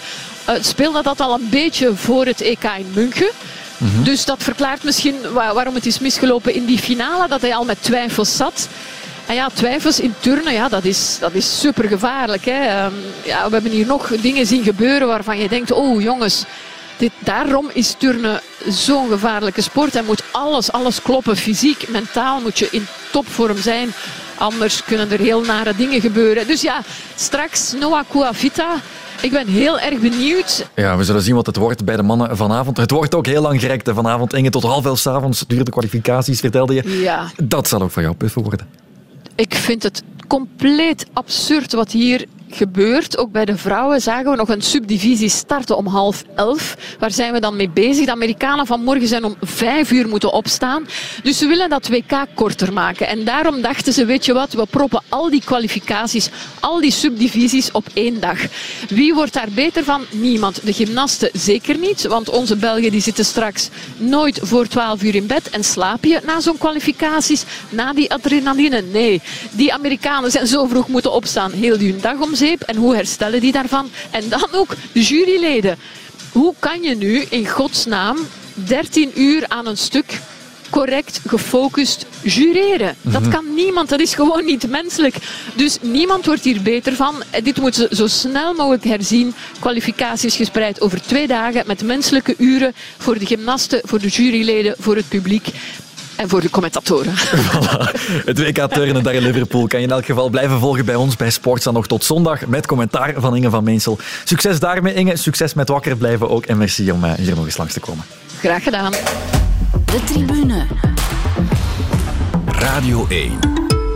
uh, 0.50 0.56
speelde 0.62 1.04
dat 1.04 1.20
al 1.20 1.34
een 1.34 1.50
beetje 1.50 1.96
voor 1.96 2.26
het 2.26 2.42
EK 2.42 2.64
in 2.64 2.92
München. 2.94 3.30
Mhm. 3.78 4.04
Dus 4.04 4.26
dat 4.26 4.44
verklaart 4.44 4.84
misschien 4.84 5.16
waarom 5.34 5.76
het 5.76 5.86
is 5.86 6.00
misgelopen 6.00 6.54
in 6.54 6.66
die 6.66 6.80
finale, 6.80 7.28
dat 7.28 7.42
hij 7.42 7.56
al 7.56 7.66
met 7.66 7.84
twijfels 7.84 8.36
zat. 8.36 8.68
En 9.26 9.36
ja, 9.36 9.50
twijfels 9.54 10.00
in 10.00 10.14
turnen, 10.20 10.54
ja, 10.54 10.70
dat 10.70 10.86
is, 10.86 11.18
dat 11.20 11.34
is 11.34 11.60
super 11.60 11.88
gevaarlijk. 11.88 12.46
Hè. 12.46 12.68
Ehm, 12.68 12.94
ja, 13.24 13.46
we 13.46 13.54
hebben 13.54 13.72
hier 13.72 13.86
nog 13.86 14.08
dingen 14.22 14.46
zien 14.46 14.64
gebeuren 14.64 15.08
waarvan 15.08 15.38
je 15.38 15.50
denkt, 15.50 15.72
oh 15.72 16.02
jongens, 16.02 16.44
dit, 16.98 17.12
daarom 17.20 17.70
is 17.74 17.96
turnen 17.98 18.42
zo'n 18.68 19.10
gevaarlijke 19.10 19.62
sport. 19.62 19.94
Hij 19.94 20.04
moet 20.04 20.24
alles, 20.32 20.72
alles 20.72 21.02
kloppen. 21.02 21.38
Fysiek, 21.38 21.90
mentaal 21.90 22.42
moet 22.42 22.60
je 22.60 22.68
in 22.72 22.86
topvorm 23.12 23.58
zijn. 23.58 23.90
Anders 24.38 24.84
kunnen 24.84 25.12
er 25.12 25.20
heel 25.20 25.42
nare 25.42 25.76
dingen 25.76 26.02
gebeuren. 26.02 26.48
Dus 26.48 26.62
ja, 26.62 26.82
straks 27.16 27.74
Noah 27.80 28.04
Kuavita. 28.10 28.76
Ik 29.22 29.32
ben 29.32 29.48
heel 29.48 29.80
erg 29.80 30.00
benieuwd. 30.00 30.68
Ja, 30.76 30.98
we 30.98 31.04
zullen 31.04 31.22
zien 31.22 31.36
wat 31.36 31.46
het 31.46 31.56
wordt 31.56 31.86
bij 31.86 31.96
de 31.96 32.04
mannen 32.04 32.38
vanavond. 32.38 32.78
Het 32.78 32.92
wordt 32.92 33.16
ook 33.16 33.26
heel 33.26 33.42
lang 33.42 33.60
gerekt 33.60 33.90
vanavond. 33.94 34.34
Inge, 34.34 34.50
tot 34.50 34.64
half 34.64 34.86
elf 34.86 35.00
s'avonds 35.00 35.44
duurde 35.48 35.64
de 35.64 35.72
kwalificaties, 35.72 36.40
vertelde 36.40 36.74
je. 36.74 37.00
Ja. 37.02 37.32
Dat 37.44 37.68
zal 37.68 37.82
ook 37.82 37.92
voor 37.92 38.02
jou 38.02 38.16
puffen 38.16 38.42
worden. 38.42 38.68
Ik 39.36 39.56
vind 39.56 39.84
het 39.84 40.04
compleet 40.28 41.06
absurd 41.14 41.74
wat 41.74 41.92
hier 41.92 42.26
gebeurt. 42.50 43.18
Ook 43.18 43.32
bij 43.32 43.46
de 43.46 43.58
vrouwen 43.58 44.02
zagen 44.02 44.32
we 44.32 44.38
nog 44.38 44.50
een 44.50 44.62
subdivisie 44.62 45.30
starten 45.30 45.78
om 45.78 45.88
half 45.88 46.24
elf. 46.36 46.78
Waar 47.00 47.12
zijn 47.12 47.34
we 47.34 47.40
dan 47.40 47.56
mee 47.56 47.70
bezig? 47.70 48.06
De 48.06 48.12
Amerikanen 48.12 48.66
vanmorgen 48.66 49.08
zijn 49.08 49.24
om 49.24 49.36
vijf 49.42 49.92
uur 49.92 50.08
moeten 50.08 50.32
opstaan. 50.32 50.88
Dus 51.24 51.38
ze 51.38 51.48
willen 51.48 51.70
dat 51.70 51.88
WK 51.88 52.26
korter 52.34 52.74
maken. 52.74 53.08
En 53.08 53.24
daarom 53.26 53.62
dachten 53.62 53.94
ze, 53.94 54.06
weet 54.06 54.26
je 54.26 54.34
wat, 54.34 54.54
we 54.54 54.66
proppen 54.70 55.02
al 55.10 55.30
die 55.30 55.42
kwalificaties, 55.46 56.30
al 56.60 56.82
die 56.82 56.92
subdivisies 56.92 57.72
op 57.72 57.88
één 57.94 58.20
dag. 58.20 58.38
Wie 58.90 59.14
wordt 59.14 59.34
daar 59.34 59.50
beter 59.56 59.84
van? 59.84 60.06
Niemand. 60.12 60.66
De 60.66 60.74
gymnasten 60.74 61.30
zeker 61.34 61.78
niet, 61.78 62.08
want 62.08 62.30
onze 62.30 62.56
Belgen 62.56 62.92
die 62.92 63.02
zitten 63.02 63.26
straks 63.26 63.70
nooit 63.98 64.40
voor 64.44 64.68
twaalf 64.68 65.04
uur 65.04 65.16
in 65.16 65.28
bed. 65.28 65.50
En 65.50 65.64
slaap 65.64 66.04
je 66.04 66.22
na 66.26 66.40
zo'n 66.40 66.58
kwalificaties, 66.58 67.44
na 67.70 67.94
die 67.94 68.14
adrenaline? 68.14 68.82
Nee. 68.82 69.22
Die 69.52 69.74
Amerikanen 69.74 70.32
zijn 70.32 70.48
zo 70.48 70.66
vroeg 70.66 70.88
moeten 70.88 71.12
opstaan, 71.12 71.52
heel 71.52 71.78
die 71.78 71.96
dag 71.96 72.20
om 72.20 72.36
en 72.42 72.76
hoe 72.76 72.96
herstellen 72.96 73.42
die 73.42 73.52
daarvan? 73.52 73.90
En 74.12 74.30
dan 74.30 74.48
ook 74.52 74.76
de 74.92 75.04
juryleden. 75.04 75.78
Hoe 76.32 76.54
kan 76.60 76.82
je 76.82 76.96
nu 76.96 77.26
in 77.30 77.48
godsnaam 77.48 78.18
13 78.54 79.12
uur 79.16 79.46
aan 79.48 79.68
een 79.68 79.78
stuk 79.78 80.20
correct, 80.70 81.20
gefocust 81.28 82.06
jureren. 82.22 82.96
Dat 83.02 83.22
mhm. 83.22 83.32
kan 83.32 83.54
niemand, 83.54 83.90
dat 83.90 84.00
is 84.00 84.14
gewoon 84.14 84.46
niet 84.46 84.70
menselijk. 84.70 85.16
Dus 85.56 85.78
niemand 85.82 86.26
wordt 86.26 86.44
hier 86.44 86.62
beter 86.62 86.96
van. 86.96 87.24
Dit 87.44 87.58
moeten 87.58 87.88
ze 87.90 87.96
zo 87.96 88.08
snel 88.08 88.54
mogelijk 88.54 88.84
herzien. 88.84 89.34
Kwalificaties 89.60 90.36
gespreid 90.36 90.82
over 90.82 91.02
twee 91.02 91.28
dagen 91.28 91.64
met 91.68 91.84
menselijke 91.84 92.36
uren 92.38 92.74
voor 92.98 93.20
de 93.20 93.26
gymnasten, 93.26 93.82
voor 93.84 94.00
de 94.00 94.08
juryleden, 94.08 94.76
voor 94.80 94.96
het 94.96 95.10
publiek. 95.10 95.48
En 96.18 96.30
voor 96.30 96.42
de 96.42 96.50
commentatoren. 96.50 97.14
Voilà. 97.48 97.92
Het 98.26 98.40
WK 98.40 98.74
Turnen 98.74 99.04
daar 99.04 99.14
in 99.14 99.22
Liverpool 99.22 99.68
kan 99.68 99.80
je 99.80 99.86
in 99.86 99.92
elk 99.92 100.06
geval 100.06 100.30
blijven 100.30 100.60
volgen 100.60 100.86
bij 100.86 100.96
ons 100.96 101.16
bij 101.16 101.30
Sportsa 101.30 101.72
nog 101.72 101.88
tot 101.88 102.04
zondag 102.04 102.46
met 102.46 102.66
commentaar 102.66 103.14
van 103.18 103.36
Inge 103.36 103.50
van 103.50 103.64
Meensel. 103.64 103.98
Succes 104.24 104.60
daarmee 104.60 104.94
Inge, 104.94 105.16
succes 105.16 105.54
met 105.54 105.70
wakker 105.70 105.98
blijven 105.98 106.30
ook 106.30 106.46
en 106.46 106.58
merci 106.58 106.92
om 106.92 107.04
eh, 107.04 107.14
hier 107.14 107.36
nog 107.36 107.46
eens 107.46 107.58
langs 107.58 107.74
te 107.74 107.80
komen. 107.80 108.04
Graag 108.40 108.64
gedaan. 108.64 108.92
De 109.86 110.04
tribune. 110.06 110.66
Radio 112.46 113.06
1. 113.10 113.32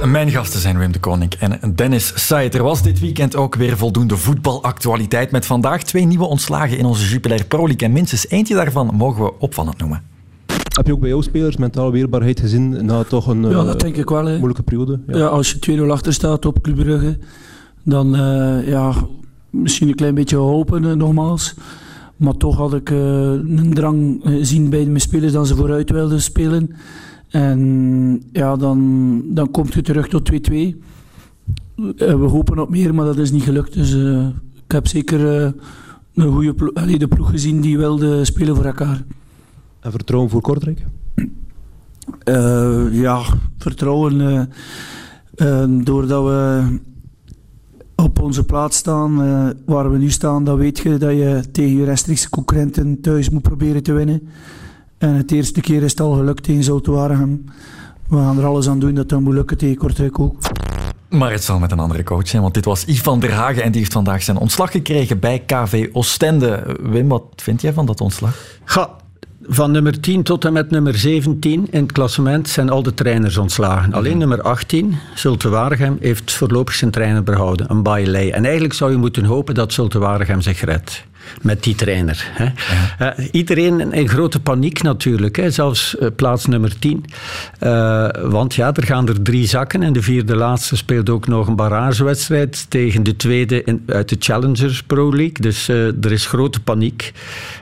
Mijn 0.05 0.31
gasten 0.31 0.59
zijn 0.59 0.77
Wim 0.77 0.91
de 0.91 0.99
Koning 0.99 1.33
en 1.33 1.75
Dennis 1.75 2.11
Said. 2.15 2.55
Er 2.55 2.63
was 2.63 2.81
dit 2.81 2.99
weekend 2.99 3.35
ook 3.35 3.55
weer 3.55 3.77
voldoende 3.77 4.17
voetbalactualiteit 4.17 5.31
met 5.31 5.45
vandaag 5.45 5.83
twee 5.83 6.05
nieuwe 6.05 6.25
ontslagen 6.25 6.77
in 6.77 6.85
onze 6.85 7.07
Jupiler 7.07 7.45
Pro 7.45 7.67
League. 7.67 7.87
En 7.87 7.93
minstens 7.93 8.29
eentje 8.29 8.55
daarvan 8.55 8.89
mogen 8.93 9.23
we 9.23 9.39
opvallend 9.39 9.77
noemen. 9.77 10.10
Heb 10.71 10.85
je 10.85 10.93
ook 10.93 10.99
bij 10.99 11.09
jouw 11.09 11.21
spelers 11.21 11.57
mentale 11.57 11.91
weerbaarheid 11.91 12.39
gezien 12.39 12.85
na 12.85 13.03
toch 13.03 13.27
een 13.27 13.41
ja, 13.41 13.63
dat 13.63 13.79
denk 13.79 13.95
ik 13.95 14.09
wel, 14.09 14.23
moeilijke 14.23 14.63
periode? 14.63 14.99
Ja. 15.07 15.17
ja 15.17 15.25
als 15.25 15.51
je 15.51 15.79
2-0 15.85 15.89
achter 15.89 16.13
staat 16.13 16.45
op 16.45 16.61
Club 16.61 16.75
Brugge, 16.75 17.17
dan 17.83 18.15
uh, 18.15 18.67
ja, 18.67 18.93
misschien 19.49 19.87
een 19.87 19.95
klein 19.95 20.15
beetje 20.15 20.35
hopen 20.35 20.83
uh, 20.83 20.93
nogmaals. 20.93 21.55
Maar 22.15 22.37
toch 22.37 22.57
had 22.57 22.73
ik 22.73 22.89
een 22.89 23.71
drang 23.73 24.21
zien 24.41 24.69
bij 24.69 24.85
mijn 24.85 25.01
spelers 25.01 25.33
dat 25.33 25.47
ze 25.47 25.55
vooruit 25.55 25.89
wilden 25.89 26.21
spelen. 26.21 26.75
En 27.29 28.23
ja, 28.31 28.55
dan, 28.55 29.21
dan 29.25 29.51
komt 29.51 29.73
je 29.73 29.81
terug 29.81 30.07
tot 30.07 30.31
2-2. 30.31 30.33
we 31.95 32.27
hopen 32.27 32.59
op 32.59 32.69
meer, 32.69 32.95
maar 32.95 33.05
dat 33.05 33.17
is 33.17 33.31
niet 33.31 33.43
gelukt. 33.43 33.73
Dus 33.73 33.93
ik 34.65 34.71
heb 34.71 34.87
zeker 34.87 35.21
een 36.15 36.31
goede 36.31 36.53
ploeg, 36.53 36.73
de 36.73 37.07
ploeg 37.07 37.29
gezien 37.29 37.61
die 37.61 37.77
wilde 37.77 38.25
spelen 38.25 38.55
voor 38.55 38.65
elkaar. 38.65 39.03
En 39.81 39.91
vertrouwen 39.91 40.29
voor 40.29 40.41
Kortrijk? 40.41 40.85
Uh, 42.29 43.01
ja, 43.01 43.21
vertrouwen. 43.57 44.19
Uh, 44.19 44.41
uh, 45.35 45.83
doordat 45.85 46.23
we 46.23 46.63
op 47.95 48.21
onze 48.21 48.43
plaats 48.43 48.77
staan, 48.77 49.15
waar 49.65 49.91
we 49.91 49.97
nu 49.97 50.09
staan, 50.09 50.43
dan 50.43 50.57
weet 50.57 50.79
je 50.79 50.97
dat 50.97 51.11
je 51.11 51.43
tegen 51.51 51.75
je 51.75 51.85
rechtstreekse 51.85 52.29
concurrenten 52.29 53.01
thuis 53.01 53.29
moet 53.29 53.41
proberen 53.41 53.83
te 53.83 53.93
winnen. 53.93 54.29
En 54.97 55.13
het 55.13 55.31
eerste 55.31 55.61
keer 55.61 55.83
is 55.83 55.91
het 55.91 55.99
al 55.99 56.13
gelukt 56.13 56.43
tegen 56.43 56.63
Zoutwaregem. 56.63 57.45
We 58.07 58.17
gaan 58.17 58.37
er 58.37 58.45
alles 58.45 58.69
aan 58.69 58.79
doen 58.79 58.93
dat 58.93 59.09
dat 59.09 59.19
moet 59.19 59.33
lukken 59.33 59.57
tegen 59.57 59.77
Kortrijk 59.77 60.19
ook. 60.19 60.35
Maar 61.09 61.31
het 61.31 61.43
zal 61.43 61.59
met 61.59 61.71
een 61.71 61.79
andere 61.79 62.03
coach 62.03 62.27
zijn, 62.27 62.41
want 62.41 62.53
dit 62.53 62.65
was 62.65 62.85
Ivan 62.85 63.19
der 63.19 63.31
Hagen 63.31 63.63
en 63.63 63.71
die 63.71 63.79
heeft 63.79 63.93
vandaag 63.93 64.23
zijn 64.23 64.37
ontslag 64.37 64.71
gekregen 64.71 65.19
bij 65.19 65.43
KV 65.45 65.89
Oostende. 65.93 66.77
Wim, 66.81 67.07
wat 67.07 67.23
vind 67.35 67.61
jij 67.61 67.73
van 67.73 67.85
dat 67.85 68.01
ontslag? 68.01 68.37
Ga, 68.63 68.89
van 69.47 69.71
nummer 69.71 69.99
10 69.99 70.23
tot 70.23 70.45
en 70.45 70.53
met 70.53 70.69
nummer 70.71 70.95
17 70.95 71.67
in 71.71 71.81
het 71.81 71.91
klassement 71.91 72.49
zijn 72.49 72.69
al 72.69 72.83
de 72.83 72.93
trainers 72.93 73.37
ontslagen. 73.37 73.93
Alleen 73.93 74.09
mhm. 74.09 74.19
nummer 74.19 74.41
18, 74.41 74.97
Zulte 75.15 75.49
Waregem, 75.49 75.97
heeft 75.99 76.31
voorlopig 76.31 76.73
zijn 76.73 76.91
trainer 76.91 77.23
behouden, 77.23 77.71
een 77.71 77.83
Bailey. 77.83 78.31
En 78.31 78.43
eigenlijk 78.43 78.73
zou 78.73 78.91
je 78.91 78.97
moeten 78.97 79.25
hopen 79.25 79.53
dat 79.53 79.73
Zulte 79.73 79.99
Waregem 79.99 80.41
zich 80.41 80.61
redt. 80.61 81.05
Met 81.41 81.63
die 81.63 81.75
trainer. 81.75 82.27
Hè. 82.31 82.45
Uh, 83.01 83.27
iedereen 83.31 83.93
in 83.93 84.09
grote 84.09 84.39
paniek 84.39 84.81
natuurlijk, 84.81 85.35
hè. 85.35 85.51
zelfs 85.51 85.95
uh, 85.99 86.07
plaats 86.15 86.45
nummer 86.45 86.79
10. 86.79 87.05
Uh, 87.63 88.09
want 88.23 88.55
ja, 88.55 88.73
er 88.73 88.83
gaan 88.83 89.07
er 89.07 89.21
drie 89.21 89.47
zakken 89.47 89.83
en 89.83 89.93
de 89.93 90.01
vierde 90.01 90.35
laatste 90.35 90.75
speelt 90.75 91.09
ook 91.09 91.27
nog 91.27 91.47
een 91.47 91.55
barragewedstrijd 91.55 92.69
tegen 92.69 93.03
de 93.03 93.15
tweede 93.15 93.63
in, 93.63 93.83
uit 93.87 94.09
de 94.09 94.15
Challengers 94.19 94.83
Pro 94.83 95.09
League. 95.09 95.37
Dus 95.39 95.67
er 95.67 96.11
is 96.11 96.25
grote 96.25 96.59
paniek. 96.59 97.11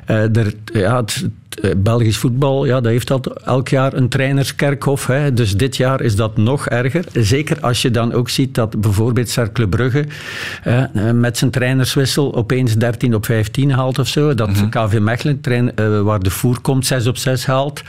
er, 0.05 0.53
ja, 0.73 0.95
het, 0.95 1.29
eh, 1.61 1.71
Belgisch 1.77 2.17
voetbal, 2.17 2.65
ja, 2.65 2.81
dat 2.81 2.91
heeft 2.91 3.07
dat 3.07 3.27
elk 3.27 3.67
jaar 3.67 3.93
een 3.93 4.09
trainerskerkhof. 4.09 5.07
Hè. 5.07 5.33
Dus 5.33 5.57
dit 5.57 5.77
jaar 5.77 6.01
is 6.01 6.15
dat 6.15 6.37
nog 6.37 6.67
erger. 6.67 7.05
Zeker 7.13 7.59
als 7.59 7.81
je 7.81 7.91
dan 7.91 8.13
ook 8.13 8.29
ziet 8.29 8.55
dat 8.55 8.81
bijvoorbeeld 8.81 9.29
Cercle 9.29 9.67
Brugge 9.67 10.05
eh, 10.63 10.83
met 11.11 11.37
zijn 11.37 11.51
trainerswissel 11.51 12.35
opeens 12.35 12.75
13 12.75 13.15
op 13.15 13.25
15 13.25 13.48
haalt 13.57 13.99
of 13.99 14.07
zo. 14.07 14.33
Dat 14.33 14.47
mm 14.47 14.69
KV 14.69 14.99
Mechelen, 14.99 15.41
trein, 15.41 15.71
uh, 15.75 16.01
waar 16.01 16.19
de 16.19 16.29
voer 16.29 16.61
komt, 16.61 16.85
6 16.85 17.07
op 17.07 17.17
6 17.17 17.45
haalt. 17.45 17.81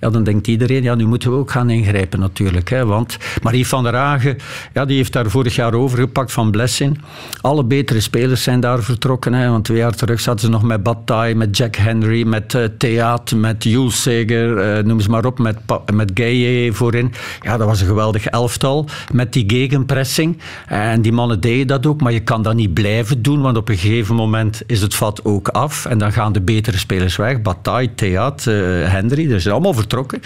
Ja, 0.00 0.10
dan 0.10 0.24
denkt 0.24 0.46
iedereen, 0.46 0.82
ja, 0.82 0.94
nu 0.94 1.06
moeten 1.06 1.30
we 1.30 1.36
ook 1.36 1.50
gaan 1.50 1.70
ingrijpen 1.70 2.20
natuurlijk. 2.20 2.70
Hè. 2.70 2.86
Want 2.86 3.16
Marie 3.42 3.66
van 3.66 3.82
der 3.82 3.94
Hagen, 3.94 4.36
ja, 4.72 4.84
die 4.84 4.96
heeft 4.96 5.12
daar 5.12 5.30
vorig 5.30 5.54
jaar 5.54 5.74
overgepakt 5.74 6.32
van 6.32 6.50
Blessing. 6.50 7.00
Alle 7.40 7.64
betere 7.64 8.00
spelers 8.00 8.42
zijn 8.42 8.60
daar 8.60 8.82
vertrokken. 8.82 9.32
Hè, 9.32 9.48
want 9.50 9.64
twee 9.64 9.78
jaar 9.78 9.94
terug 9.94 10.20
zaten 10.20 10.40
ze 10.40 10.48
nog 10.48 10.62
met 10.62 10.82
Bataille, 10.82 11.34
met 11.34 11.56
Jack 11.56 11.76
Henry, 11.76 12.26
met 12.26 12.54
uh, 12.54 12.64
Thea 12.78 13.18
met 13.36 13.64
Jules 13.64 14.02
Seger, 14.02 14.78
uh, 14.78 14.84
noem 14.84 15.00
ze 15.00 15.10
maar 15.10 15.24
op, 15.24 15.38
met, 15.38 15.56
met 15.92 16.10
Gaye 16.14 16.72
voorin. 16.72 17.12
Ja, 17.40 17.56
dat 17.56 17.66
was 17.66 17.80
een 17.80 17.86
geweldig 17.86 18.26
elftal. 18.26 18.86
Met 19.12 19.32
die 19.32 19.44
gegenpressing. 19.46 20.38
En 20.66 21.02
die 21.02 21.12
mannen 21.12 21.40
deden 21.40 21.66
dat 21.66 21.86
ook, 21.86 22.00
maar 22.00 22.12
je 22.12 22.20
kan 22.20 22.42
dat 22.42 22.54
niet 22.54 22.74
blijven 22.74 23.22
doen, 23.22 23.40
want 23.40 23.56
op 23.56 23.68
een 23.68 23.76
gegeven 23.76 24.14
moment 24.14 24.62
is 24.66 24.80
het 24.80 24.94
vat 24.98 25.24
ook 25.24 25.48
af. 25.48 25.86
En 25.86 25.98
dan 25.98 26.12
gaan 26.12 26.32
de 26.32 26.40
betere 26.40 26.78
spelers 26.78 27.16
weg. 27.16 27.42
Bataille, 27.42 27.94
Theat, 27.94 28.46
uh, 28.48 28.54
Henry, 28.88 29.28
dat 29.28 29.40
zijn 29.40 29.54
allemaal 29.54 29.74
vertrokken. 29.74 30.20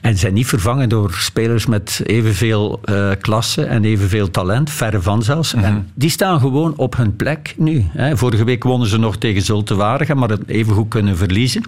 En 0.00 0.16
zijn 0.16 0.34
niet 0.34 0.46
vervangen 0.46 0.88
door 0.88 1.12
spelers 1.12 1.66
met 1.66 2.00
evenveel 2.04 2.80
uh, 2.84 3.10
klasse 3.20 3.64
en 3.64 3.84
evenveel 3.84 4.30
talent, 4.30 4.70
verre 4.70 5.02
van 5.02 5.22
zelfs. 5.22 5.54
En 5.54 5.72
mhm. 5.72 5.80
die 5.94 6.10
staan 6.10 6.40
gewoon 6.40 6.76
op 6.76 6.96
hun 6.96 7.16
plek 7.16 7.54
nu. 7.56 7.86
Hè. 7.92 8.16
Vorige 8.16 8.44
week 8.44 8.64
wonnen 8.64 8.88
ze 8.88 8.98
nog 8.98 9.16
tegen 9.16 9.42
Zulte 9.42 9.74
Waregem, 9.74 10.18
maar 10.18 10.28
het 10.28 10.48
even 10.48 10.74
goed 10.74 10.88
kunnen 10.88 11.16
verliezen. 11.16 11.62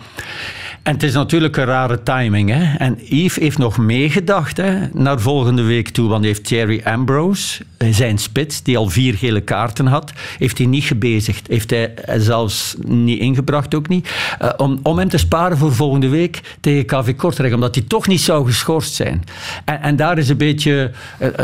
En 0.82 0.92
het 0.92 1.02
is 1.02 1.14
natuurlijk 1.14 1.56
een 1.56 1.64
rare 1.64 2.02
timing. 2.02 2.50
Hè? 2.50 2.76
En 2.76 2.98
Yves 3.02 3.36
heeft 3.36 3.58
nog 3.58 3.78
meegedacht 3.78 4.56
hè, 4.56 4.86
naar 4.92 5.20
volgende 5.20 5.62
week 5.62 5.88
toe. 5.88 6.08
Want 6.08 6.24
heeft 6.24 6.44
Thierry 6.44 6.80
Ambrose, 6.84 7.64
eh, 7.76 7.92
zijn 7.92 8.18
spits, 8.18 8.62
die 8.62 8.78
al 8.78 8.88
vier 8.88 9.14
gele 9.14 9.40
kaarten 9.40 9.86
had, 9.86 10.12
heeft 10.38 10.58
hij 10.58 10.66
niet 10.66 10.84
gebezigd. 10.84 11.46
Heeft 11.46 11.70
hij 11.70 11.94
zelfs 12.16 12.76
niet 12.86 13.20
ingebracht, 13.20 13.74
ook 13.74 13.88
niet. 13.88 14.10
Uh, 14.42 14.48
om, 14.56 14.78
om 14.82 14.98
hem 14.98 15.08
te 15.08 15.18
sparen 15.18 15.58
voor 15.58 15.74
volgende 15.74 16.08
week 16.08 16.56
tegen 16.60 16.86
KV 16.86 17.16
Kortrijk. 17.16 17.54
Omdat 17.54 17.74
hij 17.74 17.84
toch 17.88 18.06
niet 18.06 18.20
zou 18.20 18.46
geschorst 18.46 18.94
zijn. 18.94 19.24
En, 19.64 19.82
en 19.82 19.96
daar 19.96 20.18
is 20.18 20.28
een 20.28 20.36
beetje... 20.36 20.90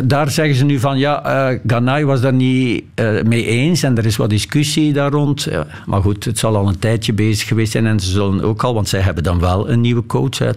Daar 0.05 0.31
zeggen 0.31 0.55
ze 0.55 0.65
nu 0.65 0.79
van, 0.79 0.99
ja, 0.99 1.51
uh, 1.51 1.59
Ganai 1.67 2.05
was 2.05 2.21
daar 2.21 2.33
niet 2.33 2.85
mee 3.25 3.47
eens. 3.47 3.83
En 3.83 3.99
er 3.99 4.07
is 4.07 4.17
wat 4.17 4.31
discussie 4.31 4.93
daar 4.93 5.11
rond. 5.11 5.49
maar 5.87 6.03
goed, 6.03 6.25
het 6.25 6.39
zal 6.39 6.57
al 6.57 6.69
een 6.69 6.79
tijdje 6.79 7.13
bezig 7.13 7.49
geweest 7.49 7.73
zijn. 7.73 7.87
En 7.87 8.01
ze 8.01 8.11
zullen 8.11 8.43
ook 8.45 8.65
al, 8.65 8.75
want 8.75 8.89
zij 8.89 9.01
hebben 9.01 9.25
dan 9.29 9.41
wel 9.41 9.71
een 9.71 9.81
nieuwe 9.81 10.07
coach. 10.07 10.39
Hè. 10.39 10.51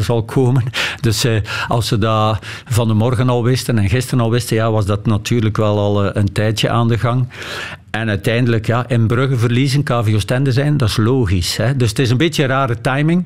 Zal 0.00 0.22
komen. 0.24 0.62
Dus 1.00 1.24
eh, 1.24 1.40
als 1.68 1.86
ze 1.86 1.98
dat 1.98 2.38
van 2.64 2.88
de 2.88 2.94
morgen 2.94 3.28
al 3.28 3.42
wisten 3.42 3.78
en 3.78 3.88
gisteren 3.88 4.24
al 4.24 4.30
wisten, 4.30 4.56
ja, 4.56 4.70
was 4.70 4.86
dat 4.86 5.06
natuurlijk 5.06 5.56
wel 5.56 5.78
al 5.78 6.04
uh, 6.04 6.10
een 6.12 6.32
tijdje 6.32 6.70
aan 6.70 6.88
de 6.88 6.98
gang. 6.98 7.28
En 7.90 8.08
uiteindelijk, 8.08 8.66
ja, 8.66 8.88
in 8.88 9.06
Brugge 9.06 9.36
verliezen, 9.36 9.82
KV 9.82 10.12
Oostende 10.14 10.52
zijn, 10.52 10.76
dat 10.76 10.88
is 10.88 10.96
logisch. 10.96 11.56
Hè. 11.56 11.76
Dus 11.76 11.88
het 11.88 11.98
is 11.98 12.10
een 12.10 12.16
beetje 12.16 12.42
een 12.42 12.48
rare 12.48 12.80
timing. 12.80 13.24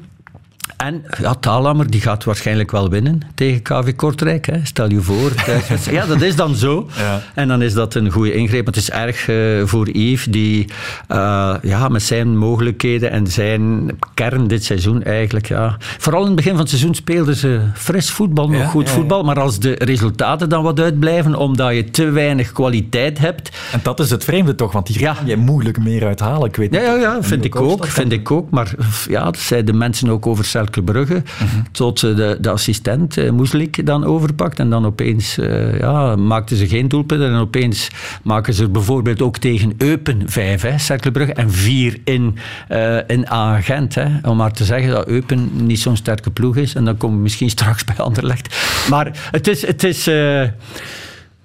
En 0.76 1.04
ja, 1.20 1.34
Thalhammer 1.34 1.90
die 1.90 2.00
gaat 2.00 2.24
waarschijnlijk 2.24 2.70
wel 2.70 2.90
winnen 2.90 3.20
tegen 3.34 3.62
KV 3.62 3.94
Kortrijk. 3.96 4.46
Hè. 4.46 4.60
Stel 4.62 4.90
je 4.90 5.00
voor. 5.00 5.32
ja, 5.90 6.06
dat 6.06 6.22
is 6.22 6.36
dan 6.36 6.54
zo. 6.54 6.88
Ja. 6.96 7.22
En 7.34 7.48
dan 7.48 7.62
is 7.62 7.74
dat 7.74 7.94
een 7.94 8.10
goede 8.10 8.32
ingreep. 8.32 8.66
het 8.66 8.76
is 8.76 8.90
erg 8.90 9.28
uh, 9.28 9.66
voor 9.66 9.88
Yves, 9.90 10.24
die 10.24 10.66
uh, 11.08 11.54
ja, 11.62 11.88
met 11.88 12.02
zijn 12.02 12.36
mogelijkheden 12.38 13.10
en 13.10 13.26
zijn 13.26 13.90
kern 14.14 14.46
dit 14.46 14.64
seizoen 14.64 15.02
eigenlijk... 15.02 15.48
Ja, 15.48 15.76
vooral 15.78 16.20
in 16.20 16.26
het 16.26 16.36
begin 16.36 16.50
van 16.50 16.60
het 16.60 16.68
seizoen 16.68 16.94
speelden 16.94 17.36
ze 17.36 17.60
fris 17.74 18.10
voetbal, 18.10 18.48
nog 18.48 18.70
goed 18.70 18.90
voetbal. 18.90 19.22
Maar 19.22 19.40
als 19.40 19.58
de 19.58 19.74
resultaten 19.78 20.48
dan 20.48 20.62
wat 20.62 20.80
uitblijven, 20.80 21.34
omdat 21.36 21.74
je 21.74 21.90
te 21.90 22.10
weinig 22.10 22.52
kwaliteit 22.52 23.18
hebt... 23.18 23.50
En 23.72 23.80
dat 23.82 24.00
is 24.00 24.10
het 24.10 24.24
vreemde 24.24 24.54
toch, 24.54 24.72
want 24.72 24.88
hier 24.88 25.00
ja. 25.00 25.14
kan 25.14 25.26
je 25.26 25.36
moeilijk 25.36 25.78
meer 25.78 26.06
uithalen. 26.06 26.48
Ik 26.48 26.56
weet 26.56 26.74
ja, 26.74 26.80
ja, 26.80 26.94
ja, 26.94 27.22
vind 27.22 27.44
ik 27.44 27.56
ook. 27.56 27.86
Vind 27.86 28.12
ik 28.12 28.30
ook. 28.30 28.50
Maar 28.50 28.74
ja, 29.08 29.24
dat 29.24 29.38
zeiden 29.38 29.72
de 29.72 29.78
mensen 29.78 30.08
ook 30.08 30.26
over 30.26 30.44
Brugge, 30.84 31.14
mm 31.14 31.62
tot 31.72 32.00
de, 32.00 32.38
de 32.40 32.50
assistent 32.50 33.16
uh, 33.16 33.30
Moeslik 33.30 33.86
dan 33.86 34.04
overpakt. 34.04 34.58
En 34.58 34.70
dan 34.70 34.86
opeens 34.86 35.38
uh, 35.38 35.78
ja, 35.78 36.16
maakten 36.16 36.56
ze 36.56 36.68
geen 36.68 36.88
doelpunten. 36.88 37.28
En 37.32 37.38
opeens 37.38 37.88
maken 38.22 38.54
ze 38.54 38.68
bijvoorbeeld 38.68 39.22
ook 39.22 39.38
tegen 39.38 39.74
Eupen 39.78 40.22
vijf, 40.26 40.62
hè, 40.62 40.78
Cercle 40.78 41.10
Brugge, 41.10 41.32
en 41.32 41.50
vier 41.50 42.00
in, 42.04 42.38
in 43.06 43.30
Agent. 43.30 43.94
Hè, 43.94 44.08
om 44.28 44.36
maar 44.36 44.52
te 44.52 44.64
zeggen 44.64 44.90
dat 44.90 45.06
Eupen 45.06 45.50
niet 45.66 45.80
zo'n 45.80 45.96
sterke 45.96 46.30
ploeg 46.30 46.56
is. 46.56 46.74
En 46.74 46.84
dan 46.84 46.96
komen 46.96 47.16
we 47.16 47.22
misschien 47.22 47.50
straks 47.58 47.84
bij 47.84 47.96
Anderlecht. 47.96 48.56
Maar 48.90 49.28
het 49.30 49.48
is... 49.48 49.66
Het 49.66 49.84
is 49.84 50.08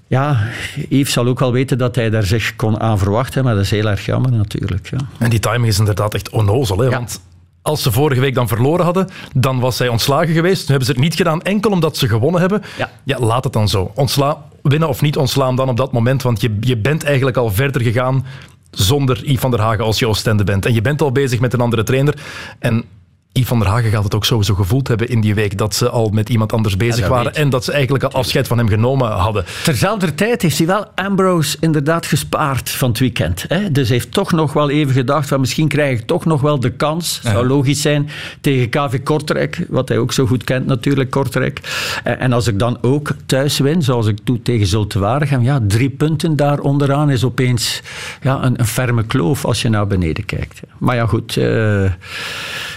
ja, 0.09 0.47
Yves 0.89 1.13
zal 1.13 1.27
ook 1.27 1.39
wel 1.39 1.51
weten 1.51 1.77
dat 1.77 1.95
hij 1.95 2.09
daar 2.09 2.23
zich 2.23 2.55
kon 2.55 2.79
aan 2.79 2.97
verwachten, 2.97 3.43
maar 3.43 3.55
dat 3.55 3.63
is 3.63 3.71
heel 3.71 3.89
erg 3.89 4.05
jammer 4.05 4.31
natuurlijk. 4.31 4.89
Ja. 4.89 4.97
En 5.17 5.29
die 5.29 5.39
timing 5.39 5.67
is 5.67 5.79
inderdaad 5.79 6.13
echt 6.13 6.29
onnozel, 6.29 6.79
hè? 6.79 6.89
want 6.89 7.21
als 7.61 7.81
ze 7.83 7.91
vorige 7.91 8.21
week 8.21 8.35
dan 8.35 8.47
verloren 8.47 8.85
hadden, 8.85 9.07
dan 9.35 9.59
was 9.59 9.77
zij 9.77 9.87
ontslagen 9.87 10.33
geweest. 10.33 10.59
Nu 10.59 10.67
hebben 10.67 10.85
ze 10.85 10.91
het 10.91 11.01
niet 11.01 11.15
gedaan, 11.15 11.41
enkel 11.41 11.71
omdat 11.71 11.97
ze 11.97 12.07
gewonnen 12.07 12.41
hebben. 12.41 12.61
Ja, 12.77 12.89
ja 13.03 13.19
laat 13.19 13.43
het 13.43 13.53
dan 13.53 13.69
zo. 13.69 13.91
Ontsla 13.95 14.45
winnen 14.61 14.89
of 14.89 15.01
niet 15.01 15.17
ontslaan 15.17 15.55
dan 15.55 15.69
op 15.69 15.77
dat 15.77 15.91
moment, 15.91 16.21
want 16.21 16.41
je, 16.41 16.57
je 16.59 16.77
bent 16.77 17.03
eigenlijk 17.03 17.37
al 17.37 17.51
verder 17.51 17.81
gegaan 17.81 18.25
zonder 18.71 19.25
Yves 19.25 19.39
van 19.39 19.51
der 19.51 19.59
Hagen 19.59 19.83
als 19.83 19.99
je 19.99 20.07
Oostende 20.07 20.43
bent. 20.43 20.65
En 20.65 20.73
je 20.73 20.81
bent 20.81 21.01
al 21.01 21.11
bezig 21.11 21.39
met 21.39 21.53
een 21.53 21.61
andere 21.61 21.83
trainer. 21.83 22.13
En 22.59 22.83
Yves 23.31 23.47
van 23.47 23.59
der 23.59 23.67
Hagen 23.67 23.89
gaat 23.89 24.03
het 24.03 24.15
ook 24.15 24.25
sowieso 24.25 24.55
gevoeld 24.55 24.87
hebben 24.87 25.09
in 25.09 25.21
die 25.21 25.33
week 25.33 25.57
dat 25.57 25.75
ze 25.75 25.89
al 25.89 26.09
met 26.09 26.29
iemand 26.29 26.53
anders 26.53 26.77
bezig 26.77 27.07
waren 27.07 27.35
en 27.35 27.49
dat 27.49 27.63
ze 27.63 27.71
eigenlijk 27.71 28.03
al 28.03 28.11
afscheid 28.11 28.47
van 28.47 28.57
hem 28.57 28.67
genomen 28.67 29.11
hadden. 29.11 29.45
Terzelfde 29.63 30.15
tijd 30.15 30.41
heeft 30.41 30.57
hij 30.57 30.67
wel 30.67 30.85
Ambrose 30.95 31.57
inderdaad 31.59 32.05
gespaard 32.05 32.69
van 32.69 32.89
het 32.89 32.99
weekend. 32.99 33.45
Hè? 33.47 33.71
Dus 33.71 33.87
hij 33.87 33.97
heeft 33.97 34.11
toch 34.11 34.31
nog 34.31 34.53
wel 34.53 34.69
even 34.69 34.93
gedacht 34.93 35.27
van 35.27 35.39
misschien 35.39 35.67
krijg 35.67 35.99
ik 35.99 36.07
toch 36.07 36.25
nog 36.25 36.41
wel 36.41 36.59
de 36.59 36.71
kans, 36.71 37.19
zou 37.23 37.47
logisch 37.47 37.81
zijn, 37.81 38.09
tegen 38.41 38.69
KV 38.69 39.03
Kortrijk, 39.03 39.65
wat 39.69 39.89
hij 39.89 39.97
ook 39.97 40.13
zo 40.13 40.25
goed 40.25 40.43
kent 40.43 40.65
natuurlijk, 40.65 41.09
Kortrijk. 41.09 41.59
En 42.03 42.33
als 42.33 42.47
ik 42.47 42.59
dan 42.59 42.77
ook 42.81 43.11
thuis 43.25 43.57
win, 43.57 43.81
zoals 43.81 44.07
ik 44.07 44.17
doe 44.23 44.41
tegen 44.41 44.67
Zulte 44.67 44.99
Waregem, 44.99 45.41
ja, 45.43 45.59
drie 45.67 45.89
punten 45.89 46.35
daar 46.35 46.59
onderaan 46.59 47.09
is 47.09 47.23
opeens 47.23 47.81
ja, 48.21 48.43
een, 48.43 48.59
een 48.59 48.67
ferme 48.67 49.03
kloof 49.03 49.45
als 49.45 49.61
je 49.61 49.69
naar 49.69 49.87
beneden 49.87 50.25
kijkt. 50.25 50.61
Maar 50.77 50.95
ja, 50.95 51.05
goed... 51.05 51.35
Uh, 51.35 51.91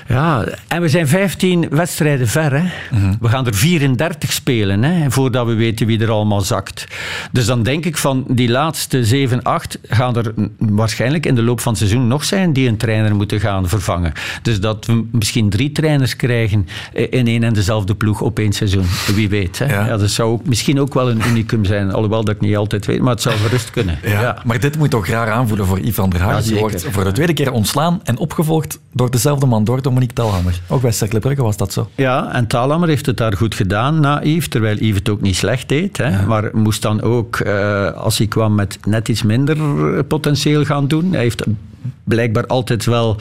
ja, 0.08 0.41
en 0.68 0.80
we 0.80 0.88
zijn 0.88 1.08
15 1.08 1.68
wedstrijden 1.70 2.28
ver. 2.28 2.52
Hè. 2.52 2.64
Mhm. 2.90 3.14
We 3.20 3.28
gaan 3.28 3.46
er 3.46 3.54
34 3.54 4.32
spelen 4.32 4.82
hè, 4.82 5.10
voordat 5.10 5.46
we 5.46 5.54
weten 5.54 5.86
wie 5.86 6.00
er 6.00 6.10
allemaal 6.10 6.40
zakt. 6.40 6.86
Dus 7.32 7.46
dan 7.46 7.62
denk 7.62 7.84
ik 7.84 7.96
van 7.96 8.24
die 8.28 8.48
laatste 8.48 9.04
7, 9.04 9.42
8 9.42 9.78
gaan 9.88 10.16
er 10.16 10.34
waarschijnlijk 10.58 11.26
in 11.26 11.34
de 11.34 11.42
loop 11.42 11.60
van 11.60 11.72
het 11.72 11.80
seizoen 11.80 12.08
nog 12.08 12.24
zijn 12.24 12.52
die 12.52 12.68
een 12.68 12.76
trainer 12.76 13.14
moeten 13.14 13.40
gaan 13.40 13.68
vervangen. 13.68 14.12
Dus 14.42 14.60
dat 14.60 14.86
we 14.86 15.04
misschien 15.10 15.50
drie 15.50 15.72
trainers 15.72 16.16
krijgen 16.16 16.66
in 16.92 17.26
één 17.26 17.42
en 17.42 17.52
dezelfde 17.52 17.94
ploeg 17.94 18.20
op 18.20 18.38
één 18.38 18.52
seizoen. 18.52 18.84
Wie 19.14 19.28
weet. 19.28 19.58
Hè. 19.58 19.66
Ja. 19.66 19.96
dat 19.96 20.10
zou 20.10 20.40
misschien 20.44 20.80
ook 20.80 20.94
wel 20.94 21.10
een 21.10 21.22
unicum 21.26 21.64
zijn. 21.64 21.92
Alhoewel 21.92 22.24
dat 22.24 22.34
ik 22.34 22.40
niet 22.40 22.56
altijd 22.56 22.86
weet, 22.86 23.00
maar 23.00 23.12
het 23.12 23.22
zou 23.22 23.36
gerust 23.36 23.70
kunnen. 23.70 23.98
Ja. 24.02 24.42
Maar 24.44 24.60
dit 24.60 24.78
moet 24.78 24.90
toch 24.90 25.06
raar 25.06 25.30
aanvoelen 25.30 25.66
voor 25.66 25.78
Ivan 25.78 26.10
der 26.10 26.20
Haag. 26.20 26.42
Die 26.42 26.58
wordt 26.58 26.86
voor 26.90 27.04
de 27.04 27.12
tweede 27.12 27.32
keer 27.32 27.52
ontslaan 27.52 28.00
en 28.04 28.18
opgevolgd 28.18 28.78
door 28.92 29.10
dezelfde 29.10 29.46
man, 29.46 29.64
door 29.64 29.82
Dominique 29.82 30.14
Ook 30.68 30.82
bij 30.82 30.92
Cercle 30.92 31.18
Brugge 31.18 31.42
was 31.42 31.56
dat 31.56 31.72
zo. 31.72 31.90
Ja, 31.94 32.32
en 32.32 32.46
Thalhammer 32.46 32.88
heeft 32.88 33.06
het 33.06 33.16
daar 33.16 33.36
goed 33.36 33.54
gedaan 33.54 34.00
na 34.00 34.22
Yves, 34.22 34.48
terwijl 34.48 34.76
Yves 34.76 34.98
het 34.98 35.08
ook 35.08 35.20
niet 35.20 35.36
slecht 35.36 35.68
deed. 35.68 35.96
Hè. 35.96 36.26
Maar 36.26 36.50
moest 36.52 36.82
dan 36.82 37.02
ook, 37.02 37.38
uh, 37.38 37.92
als 37.92 38.18
hij 38.18 38.26
kwam 38.26 38.54
met 38.54 38.78
net 38.86 39.08
iets 39.08 39.22
minder 39.22 39.56
potentieel 40.04 40.64
gaan 40.64 40.88
doen. 40.88 41.12
Hij 41.12 41.22
heeft 41.22 41.44
blijkbaar 42.04 42.46
altijd 42.46 42.84
wel 42.84 43.16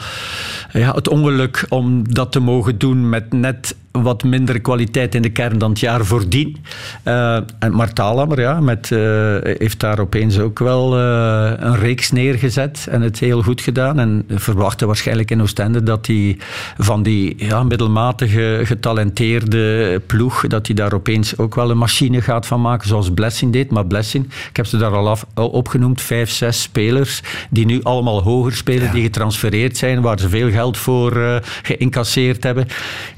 ja, 0.72 0.94
het 0.94 1.08
ongeluk 1.08 1.66
om 1.68 2.12
dat 2.12 2.32
te 2.32 2.40
mogen 2.40 2.78
doen 2.78 3.08
met 3.08 3.32
net 3.32 3.76
wat 3.92 4.22
minder 4.22 4.60
kwaliteit 4.60 5.14
in 5.14 5.22
de 5.22 5.30
kern 5.30 5.58
dan 5.58 5.70
het 5.70 5.80
jaar 5.80 6.04
voordien. 6.04 6.56
Uh, 7.04 7.34
en 7.58 7.74
maar 7.74 7.92
Thalammer 7.92 8.40
ja, 8.40 8.60
met, 8.60 8.90
uh, 8.90 9.00
heeft 9.42 9.80
daar 9.80 9.98
opeens 9.98 10.38
ook 10.38 10.58
wel 10.58 10.98
uh, 10.98 11.52
een 11.56 11.76
reeks 11.76 12.10
neergezet 12.10 12.86
en 12.90 13.00
het 13.00 13.18
heel 13.18 13.42
goed 13.42 13.60
gedaan. 13.60 13.98
En 13.98 14.24
verwachten 14.28 14.86
waarschijnlijk 14.86 15.30
in 15.30 15.42
Oostende 15.42 15.82
dat 15.82 16.06
hij 16.06 16.38
van 16.78 17.02
die 17.02 17.34
ja, 17.36 17.62
middelmatige 17.62 18.60
getalenteerde 18.64 20.00
ploeg, 20.06 20.46
dat 20.46 20.66
hij 20.66 20.76
daar 20.76 20.92
opeens 20.92 21.38
ook 21.38 21.54
wel 21.54 21.70
een 21.70 21.78
machine 21.78 22.20
gaat 22.20 22.46
van 22.46 22.60
maken, 22.60 22.88
zoals 22.88 23.10
Blessing 23.10 23.52
deed. 23.52 23.70
Maar 23.70 23.86
Blessing, 23.86 24.24
ik 24.48 24.56
heb 24.56 24.66
ze 24.66 24.76
daar 24.76 24.92
al, 24.92 25.08
af, 25.08 25.26
al 25.34 25.48
opgenoemd, 25.48 26.00
vijf, 26.00 26.30
zes 26.30 26.62
spelers 26.62 27.22
die 27.50 27.66
nu 27.66 27.82
allemaal 27.82 28.22
hoger 28.22 28.52
spelen, 28.52 28.86
ja. 28.86 28.92
die 28.92 29.02
getransfereerd 29.02 29.76
zijn, 29.76 30.00
waar 30.00 30.18
ze 30.18 30.28
veel 30.28 30.50
geld 30.50 30.76
voor 30.76 31.40
geïncasseerd 31.62 32.42
hebben. 32.42 32.66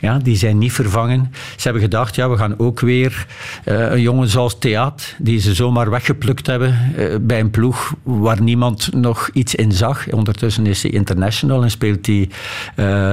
Ja, 0.01 0.19
die 0.19 0.37
zijn 0.37 0.59
niet 0.59 0.64
vervangen. 0.73 1.33
Ze 1.57 1.63
hebben 1.63 1.83
gedacht, 1.83 2.15
ja, 2.15 2.31
we 2.31 2.37
gaan 2.37 2.59
ook 2.59 2.81
weer 2.81 3.27
uh, 3.65 3.91
een 3.91 4.01
jongen 4.01 4.29
zoals 4.29 4.59
Theat, 4.59 5.15
die 5.19 5.41
ze 5.41 5.55
zomaar 5.55 5.91
weggeplukt 5.91 6.47
hebben 6.47 6.93
uh, 6.99 7.15
bij 7.21 7.41
een 7.41 7.51
ploeg 7.51 7.95
waar 8.03 8.43
niemand 8.43 8.93
nog 8.93 9.31
iets 9.33 9.55
in 9.55 9.73
zag. 9.73 10.13
Ondertussen 10.13 10.67
is 10.67 10.83
hij 10.83 10.91
international 10.91 11.63
en 11.63 11.71
speelt 11.71 12.07
hij 12.07 12.29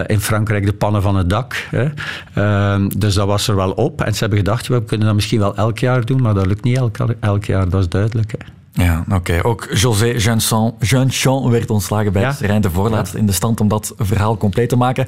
in 0.08 0.20
Frankrijk 0.20 0.66
de 0.66 0.74
pannen 0.74 1.02
van 1.02 1.16
het 1.16 1.30
dak. 1.30 1.68
Hè. 1.70 1.88
Ehm, 2.34 2.90
dus 2.98 3.14
dat 3.14 3.28
was 3.28 3.48
er 3.48 3.56
wel 3.56 3.72
op. 3.72 4.02
En 4.02 4.14
ze 4.14 4.20
hebben 4.20 4.38
gedacht, 4.38 4.68
we 4.68 4.84
kunnen 4.84 5.06
dat 5.06 5.16
misschien 5.16 5.40
wel 5.40 5.56
elk 5.56 5.80
jaar 5.80 6.06
doen, 6.06 6.22
maar 6.22 6.34
dat 6.34 6.46
lukt 6.46 6.64
niet 6.64 6.78
elk, 6.78 6.98
elk 7.20 7.46
jaar, 7.46 7.70
dat 7.70 7.82
is 7.82 7.90
duidelijk. 7.90 8.32
Hè. 8.38 8.60
Ja, 8.74 9.04
oké. 9.06 9.16
Okay. 9.16 9.42
Ook 9.42 9.68
José 9.74 10.06
Jeanson 10.88 11.50
werd 11.50 11.70
ontslagen 11.70 12.14
bij 12.14 12.22
ja? 12.22 12.36
het 12.40 12.64
de 12.64 12.70
voorlaatste 12.70 13.16
ja. 13.16 13.22
in 13.22 13.28
de 13.28 13.34
stand 13.34 13.60
om 13.60 13.68
dat 13.68 13.94
verhaal 13.98 14.38
compleet 14.38 14.70
te 14.70 14.76
maken. 14.76 15.08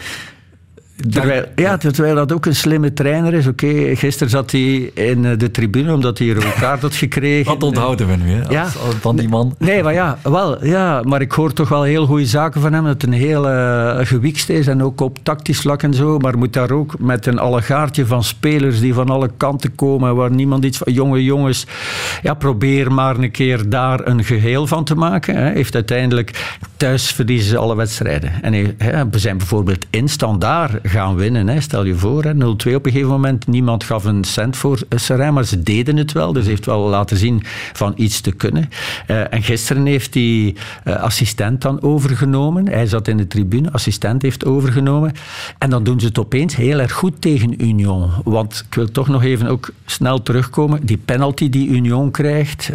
Terwijl, 1.09 1.45
ja, 1.55 1.77
terwijl 1.77 2.15
dat 2.15 2.31
ook 2.31 2.45
een 2.45 2.55
slimme 2.55 2.93
trainer 2.93 3.33
is. 3.33 3.47
Oké, 3.47 3.65
okay, 3.65 3.95
gisteren 3.95 4.29
zat 4.29 4.51
hij 4.51 4.91
in 4.93 5.37
de 5.37 5.51
tribune 5.51 5.93
omdat 5.93 6.17
hij 6.17 6.27
een 6.27 6.33
rode 6.33 6.53
kaart 6.59 6.81
had 6.81 6.95
gekregen. 6.95 7.51
Wat 7.53 7.63
onthouden 7.63 8.07
we 8.07 8.15
nu 8.15 8.31
hè, 8.31 8.49
ja. 8.49 8.67
van 8.99 9.15
die 9.15 9.29
man? 9.29 9.55
Nee, 9.59 9.83
maar 9.83 9.93
ja, 9.93 10.17
wel, 10.23 10.65
ja, 10.65 11.01
maar 11.01 11.21
ik 11.21 11.31
hoor 11.31 11.53
toch 11.53 11.69
wel 11.69 11.83
heel 11.83 12.05
goede 12.05 12.25
zaken 12.25 12.61
van 12.61 12.73
hem. 12.73 12.83
Dat 12.83 12.93
het 12.93 13.03
een 13.03 13.13
heel 13.13 13.49
uh, 13.49 13.97
gewikst 14.01 14.49
is 14.49 14.67
en 14.67 14.83
ook 14.83 15.01
op 15.01 15.17
tactisch 15.23 15.59
vlak 15.59 15.83
en 15.83 15.93
zo. 15.93 16.17
Maar 16.17 16.37
moet 16.37 16.53
daar 16.53 16.71
ook 16.71 16.99
met 16.99 17.25
een 17.25 17.39
allegaartje 17.39 18.05
van 18.05 18.23
spelers 18.23 18.79
die 18.79 18.93
van 18.93 19.09
alle 19.09 19.29
kanten 19.37 19.75
komen, 19.75 20.15
waar 20.15 20.31
niemand 20.31 20.65
iets 20.65 20.77
van... 20.77 20.93
Jonge 20.93 21.23
jongens, 21.23 21.65
ja, 22.21 22.33
probeer 22.33 22.91
maar 22.91 23.17
een 23.17 23.31
keer 23.31 23.69
daar 23.69 24.07
een 24.07 24.23
geheel 24.23 24.67
van 24.67 24.83
te 24.83 24.95
maken. 24.95 25.35
Hè. 25.35 25.51
Heeft 25.51 25.75
uiteindelijk... 25.75 26.57
Thuis 26.77 27.11
verliezen 27.11 27.49
ze 27.49 27.57
alle 27.57 27.75
wedstrijden. 27.75 28.31
En 28.41 28.75
hè, 28.77 29.09
we 29.09 29.19
zijn 29.19 29.37
bijvoorbeeld 29.37 29.85
in 29.89 30.07
standaard 30.07 30.82
gaan 30.83 31.15
winnen. 31.15 31.47
Hè. 31.47 31.61
Stel 31.61 31.85
je 31.85 31.95
voor, 31.95 32.23
0-2 32.23 32.37
op 32.37 32.65
een 32.65 32.81
gegeven 32.83 33.07
moment. 33.07 33.47
Niemand 33.47 33.83
gaf 33.83 34.03
een 34.03 34.23
cent 34.23 34.57
voor 34.57 34.79
Serijn, 34.89 35.33
maar 35.33 35.45
ze 35.45 35.63
deden 35.63 35.97
het 35.97 36.11
wel. 36.11 36.33
Dus 36.33 36.45
heeft 36.45 36.65
wel 36.65 36.89
laten 36.89 37.17
zien 37.17 37.41
van 37.73 37.93
iets 37.95 38.21
te 38.21 38.31
kunnen. 38.31 38.69
Uh, 39.07 39.33
en 39.33 39.43
gisteren 39.43 39.85
heeft 39.85 40.13
die 40.13 40.55
uh, 40.85 40.95
assistent 40.95 41.61
dan 41.61 41.81
overgenomen. 41.81 42.67
Hij 42.67 42.85
zat 42.85 43.07
in 43.07 43.17
de 43.17 43.27
tribune, 43.27 43.71
assistent 43.71 44.21
heeft 44.21 44.45
overgenomen. 44.45 45.13
En 45.57 45.69
dan 45.69 45.83
doen 45.83 45.99
ze 45.99 46.05
het 46.05 46.19
opeens 46.19 46.55
heel 46.55 46.79
erg 46.79 46.91
goed 46.91 47.21
tegen 47.21 47.63
Union. 47.63 48.09
Want 48.23 48.63
ik 48.67 48.75
wil 48.75 48.91
toch 48.91 49.07
nog 49.07 49.23
even 49.23 49.47
ook 49.47 49.69
snel 49.85 50.23
terugkomen. 50.23 50.85
Die 50.85 50.97
penalty 50.97 51.49
die 51.49 51.67
Union 51.67 52.11
krijgt, 52.11 52.69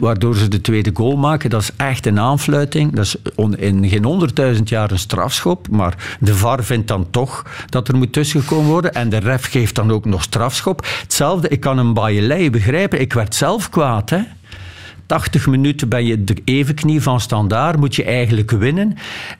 waardoor 0.00 0.36
ze 0.36 0.48
de 0.48 0.60
tweede 0.60 0.90
goal 0.94 1.16
maken, 1.16 1.50
dat 1.50 1.62
is 1.62 1.70
echt 1.76 2.06
een 2.06 2.18
aanfluiting. 2.18 2.94
Dat 2.94 3.04
is 3.04 3.16
in 3.56 3.88
geen 3.88 4.04
honderdduizend 4.04 4.68
jaar 4.68 4.90
een 4.90 4.98
strafschop, 4.98 5.68
maar 5.68 6.16
de 6.20 6.34
VAR 6.34 6.64
vindt 6.64 6.88
dan 6.88 7.06
toch 7.10 7.27
dat 7.68 7.88
er 7.88 7.96
moet 7.96 8.12
tussengekomen 8.12 8.70
worden. 8.70 8.94
En 8.94 9.08
de 9.08 9.18
ref 9.18 9.50
geeft 9.50 9.74
dan 9.74 9.90
ook 9.90 10.04
nog 10.04 10.22
strafschop. 10.22 10.86
Hetzelfde, 11.00 11.48
ik 11.48 11.60
kan 11.60 11.78
een 11.78 11.94
Bajelei 11.94 12.50
begrijpen. 12.50 13.00
Ik 13.00 13.12
werd 13.12 13.34
zelf 13.34 13.70
kwaad, 13.70 14.10
hè. 14.10 14.20
80 15.08 15.46
minuten 15.46 15.88
ben 15.88 16.04
je 16.04 16.24
de 16.24 16.36
evenknie 16.44 17.02
van 17.02 17.20
standaard, 17.20 17.76
moet 17.78 17.96
je 17.96 18.04
eigenlijk 18.04 18.50
winnen. 18.50 18.94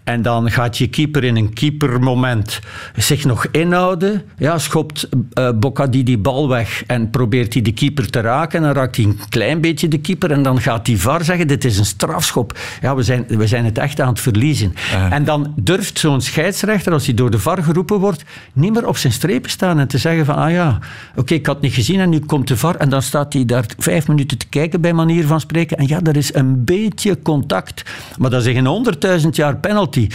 En 0.04 0.22
dan 0.22 0.50
gaat 0.50 0.78
je 0.78 0.88
keeper 0.88 1.24
in 1.24 1.36
een 1.36 1.52
keepermoment 1.52 2.60
zich 2.96 3.24
nog 3.24 3.46
inhouden. 3.46 4.22
Ja, 4.38 4.58
schopt 4.58 5.08
uh, 5.38 5.84
die 5.90 6.18
bal 6.18 6.48
weg 6.48 6.84
en 6.86 7.10
probeert 7.10 7.52
hij 7.52 7.62
de 7.62 7.72
keeper 7.72 8.10
te 8.10 8.20
raken. 8.20 8.58
En 8.58 8.64
dan 8.64 8.74
raakt 8.74 8.96
hij 8.96 9.04
een 9.04 9.20
klein 9.28 9.60
beetje 9.60 9.88
de 9.88 9.98
keeper. 9.98 10.30
En 10.30 10.42
dan 10.42 10.60
gaat 10.60 10.84
die 10.84 11.00
VAR 11.00 11.24
zeggen, 11.24 11.48
dit 11.48 11.64
is 11.64 11.78
een 11.78 11.84
strafschop. 11.84 12.58
Ja, 12.80 12.94
we 12.94 13.02
zijn, 13.02 13.24
we 13.28 13.46
zijn 13.46 13.64
het 13.64 13.78
echt 13.78 14.00
aan 14.00 14.08
het 14.08 14.20
verliezen. 14.20 14.74
Uh. 14.92 15.12
En 15.12 15.24
dan 15.24 15.52
durft 15.56 15.98
zo'n 15.98 16.20
scheidsrechter, 16.20 16.92
als 16.92 17.06
hij 17.06 17.14
door 17.14 17.30
de 17.30 17.38
VAR 17.38 17.62
geroepen 17.62 17.98
wordt, 17.98 18.24
niet 18.52 18.72
meer 18.72 18.86
op 18.86 18.96
zijn 18.96 19.12
strepen 19.12 19.50
staan 19.50 19.78
en 19.78 19.88
te 19.88 19.98
zeggen 19.98 20.24
van, 20.24 20.34
ah 20.34 20.50
ja, 20.50 20.68
oké, 21.10 21.20
okay, 21.20 21.38
ik 21.38 21.46
had 21.46 21.54
het 21.54 21.64
niet 21.64 21.74
gezien 21.74 22.00
en 22.00 22.08
nu 22.10 22.18
komt 22.18 22.48
de 22.48 22.56
VAR. 22.56 22.76
En 22.76 22.88
dan 22.88 23.02
staat 23.02 23.32
hij 23.32 23.44
daar 23.44 23.64
vijf 23.78 24.08
minuten 24.08 24.38
te 24.38 24.48
kijken 24.48 24.80
bij 24.80 24.92
manier 24.92 25.26
van 25.26 25.40
spreken. 25.40 25.57
En 25.66 25.86
ja, 25.86 26.00
er 26.02 26.16
is 26.16 26.34
een 26.34 26.64
beetje 26.64 27.22
contact. 27.22 27.82
Maar 28.18 28.30
dat 28.30 28.46
is 28.46 28.56
een 28.56 28.66
honderdduizend 28.66 29.36
jaar 29.36 29.56
penalty. 29.56 30.08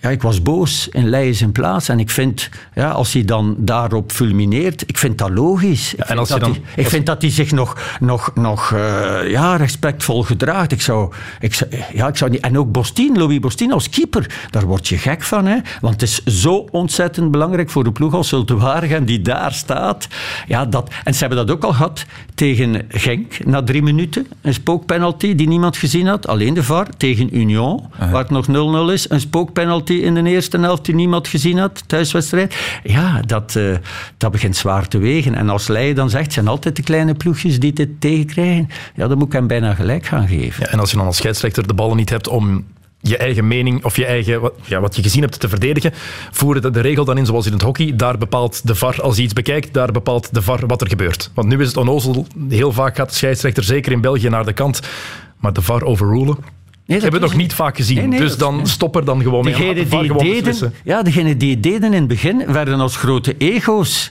Ja, 0.00 0.08
ik 0.08 0.22
was 0.22 0.42
boos 0.42 0.88
in 0.88 1.08
Leijs 1.08 1.42
in 1.42 1.52
plaats. 1.52 1.88
En 1.88 2.00
ik 2.00 2.10
vind, 2.10 2.48
ja, 2.74 2.90
als 2.90 3.12
hij 3.12 3.24
dan 3.24 3.54
daarop 3.58 4.12
fulmineert, 4.12 4.82
ik 4.86 4.98
vind 4.98 5.18
dat 5.18 5.30
logisch. 5.30 5.94
En 5.96 6.18
als 6.18 6.28
dat 6.28 6.40
dan, 6.40 6.50
hij, 6.50 6.84
ik 6.84 6.88
vind 6.88 7.06
dat 7.06 7.22
hij 7.22 7.30
zich 7.30 7.52
nog, 7.52 7.96
nog, 8.00 8.30
nog 8.34 8.70
uh, 8.70 9.30
ja, 9.30 9.56
respectvol 9.56 10.22
gedraagt. 10.22 10.72
Ik 10.72 10.80
zou, 10.80 11.12
ik 11.40 11.54
zou, 11.54 11.70
ja, 11.92 12.08
ik 12.08 12.16
zou 12.16 12.30
niet, 12.30 12.40
en 12.40 12.58
ook 12.58 12.72
Bostin, 12.72 13.18
Louis 13.18 13.40
Bostin 13.40 13.72
als 13.72 13.88
keeper, 13.88 14.48
daar 14.50 14.66
word 14.66 14.88
je 14.88 14.98
gek 14.98 15.22
van. 15.22 15.46
Hè? 15.46 15.56
Want 15.80 16.00
het 16.00 16.02
is 16.02 16.24
zo 16.24 16.66
ontzettend 16.70 17.30
belangrijk 17.30 17.70
voor 17.70 17.84
de 17.84 17.92
ploeg 17.92 18.14
als 18.14 18.28
Zultuwaregem 18.28 19.04
die 19.04 19.22
daar 19.22 19.52
staat. 19.52 20.08
Ja, 20.46 20.66
dat, 20.66 20.90
en 21.04 21.14
ze 21.14 21.20
hebben 21.20 21.46
dat 21.46 21.56
ook 21.56 21.64
al 21.64 21.72
gehad 21.72 22.04
tegen 22.34 22.84
Genk, 22.88 23.44
na 23.44 23.62
drie 23.62 23.82
minuten. 23.82 24.26
Een 24.40 24.54
spookpenalty 24.90 25.34
die 25.34 25.48
niemand 25.48 25.76
gezien 25.76 26.06
had, 26.06 26.26
alleen 26.26 26.54
de 26.54 26.62
VAR, 26.62 26.86
tegen 26.96 27.36
Union, 27.36 27.80
uh-huh. 27.92 28.10
waar 28.10 28.22
het 28.22 28.30
nog 28.30 28.46
0-0 28.88 28.92
is. 28.92 29.10
Een 29.10 29.20
spookpenalty 29.20 29.92
in 29.92 30.14
de 30.14 30.22
eerste 30.22 30.58
helft 30.58 30.84
die 30.84 30.94
niemand 30.94 31.28
gezien 31.28 31.58
had, 31.58 31.82
thuiswedstrijd. 31.86 32.56
Ja, 32.82 33.20
dat, 33.26 33.54
uh, 33.56 33.76
dat 34.16 34.30
begint 34.30 34.56
zwaar 34.56 34.88
te 34.88 34.98
wegen. 34.98 35.34
En 35.34 35.48
als 35.48 35.68
Leiden 35.68 35.94
dan 35.94 36.10
zegt, 36.10 36.24
het 36.24 36.32
zijn 36.32 36.48
altijd 36.48 36.76
de 36.76 36.82
kleine 36.82 37.14
ploegjes 37.14 37.60
die 37.60 37.72
dit 37.72 38.00
tegenkrijgen, 38.00 38.68
ja, 38.94 39.08
dan 39.08 39.18
moet 39.18 39.26
ik 39.26 39.32
hem 39.32 39.46
bijna 39.46 39.74
gelijk 39.74 40.06
gaan 40.06 40.28
geven. 40.28 40.64
Ja, 40.64 40.72
en 40.72 40.80
als 40.80 40.90
je 40.90 40.96
dan 40.96 41.06
als 41.06 41.16
scheidsrechter 41.16 41.66
de 41.66 41.74
ballen 41.74 41.96
niet 41.96 42.10
hebt 42.10 42.28
om 42.28 42.64
je 43.00 43.16
eigen 43.16 43.46
mening 43.46 43.84
of 43.84 43.96
je 43.96 44.06
eigen, 44.06 44.40
wat, 44.40 44.54
ja, 44.64 44.80
wat 44.80 44.96
je 44.96 45.02
gezien 45.02 45.22
hebt 45.22 45.40
te 45.40 45.48
verdedigen, 45.48 45.92
voeren 46.30 46.62
de, 46.62 46.70
de 46.70 46.80
regel 46.80 47.04
dan 47.04 47.18
in 47.18 47.26
zoals 47.26 47.46
in 47.46 47.52
het 47.52 47.62
hockey. 47.62 47.96
Daar 47.96 48.18
bepaalt 48.18 48.66
de 48.66 48.74
VAR, 48.74 49.02
als 49.02 49.16
je 49.16 49.22
iets 49.22 49.32
bekijkt, 49.32 49.74
daar 49.74 49.92
bepaalt 49.92 50.34
de 50.34 50.42
VAR 50.42 50.66
wat 50.66 50.80
er 50.80 50.88
gebeurt. 50.88 51.30
Want 51.34 51.48
nu 51.48 51.60
is 51.60 51.66
het 51.66 51.76
onnozel, 51.76 52.26
heel 52.48 52.72
vaak 52.72 52.96
gaat 52.96 53.08
de 53.08 53.14
scheidsrechter, 53.14 53.62
zeker 53.62 53.92
in 53.92 54.00
België, 54.00 54.28
naar 54.28 54.44
de 54.44 54.52
kant. 54.52 54.80
Maar 55.36 55.52
de 55.52 55.62
VAR 55.62 55.82
overrulen, 55.82 56.36
Nee, 56.90 57.00
dat 57.00 57.10
hebben 57.10 57.28
we 57.28 57.34
nog 57.34 57.44
niet 57.44 57.54
vaak 57.54 57.76
gezien. 57.76 57.96
Nee, 57.96 58.06
nee, 58.06 58.18
dus 58.18 58.36
dan 58.36 58.66
stop 58.66 58.96
er 58.96 59.04
dan 59.04 59.22
gewoon 59.22 59.44
mee. 59.44 59.74
Die 59.74 59.86
gewoon 59.86 60.18
deden, 60.18 60.72
ja, 60.84 61.02
degenen 61.02 61.38
die 61.38 61.50
het 61.50 61.62
deden 61.62 61.92
in 61.92 61.98
het 61.98 62.08
begin 62.08 62.52
werden 62.52 62.80
als 62.80 62.96
grote 62.96 63.34
ego's 63.38 64.10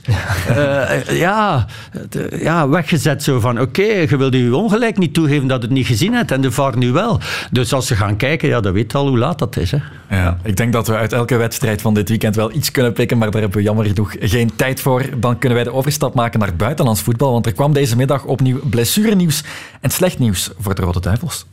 uh, 0.50 1.00
ja, 1.26 1.66
de, 2.08 2.38
ja, 2.42 2.68
weggezet. 2.68 3.22
Zo 3.22 3.40
van, 3.40 3.60
oké, 3.60 3.80
okay, 3.80 4.06
je 4.08 4.16
wilde 4.16 4.44
je 4.44 4.56
ongelijk 4.56 4.98
niet 4.98 5.14
toegeven 5.14 5.48
dat 5.48 5.62
het 5.62 5.70
niet 5.70 5.86
gezien 5.86 6.14
hebt 6.14 6.30
en 6.30 6.40
de 6.40 6.50
VAR 6.50 6.76
nu 6.76 6.92
wel. 6.92 7.20
Dus 7.50 7.72
als 7.72 7.86
ze 7.86 7.96
gaan 7.96 8.16
kijken, 8.16 8.48
ja, 8.48 8.60
dan 8.60 8.72
weet 8.72 8.94
al 8.94 9.08
hoe 9.08 9.18
laat 9.18 9.38
dat 9.38 9.56
is. 9.56 9.70
Hè. 9.70 9.78
Ja, 10.10 10.38
ik 10.42 10.56
denk 10.56 10.72
dat 10.72 10.86
we 10.86 10.96
uit 10.96 11.12
elke 11.12 11.36
wedstrijd 11.36 11.80
van 11.80 11.94
dit 11.94 12.08
weekend 12.08 12.36
wel 12.36 12.52
iets 12.52 12.70
kunnen 12.70 12.92
pikken, 12.92 13.18
maar 13.18 13.30
daar 13.30 13.40
hebben 13.40 13.58
we 13.58 13.64
jammer 13.64 13.86
genoeg 13.86 14.16
geen 14.20 14.50
tijd 14.56 14.80
voor. 14.80 15.04
Dan 15.18 15.38
kunnen 15.38 15.58
wij 15.58 15.66
de 15.66 15.72
overstap 15.72 16.14
maken 16.14 16.40
naar 16.40 16.56
buitenlands 16.56 17.00
voetbal, 17.00 17.32
want 17.32 17.46
er 17.46 17.52
kwam 17.52 17.72
deze 17.72 17.96
middag 17.96 18.24
opnieuw 18.24 18.60
blessurenieuws 18.70 19.44
en 19.80 19.90
slecht 19.90 20.18
nieuws 20.18 20.50
voor 20.58 20.74
de 20.74 20.82
Rode 20.82 21.00
Duivels. 21.00 21.46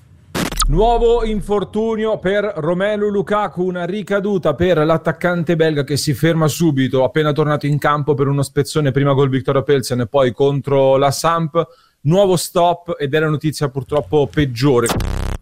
Nuovo 0.67 1.23
infortunio 1.23 2.19
per 2.19 2.43
Romelu 2.57 3.07
Lukaku, 3.09 3.63
una 3.63 3.85
ricaduta 3.85 4.53
per 4.53 4.85
l'attaccante 4.85 5.55
belga 5.55 5.85
che 5.85 5.95
si 5.95 6.13
ferma 6.13 6.49
subito, 6.49 7.05
appena 7.05 7.31
tornato 7.31 7.65
in 7.65 7.77
campo 7.77 8.15
per 8.15 8.27
uno 8.27 8.41
spezzone 8.41 8.91
prima 8.91 9.13
col 9.13 9.29
Victoria 9.29 9.63
Pelsen 9.63 10.01
e 10.01 10.07
poi 10.07 10.33
contro 10.33 10.97
la 10.97 11.11
Samp. 11.11 11.65
Nuovo 12.01 12.35
stop 12.35 12.95
ed 12.99 13.13
è 13.13 13.19
la 13.19 13.29
notizia 13.29 13.69
purtroppo 13.69 14.27
peggiore. 14.31 14.87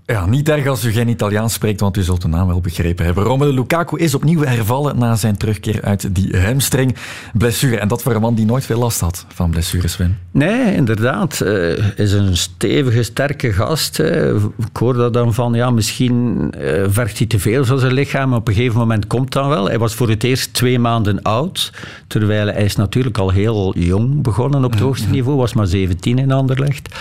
Ja, 0.07 0.25
niet 0.25 0.49
erg 0.49 0.67
als 0.67 0.83
u 0.83 0.91
geen 0.91 1.07
Italiaans 1.07 1.53
spreekt, 1.53 1.79
want 1.79 1.97
u 1.97 2.01
zult 2.01 2.21
de 2.21 2.27
naam 2.27 2.47
wel 2.47 2.61
begrepen 2.61 3.05
hebben. 3.05 3.23
Romelu 3.23 3.51
Lukaku 3.51 3.97
is 3.97 4.15
opnieuw 4.15 4.43
hervallen 4.43 4.97
na 4.97 5.15
zijn 5.15 5.37
terugkeer 5.37 5.81
uit 5.81 6.15
die 6.15 6.37
hamstring 6.37 6.95
blessure. 7.33 7.77
En 7.77 7.87
dat 7.87 8.01
voor 8.01 8.15
een 8.15 8.21
man 8.21 8.35
die 8.35 8.45
nooit 8.45 8.65
veel 8.65 8.79
last 8.79 8.99
had 8.99 9.25
van 9.33 9.49
blessures, 9.49 9.91
Sven. 9.91 10.17
Nee, 10.31 10.75
inderdaad. 10.75 11.41
Uh, 11.43 11.99
is 11.99 12.11
een 12.11 12.37
stevige, 12.37 13.03
sterke 13.03 13.53
gast. 13.53 13.99
Uh, 13.99 14.35
ik 14.35 14.77
hoor 14.77 14.93
dat 14.93 15.13
dan 15.13 15.33
van, 15.33 15.53
ja, 15.53 15.69
misschien 15.69 16.51
uh, 16.57 16.83
vergt 16.87 17.17
hij 17.17 17.27
te 17.27 17.39
veel 17.39 17.65
van 17.65 17.79
zijn 17.79 17.93
lichaam. 17.93 18.29
Maar 18.29 18.39
op 18.39 18.47
een 18.47 18.53
gegeven 18.53 18.79
moment 18.79 19.07
komt 19.07 19.31
dat 19.31 19.47
wel. 19.47 19.65
Hij 19.65 19.79
was 19.79 19.95
voor 19.95 20.09
het 20.09 20.23
eerst 20.23 20.53
twee 20.53 20.79
maanden 20.79 21.21
oud. 21.21 21.71
Terwijl 22.07 22.47
hij 22.47 22.63
is 22.63 22.75
natuurlijk 22.75 23.17
al 23.17 23.29
heel 23.29 23.77
jong 23.77 24.21
begonnen 24.21 24.63
op 24.63 24.71
het 24.71 24.79
hoogste 24.79 25.09
niveau. 25.09 25.37
Was 25.37 25.53
maar 25.53 25.67
17 25.67 26.17
in 26.17 26.31
Anderlecht. 26.31 26.95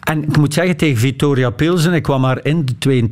En 0.00 0.22
ik 0.22 0.36
moet 0.36 0.54
zeggen, 0.54 0.76
tegen 0.76 0.96
Vittoria 0.98 1.50
Pilsen, 1.50 1.92
ik 1.92 2.02
kwam 2.02 2.20
maar 2.20 2.33
maar 2.34 2.44
in 2.44 2.66
de 2.78 3.04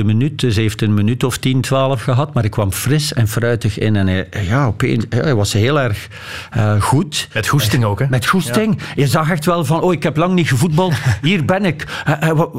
82e 0.00 0.04
minuut. 0.04 0.40
Dus 0.40 0.56
heeft 0.56 0.82
een 0.82 0.94
minuut 0.94 1.24
of 1.24 1.38
10, 1.38 1.60
12 1.60 2.02
gehad. 2.02 2.34
Maar 2.34 2.44
ik 2.44 2.50
kwam 2.50 2.72
fris 2.72 3.12
en 3.12 3.28
fruitig 3.28 3.78
in. 3.78 3.96
En 3.96 4.06
hij, 4.06 4.28
ja, 4.46 4.66
opeens, 4.66 5.04
hij 5.08 5.34
was 5.34 5.52
heel 5.52 5.80
erg 5.80 6.08
uh, 6.56 6.82
goed. 6.82 7.28
Met 7.32 7.48
goesting 7.48 7.84
ook, 7.84 7.98
hè? 7.98 8.06
Met 8.08 8.26
goesting. 8.26 8.76
Ja. 8.78 8.84
Je 8.94 9.06
zag 9.06 9.30
echt 9.30 9.44
wel 9.44 9.64
van, 9.64 9.80
oh, 9.80 9.92
ik 9.92 10.02
heb 10.02 10.16
lang 10.16 10.34
niet 10.34 10.48
gevoetbald. 10.48 10.94
Hier 11.22 11.44
ben 11.44 11.64
ik. 11.64 12.04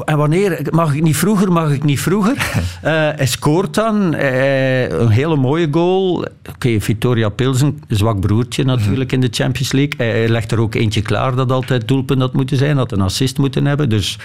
En 0.04 0.16
wanneer? 0.16 0.66
Mag 0.70 0.94
ik 0.94 1.02
niet 1.02 1.16
vroeger? 1.16 1.52
Mag 1.52 1.70
ik 1.70 1.84
niet 1.84 2.00
vroeger? 2.00 2.32
Uh, 2.34 2.62
hij 3.20 3.26
scoort 3.26 3.74
dan. 3.74 4.14
Uh, 4.14 4.88
een 4.88 5.08
hele 5.08 5.36
mooie 5.36 5.68
goal. 5.70 6.12
Oké, 6.18 6.30
okay, 6.54 6.80
Victoria 6.80 7.28
Pilsen, 7.28 7.82
zwak 7.88 8.20
broertje 8.20 8.64
natuurlijk 8.64 9.12
in 9.12 9.20
de 9.20 9.28
Champions 9.30 9.72
League. 9.72 9.94
Hij, 9.96 10.28
legt 10.28 10.52
er 10.52 10.60
ook 10.60 10.74
eentje 10.74 11.02
klaar 11.02 11.34
dat 11.34 11.52
altijd 11.52 11.88
doelpunt 11.88 12.20
had 12.20 12.32
moeten 12.32 12.56
zijn. 12.56 12.76
Dat 12.76 12.92
een 12.92 13.00
assist 13.00 13.38
moeten 13.38 13.66
hebben. 13.66 13.88
Dus 13.88 14.18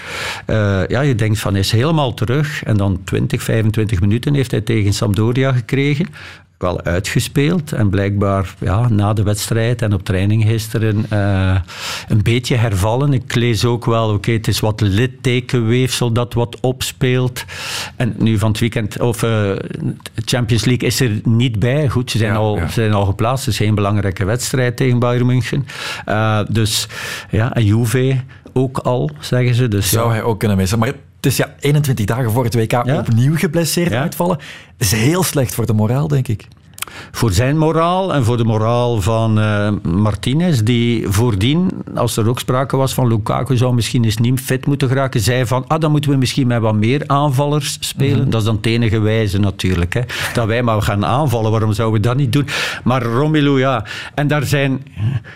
ja, 0.88 1.00
je 1.00 1.14
denkt 1.14 1.38
van, 1.38 1.56
is 1.56 1.70
helemaal 1.84 2.14
terug. 2.14 2.64
En 2.64 2.76
dan 2.76 3.00
20, 3.04 3.42
25 3.42 4.00
minuten 4.00 4.34
heeft 4.34 4.50
hij 4.50 4.60
tegen 4.60 4.92
Sampdoria 4.92 5.52
gekregen 5.52 6.06
wel 6.64 6.82
uitgespeeld. 6.82 7.72
En 7.72 7.90
blijkbaar 7.90 8.54
ja, 8.58 8.88
na 8.88 9.12
de 9.12 9.22
wedstrijd 9.22 9.82
en 9.82 9.92
op 9.92 10.04
training 10.04 10.44
gisteren 10.44 11.06
uh, 11.12 11.56
een 12.08 12.22
beetje 12.22 12.56
hervallen. 12.56 13.12
Ik 13.12 13.34
lees 13.34 13.64
ook 13.64 13.84
wel, 13.84 14.04
oké, 14.04 14.14
okay, 14.14 14.34
het 14.34 14.48
is 14.48 14.60
wat 14.60 14.80
littekenweefsel 14.80 16.12
dat 16.12 16.34
wat 16.34 16.60
opspeelt. 16.60 17.44
En 17.96 18.14
nu 18.18 18.38
van 18.38 18.50
het 18.50 18.60
weekend, 18.60 19.00
of 19.00 19.22
uh, 19.22 19.50
Champions 20.24 20.64
League 20.64 20.88
is 20.88 21.00
er 21.00 21.20
niet 21.24 21.58
bij. 21.58 21.88
Goed, 21.88 22.10
ze 22.10 22.18
zijn, 22.18 22.32
ja, 22.32 22.38
al, 22.38 22.56
ja. 22.56 22.66
Ze 22.66 22.72
zijn 22.72 22.92
al 22.92 23.06
geplaatst. 23.06 23.44
Het 23.44 23.54
is 23.54 23.60
geen 23.60 23.74
belangrijke 23.74 24.24
wedstrijd 24.24 24.76
tegen 24.76 24.98
Bayern 24.98 25.26
München. 25.26 25.66
Uh, 26.08 26.40
dus 26.48 26.88
ja, 27.30 27.54
en 27.54 27.64
Juve 27.64 28.20
ook 28.52 28.78
al, 28.78 29.10
zeggen 29.20 29.54
ze. 29.54 29.68
Dus, 29.68 29.88
Zou 29.90 30.10
hij 30.10 30.22
ook 30.22 30.38
kunnen 30.38 30.56
missen. 30.56 30.78
Maar 30.78 30.92
is 31.24 31.36
ja 31.36 31.54
21 31.60 32.06
dagen 32.06 32.30
voor 32.30 32.44
het 32.44 32.54
WK 32.54 32.72
ja? 32.72 32.98
opnieuw 32.98 33.36
geblesseerd 33.36 33.92
uitvallen. 33.92 34.36
Dat 34.36 34.46
is 34.76 34.92
heel 34.92 35.22
slecht 35.22 35.54
voor 35.54 35.66
de 35.66 35.72
moraal, 35.72 36.08
denk 36.08 36.28
ik. 36.28 36.48
Voor 37.10 37.32
zijn 37.32 37.58
moraal 37.58 38.14
en 38.14 38.24
voor 38.24 38.36
de 38.36 38.44
moraal 38.44 39.00
van 39.00 39.38
uh, 39.38 39.68
Martinez, 39.82 40.60
die 40.60 41.08
voordien, 41.08 41.70
als 41.94 42.16
er 42.16 42.28
ook 42.28 42.38
sprake 42.38 42.76
was 42.76 42.94
van 42.94 43.08
Lukaku 43.08 43.56
zou 43.56 43.74
misschien 43.74 44.04
eens 44.04 44.16
niet 44.16 44.40
fit 44.40 44.66
moeten 44.66 44.88
geraken, 44.88 45.20
zei 45.20 45.46
van, 45.46 45.64
ah, 45.66 45.80
dan 45.80 45.90
moeten 45.90 46.10
we 46.10 46.16
misschien 46.16 46.46
met 46.46 46.60
wat 46.60 46.74
meer 46.74 47.02
aanvallers 47.06 47.76
spelen. 47.80 48.14
Mm-hmm. 48.14 48.30
Dat 48.30 48.40
is 48.40 48.46
dan 48.46 48.56
het 48.56 48.66
enige 48.66 48.98
wijze 48.98 49.38
natuurlijk. 49.38 49.94
Hè. 49.94 50.00
Dat 50.34 50.46
wij 50.46 50.62
maar 50.62 50.82
gaan 50.82 51.04
aanvallen, 51.04 51.50
waarom 51.50 51.72
zouden 51.72 52.00
we 52.00 52.06
dat 52.06 52.16
niet 52.16 52.32
doen? 52.32 52.46
Maar 52.84 53.02
Romelu, 53.02 53.58
ja. 53.58 53.84
En 54.14 54.26
daar 54.26 54.44
zijn... 54.44 54.82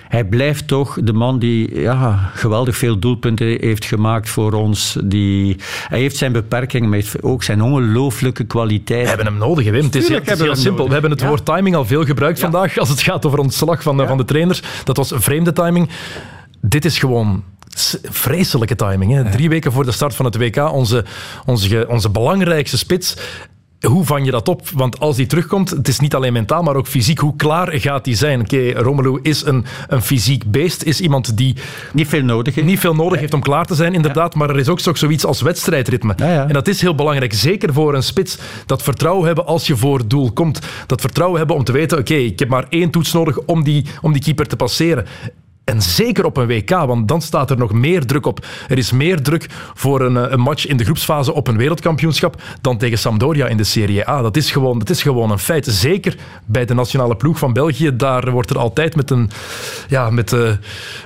Hij 0.09 0.25
blijft 0.25 0.69
toch 0.69 0.99
de 1.03 1.13
man 1.13 1.39
die 1.39 1.81
ja, 1.81 2.31
geweldig 2.35 2.77
veel 2.77 2.99
doelpunten 2.99 3.47
heeft 3.47 3.85
gemaakt 3.85 4.29
voor 4.29 4.53
ons. 4.53 4.97
Die, 5.05 5.57
hij 5.89 5.99
heeft 5.99 6.17
zijn 6.17 6.33
beperkingen, 6.33 6.89
maar 6.89 7.03
ook 7.21 7.43
zijn 7.43 7.63
ongelooflijke 7.63 8.45
kwaliteit. 8.45 9.03
We 9.03 9.09
hebben 9.09 9.27
hem 9.27 9.39
nodig, 9.39 9.71
Wim. 9.71 9.85
Het 9.85 9.95
is, 9.95 10.09
het 10.09 10.31
is 10.31 10.41
heel 10.41 10.57
simpel. 10.57 10.87
We 10.87 10.93
hebben 10.93 11.11
het 11.11 11.23
woord 11.25 11.38
timing 11.43 11.77
al 11.77 11.85
veel 11.85 12.05
gebruikt 12.05 12.39
ja. 12.39 12.51
vandaag 12.51 12.79
als 12.79 12.89
het 12.89 13.01
gaat 13.01 13.27
over 13.27 13.39
ontslag 13.39 13.83
van 13.83 13.97
ja. 13.97 14.07
van 14.07 14.17
de 14.17 14.25
trainers. 14.25 14.63
Dat 14.85 14.97
was 14.97 15.13
vreemde 15.15 15.53
timing. 15.53 15.89
Dit 16.61 16.85
is 16.85 16.99
gewoon 16.99 17.45
vreselijke 18.11 18.77
timing. 18.77 19.13
Hè? 19.13 19.31
Drie 19.31 19.49
weken 19.49 19.73
voor 19.73 19.85
de 19.85 19.93
start 19.93 20.15
van 20.15 20.25
het 20.25 20.37
WK, 20.37 20.73
onze, 20.73 21.05
onze, 21.47 21.87
onze 21.89 22.11
belangrijkste 22.11 22.79
spits 22.79 23.17
hoe 23.87 24.05
vang 24.05 24.25
je 24.25 24.31
dat 24.31 24.49
op? 24.49 24.69
Want 24.69 25.01
als 25.01 25.17
die 25.17 25.27
terugkomt, 25.27 25.71
het 25.71 25.89
is 25.89 26.01
niet 26.01 26.15
alleen 26.15 26.33
mentaal, 26.33 26.63
maar 26.63 26.77
ook 26.77 26.87
fysiek. 26.87 27.19
Hoe 27.19 27.37
klaar 27.37 27.73
gaat 27.73 28.05
die 28.05 28.15
zijn? 28.15 28.41
Oké, 28.41 28.55
okay, 28.55 28.73
Romelu 28.73 29.19
is 29.23 29.45
een, 29.45 29.65
een 29.89 30.03
fysiek 30.03 30.51
beest. 30.51 30.83
Is 30.83 31.01
iemand 31.01 31.37
die... 31.37 31.57
Niet 31.93 32.09
veel 32.09 32.23
nodig 32.23 32.55
heeft. 32.55 32.67
Niet 32.67 32.79
veel 32.79 32.95
nodig 32.95 33.15
ja. 33.15 33.21
heeft 33.21 33.35
om 33.35 33.41
klaar 33.41 33.65
te 33.65 33.75
zijn, 33.75 33.95
inderdaad. 33.95 34.33
Ja. 34.33 34.39
Maar 34.39 34.51
er 34.51 34.59
is 34.59 34.69
ook 34.69 34.81
zoiets 34.81 35.25
als 35.25 35.41
wedstrijdritme. 35.41 36.15
Ja, 36.17 36.47
en 36.47 36.53
dat 36.53 36.69
is 36.69 36.81
heel 36.81 36.95
belangrijk. 36.95 37.33
Zeker 37.33 37.73
voor 37.73 37.95
een 37.95 38.03
spits. 38.03 38.39
Dat 38.67 38.83
vertrouwen 38.83 39.27
hebben 39.27 39.47
als 39.47 39.67
je 39.67 39.77
voor 39.77 39.99
het 39.99 40.11
doel 40.11 40.33
komt. 40.33 40.61
Dat 40.87 41.01
vertrouwen 41.01 41.39
hebben 41.39 41.57
om 41.57 41.65
te 41.65 41.73
weten, 41.73 41.99
oké, 41.99 42.13
okay, 42.13 42.25
ik 42.25 42.39
heb 42.39 42.49
maar 42.49 42.67
één 42.69 42.91
toets 42.91 43.13
nodig 43.13 43.39
om 43.39 43.65
die, 43.65 43.85
om 44.01 44.13
die 44.13 44.23
keeper 44.23 44.47
te 44.47 44.57
passeren. 44.57 45.07
En 45.69 45.83
zeker 45.83 46.25
op 46.25 46.37
een 46.37 46.47
WK, 46.47 46.71
want 46.71 47.09
dan 47.09 47.23
staat 47.23 47.51
er 47.51 47.59
nog 47.59 47.73
meer 47.73 48.07
druk 48.07 48.27
op. 48.27 48.47
Er 48.69 48.79
is 48.79 48.93
meer 48.93 49.23
druk 49.23 49.47
voor 49.75 50.01
een, 50.01 50.33
een, 50.33 50.41
match 50.41 50.67
in 50.67 50.77
de 50.77 50.85
groepsfase 50.85 51.33
op 51.33 51.49
een 51.49 51.57
wereldkampioenschap 51.57 52.43
dan 52.61 52.79
tegen 52.79 52.99
Sampdoria 52.99 53.47
in 53.47 53.57
de 53.57 53.65
Serie 53.65 54.09
A. 54.09 54.23
Dat 54.23 54.37
is 54.37 54.51
gewoon, 54.51 54.79
dat 54.79 54.91
is 54.91 55.03
gewoon 55.03 55.31
een 55.31 55.39
feit. 55.39 55.67
Zeker 55.67 56.17
bij 56.45 56.65
de 56.65 56.75
nationale 56.75 57.17
ploeg 57.17 57.39
van 57.39 57.53
België. 57.53 57.97
Daar 57.97 58.31
wordt 58.31 58.51
er 58.51 58.59
altijd 58.59 58.97
met 58.97 59.11
een, 59.11 59.31
ja, 59.89 60.11
met, 60.11 60.33
uh, 60.33 60.41
een 60.41 60.59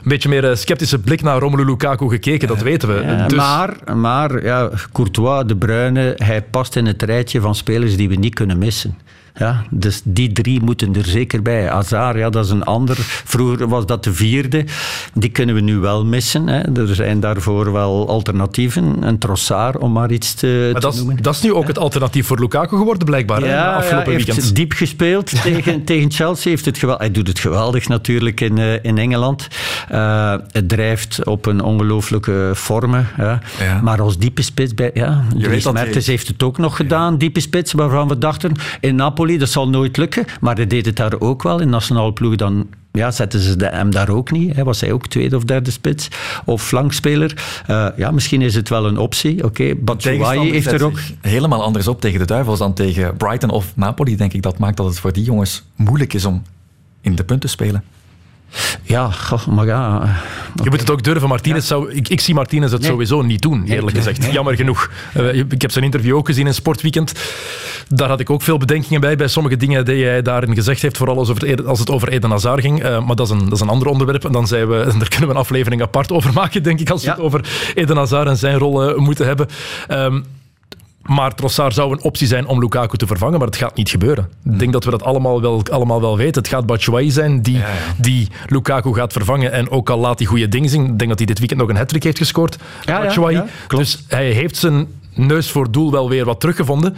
beetje 0.03 0.29
meer 0.29 0.57
sceptische 0.57 0.99
blik 0.99 1.23
naar 1.23 1.39
Romelu 1.39 1.65
Lukaku 1.65 2.09
gekeken. 2.09 2.49
Dat 2.49 2.63
weten 2.63 2.89
we. 2.89 3.03
Ja, 3.03 3.27
dus... 3.27 3.37
Maar, 3.37 3.97
maar 3.97 4.45
ja, 4.45 4.71
Courtois, 4.93 5.47
De 5.47 5.57
Bruyne, 5.57 6.15
hij 6.17 6.43
past 6.43 6.77
in 6.77 6.87
het 6.87 7.03
rijtje 7.03 7.41
van 7.41 7.55
spelers 7.55 7.97
die 7.97 8.09
we 8.09 8.15
niet 8.15 8.35
kunnen 8.35 8.59
missen. 8.59 8.99
Ja, 9.35 9.65
dus 9.71 10.01
die 10.05 10.33
drie 10.33 10.63
moeten 10.63 10.95
er 10.95 11.05
zeker 11.05 11.43
bij. 11.43 11.69
Hazard, 11.69 12.19
ja, 12.19 12.31
dat 12.31 12.45
is 12.45 12.51
een 12.51 12.65
ander. 12.65 12.97
Vroeger 13.25 13.69
was 13.69 13.87
dat 13.87 14.05
de 14.05 14.13
vierde. 14.13 14.65
Die 15.15 15.31
kunnen 15.31 15.55
we 15.55 15.61
nu 15.61 15.79
wel 15.79 16.05
missen. 16.05 16.47
Hè. 16.49 16.81
Er 16.81 16.95
zijn 16.95 17.21
daarvoor 17.21 17.73
wel 17.73 18.09
alternatieven. 18.09 19.03
Een 19.03 19.19
Trossard, 19.19 19.79
om 19.79 19.93
maar 19.93 20.11
iets 20.13 20.35
te, 20.35 20.69
maar 20.73 20.81
te 20.81 20.87
dat 20.87 20.97
noemen. 20.97 21.17
Is, 21.17 21.23
dat 21.23 21.35
is 21.35 21.43
nu 21.43 21.53
ook 21.53 21.67
het 21.67 21.79
alternatief 21.79 22.27
voor 22.27 22.41
Lukaku 22.41 22.77
geworden, 22.77 23.05
blijkbaar. 23.05 23.45
Ja, 23.45 23.75
afgelopen 23.75 24.11
ja, 24.11 24.17
weekend. 24.17 24.37
heeft 24.37 24.55
diep 24.55 24.73
gespeeld 24.73 25.31
tegen, 25.43 25.85
tegen 25.85 26.11
Chelsea. 26.11 26.51
Heeft 26.51 26.65
het 26.65 26.79
geweldig, 26.79 27.03
hij 27.03 27.13
doet 27.13 27.29
het 27.29 27.39
geweldig 27.39 27.89
natuurlijk 27.89 28.41
in, 28.41 28.57
uh, 28.57 28.85
in 28.85 28.99
Engeland. 28.99 29.49
Uh, 29.93 30.35
het 30.51 30.69
drijft 30.69 31.25
op 31.25 31.47
een 31.47 31.63
ongelooflijke 31.63 32.51
vormen. 32.55 33.09
Ja. 33.17 33.41
Ja. 33.61 33.81
Maar 33.83 34.01
als 34.01 34.19
diepe 34.19 34.43
spits... 34.43 34.75
Bij, 34.75 34.91
ja, 34.95 35.25
Mertens 35.73 36.07
heeft 36.07 36.29
het 36.29 36.43
ook 36.43 36.59
nog 36.59 36.77
gedaan, 36.77 37.19
diepe 37.19 37.41
spits, 37.41 37.73
waarvan 37.73 38.09
we 38.09 38.19
dachten... 38.19 38.53
In 38.81 38.95
Napoli, 38.95 39.22
dat 39.27 39.49
zal 39.49 39.69
nooit 39.69 39.97
lukken. 39.97 40.25
Maar 40.41 40.55
hij 40.55 40.67
deed 40.67 40.87
het 40.87 40.97
daar 40.97 41.21
ook 41.21 41.43
wel. 41.43 41.61
In 41.61 41.69
nationale 41.69 42.13
ploeg 42.13 42.37
dan 42.37 42.67
ja, 42.93 43.11
zetten 43.11 43.41
ze 43.41 43.55
hem 43.59 43.91
daar 43.91 44.09
ook 44.09 44.31
niet. 44.31 44.57
Hè. 44.57 44.65
Was 44.65 44.81
hij 44.81 44.93
ook 44.93 45.07
tweede 45.07 45.37
of 45.37 45.45
derde 45.45 45.71
spits 45.71 46.09
of 46.45 46.63
flankspeler? 46.63 47.45
Uh, 47.71 47.89
ja, 47.97 48.11
misschien 48.11 48.43
is 48.43 48.55
het 48.55 48.69
wel 48.69 48.87
een 48.87 48.99
optie. 48.99 49.37
Oké, 49.37 49.47
okay. 49.47 49.77
Batshuayi 49.77 50.51
heeft 50.51 50.73
er 50.73 50.85
ook... 50.85 50.99
Helemaal 51.21 51.63
anders 51.63 51.89
op 51.89 52.01
tegen 52.01 52.19
de 52.19 52.25
Duivels 52.25 52.59
dan 52.59 52.75
tegen 52.75 53.17
Brighton 53.17 53.51
of 53.51 53.73
Napoli, 53.77 54.17
denk 54.17 54.33
ik. 54.33 54.43
Dat 54.43 54.59
maakt 54.59 54.77
dat 54.77 54.87
het 54.87 54.99
voor 54.99 55.13
die 55.13 55.25
jongens 55.25 55.65
moeilijk 55.77 56.13
is 56.13 56.25
om 56.25 56.43
in 57.01 57.15
de 57.15 57.25
punten 57.25 57.49
te 57.49 57.55
spelen. 57.55 57.85
Ja, 58.83 59.11
goh, 59.11 59.47
maar 59.47 59.67
ja. 59.67 59.97
Okay. 59.97 60.11
Je 60.65 60.71
moet 60.71 60.81
het 60.81 60.91
ook 60.91 61.03
durven. 61.03 61.29
Martinez 61.29 61.67
zou, 61.67 61.93
ik, 61.93 62.09
ik 62.09 62.21
zie 62.21 62.35
Martinez 62.35 62.73
het 62.73 62.81
nee. 62.81 62.91
sowieso 62.91 63.23
niet 63.23 63.43
doen, 63.43 63.65
eerlijk 63.65 63.97
nee, 63.97 64.03
gezegd. 64.03 64.21
Nee. 64.21 64.33
Jammer 64.33 64.57
genoeg. 64.57 64.91
Uh, 65.17 65.35
ik 65.35 65.63
heb 65.63 65.71
zijn 65.71 65.85
interview 65.85 66.17
ook 66.17 66.27
gezien 66.27 66.47
in 66.47 66.55
Sportweekend. 66.55 67.13
Daar 67.89 68.09
had 68.09 68.21
ik 68.21 68.31
ook 68.31 68.43
veel 68.43 68.59
bedenkingen 68.59 69.01
bij, 69.01 69.17
bij 69.17 69.29
sommige 69.29 69.57
dingen 69.57 69.85
die 69.85 70.05
hij 70.05 70.23
daarin 70.23 70.55
gezegd 70.55 70.83
heeft, 70.83 70.97
vooral 70.97 71.19
als, 71.19 71.31
over, 71.31 71.67
als 71.67 71.79
het 71.79 71.91
over 71.91 72.09
Eden 72.09 72.31
Hazard 72.31 72.61
ging. 72.61 72.85
Uh, 72.85 73.07
maar 73.07 73.17
dat 73.17 73.27
is, 73.27 73.33
een, 73.33 73.45
dat 73.45 73.53
is 73.53 73.61
een 73.61 73.69
ander 73.69 73.89
onderwerp. 73.89 74.25
En 74.25 74.33
dan 74.33 74.47
zijn 74.47 74.69
we, 74.69 74.77
daar 74.99 75.09
kunnen 75.09 75.29
we 75.29 75.35
een 75.35 75.41
aflevering 75.41 75.83
apart 75.83 76.13
over 76.13 76.33
maken, 76.33 76.63
denk 76.63 76.81
ik, 76.81 76.91
als 76.91 77.01
we 77.01 77.09
ja. 77.09 77.15
het 77.15 77.23
over 77.23 77.49
Eden 77.75 77.97
Hazard 77.97 78.29
en 78.29 78.37
zijn 78.37 78.59
rol 78.59 78.91
uh, 78.91 78.97
moeten 78.97 79.27
hebben. 79.27 79.49
Um, 79.89 80.25
maar 81.03 81.35
Trossard 81.35 81.75
zou 81.75 81.93
een 81.93 82.03
optie 82.03 82.27
zijn 82.27 82.47
om 82.47 82.59
Lukaku 82.59 82.97
te 82.97 83.07
vervangen, 83.07 83.39
maar 83.39 83.47
het 83.47 83.57
gaat 83.57 83.77
niet 83.77 83.91
gebeuren. 83.91 84.29
Ik 84.45 84.59
denk 84.59 84.73
dat 84.73 84.85
we 84.85 84.91
dat 84.91 85.03
allemaal 85.03 85.41
wel, 85.41 85.63
allemaal 85.71 86.01
wel 86.01 86.17
weten. 86.17 86.43
Het 86.43 86.51
gaat 86.51 86.67
Batshuayi 86.67 87.11
zijn 87.11 87.43
die, 87.43 87.59
ja, 87.59 87.69
ja. 87.69 87.95
die 87.97 88.29
Lukaku 88.47 88.95
gaat 88.95 89.13
vervangen. 89.13 89.53
En 89.53 89.71
ook 89.71 89.91
al 89.91 89.99
laat 89.99 90.19
hij 90.19 90.29
goede 90.29 90.49
dingen 90.49 90.69
zien. 90.69 90.83
Ik 90.83 90.99
denk 90.99 91.09
dat 91.09 91.19
hij 91.19 91.27
dit 91.27 91.39
weekend 91.39 91.61
nog 91.61 91.69
een 91.69 91.77
hat 91.77 92.03
heeft 92.03 92.19
gescoord. 92.19 92.57
Ja, 92.85 93.03
Batshuayi. 93.03 93.43
Dus 93.69 94.05
hij 94.09 94.31
heeft 94.31 94.57
zijn 94.57 94.87
neus 95.15 95.51
voor 95.51 95.71
doel 95.71 95.91
wel 95.91 96.09
weer 96.09 96.25
wat 96.25 96.41
teruggevonden. 96.41 96.97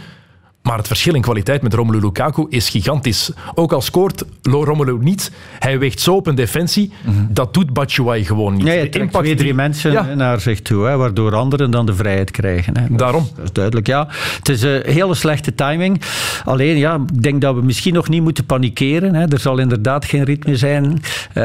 Maar 0.65 0.77
het 0.77 0.87
verschil 0.87 1.13
in 1.13 1.21
kwaliteit 1.21 1.61
met 1.61 1.73
Romelu 1.73 1.99
Lukaku 1.99 2.45
is 2.49 2.69
gigantisch. 2.69 3.31
Ook 3.55 3.73
al 3.73 3.81
scoort 3.81 4.23
Romelu 4.41 4.97
niet, 4.99 5.31
hij 5.59 5.79
weegt 5.79 5.99
zo 5.99 6.15
op 6.15 6.27
een 6.27 6.35
defensie. 6.35 6.91
Dat 7.29 7.53
doet 7.53 7.73
Batshuayi 7.73 8.25
gewoon 8.25 8.53
niet. 8.53 8.63
Nee, 8.63 8.77
hij 8.77 9.07
twee, 9.07 9.35
drie 9.35 9.53
mensen 9.53 9.91
ja. 9.91 10.13
naar 10.13 10.39
zich 10.39 10.61
toe, 10.61 10.85
hè, 10.85 10.97
waardoor 10.97 11.35
anderen 11.35 11.71
dan 11.71 11.85
de 11.85 11.93
vrijheid 11.93 12.31
krijgen. 12.31 12.77
Hè. 12.77 12.87
Dat 12.89 12.99
Daarom. 12.99 13.23
Is, 13.23 13.29
dat 13.35 13.43
is 13.43 13.51
duidelijk, 13.51 13.87
ja. 13.87 14.07
Het 14.37 14.49
is 14.49 14.61
een 14.61 14.81
hele 14.85 15.15
slechte 15.15 15.55
timing. 15.55 16.01
Alleen, 16.45 16.77
ja, 16.77 16.95
ik 17.13 17.23
denk 17.23 17.41
dat 17.41 17.55
we 17.55 17.61
misschien 17.61 17.93
nog 17.93 18.09
niet 18.09 18.21
moeten 18.21 18.45
panikeren. 18.45 19.15
Hè. 19.15 19.25
Er 19.27 19.39
zal 19.39 19.57
inderdaad 19.57 20.05
geen 20.05 20.23
ritme 20.23 20.55
zijn. 20.55 20.83
Uh, 20.85 21.43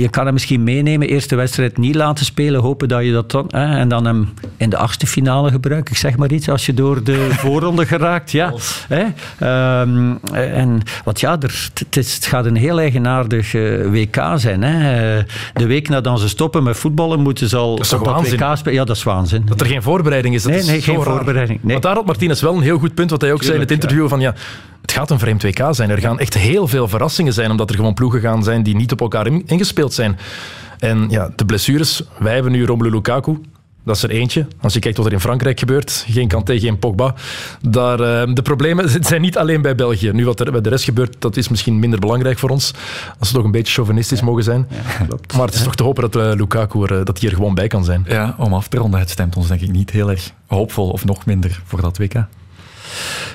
je 0.00 0.08
kan 0.10 0.24
hem 0.24 0.32
misschien 0.32 0.64
meenemen, 0.64 1.08
eerste 1.08 1.36
wedstrijd 1.36 1.78
niet 1.78 1.94
laten 1.94 2.24
spelen, 2.24 2.60
hopen 2.60 2.88
dat 2.88 3.04
je 3.04 3.12
dat 3.12 3.30
dan... 3.30 3.46
Hè, 3.50 3.78
en 3.78 3.88
dan 3.88 4.04
hem 4.04 4.28
in 4.56 4.70
de 4.70 4.76
achtste 4.76 5.06
finale 5.06 5.50
gebruiken. 5.50 5.92
Ik 5.92 5.98
zeg 5.98 6.16
maar 6.16 6.32
iets, 6.32 6.48
als 6.48 6.66
je 6.66 6.74
door 6.74 7.04
de 7.04 7.28
voorronde 7.42 7.86
geraakt... 7.86 8.30
Ja, 8.30 8.39
hè? 8.88 9.04
Um, 9.80 10.20
en 10.32 10.82
wat 11.04 11.20
ja, 11.20 11.36
er, 11.40 11.70
het, 11.74 11.96
is, 11.96 12.14
het, 12.14 12.26
gaat 12.26 12.44
een 12.44 12.56
heel 12.56 12.78
eigenaardig 12.78 13.54
uh, 13.54 13.90
WK 13.90 14.22
zijn. 14.34 14.62
Hè? 14.62 15.22
De 15.54 15.66
week 15.66 15.88
nadat 15.88 16.20
ze 16.20 16.28
stoppen 16.28 16.62
met 16.62 16.76
voetballen, 16.76 17.20
moeten 17.20 17.48
ze 17.48 17.56
al 17.56 17.76
dat 17.76 17.92
op. 17.92 18.06
WK 18.06 18.56
spelen. 18.56 18.74
Ja, 18.74 18.84
dat 18.84 18.96
is 18.96 19.02
waanzin. 19.02 19.42
Dat 19.46 19.60
er 19.60 19.66
geen 19.66 19.82
voorbereiding 19.82 20.34
is. 20.34 20.42
Dat 20.42 20.52
nee, 20.52 20.60
is 20.60 20.66
nee, 20.66 20.80
geen 20.80 20.96
raar. 20.96 21.04
voorbereiding. 21.04 21.58
Nee. 21.62 21.72
Want 21.72 21.82
daar 21.82 21.94
had 21.94 22.06
Martinez 22.06 22.40
wel 22.40 22.54
een 22.54 22.62
heel 22.62 22.78
goed 22.78 22.94
punt, 22.94 23.10
wat 23.10 23.20
hij 23.20 23.32
ook 23.32 23.40
Tuurlijk, 23.40 23.58
zei 23.60 23.68
in 23.68 23.74
het 23.74 23.84
interview, 23.84 24.02
ja. 24.02 24.08
van 24.08 24.20
ja, 24.20 24.34
het 24.80 24.92
gaat 24.92 25.10
een 25.10 25.18
vreemd 25.18 25.42
WK 25.42 25.66
zijn. 25.70 25.90
Er 25.90 25.98
gaan 25.98 26.18
echt 26.18 26.34
heel 26.34 26.68
veel 26.68 26.88
verrassingen 26.88 27.32
zijn, 27.32 27.50
omdat 27.50 27.70
er 27.70 27.76
gewoon 27.76 27.94
ploegen 27.94 28.20
gaan 28.20 28.42
zijn 28.42 28.62
die 28.62 28.76
niet 28.76 28.92
op 28.92 29.00
elkaar 29.00 29.26
ingespeeld 29.26 29.92
zijn. 29.92 30.18
En 30.78 31.06
ja, 31.08 31.30
de 31.36 31.44
blessures, 31.44 32.02
wij 32.18 32.34
hebben 32.34 32.52
nu 32.52 32.64
Romelu 32.64 32.90
Lukaku, 32.90 33.38
Dat 33.90 33.98
is 33.98 34.04
er 34.04 34.10
eentje. 34.10 34.46
Als 34.60 34.74
je 34.74 34.80
kijkt 34.80 34.96
wat 34.96 35.06
er 35.06 35.12
in 35.12 35.20
Frankrijk 35.20 35.58
gebeurt, 35.58 36.04
geen 36.08 36.28
Kanté, 36.28 36.58
geen 36.58 36.78
Pogba. 36.78 37.14
Daar, 37.60 38.00
uh, 38.00 38.34
de 38.34 38.42
problemen 38.42 38.88
zijn 39.04 39.20
niet 39.20 39.38
alleen 39.38 39.62
bij 39.62 39.74
België. 39.74 40.10
Nu 40.12 40.24
wat 40.24 40.40
er 40.40 40.52
bij 40.52 40.60
de 40.60 40.68
rest 40.68 40.84
gebeurt, 40.84 41.16
dat 41.18 41.36
is 41.36 41.48
misschien 41.48 41.78
minder 41.78 41.98
belangrijk 41.98 42.38
voor 42.38 42.50
ons. 42.50 42.74
Als 43.18 43.28
we 43.28 43.34
toch 43.34 43.44
een 43.44 43.50
beetje 43.50 43.72
chauvinistisch 43.72 44.18
ja. 44.18 44.24
mogen 44.24 44.42
zijn. 44.42 44.68
Ja, 44.70 45.06
maar 45.36 45.46
het 45.46 45.54
is 45.54 45.62
toch 45.62 45.74
te 45.74 45.82
hopen 45.82 46.10
dat 46.10 46.16
uh, 46.16 46.38
Lukaku 46.38 46.84
er, 46.84 47.04
dat 47.04 47.18
hier 47.18 47.30
gewoon 47.30 47.54
bij 47.54 47.66
kan 47.66 47.84
zijn. 47.84 48.04
Ja, 48.08 48.34
om 48.38 48.54
af 48.54 48.68
te 48.68 48.76
ronden, 48.76 49.00
het 49.00 49.10
stemt 49.10 49.36
ons 49.36 49.48
denk 49.48 49.60
ik 49.60 49.70
niet 49.70 49.90
heel 49.90 50.10
erg 50.10 50.32
hoopvol 50.46 50.90
of 50.90 51.04
nog 51.04 51.26
minder 51.26 51.62
voor 51.64 51.80
dat 51.80 51.98
WK. 51.98 52.26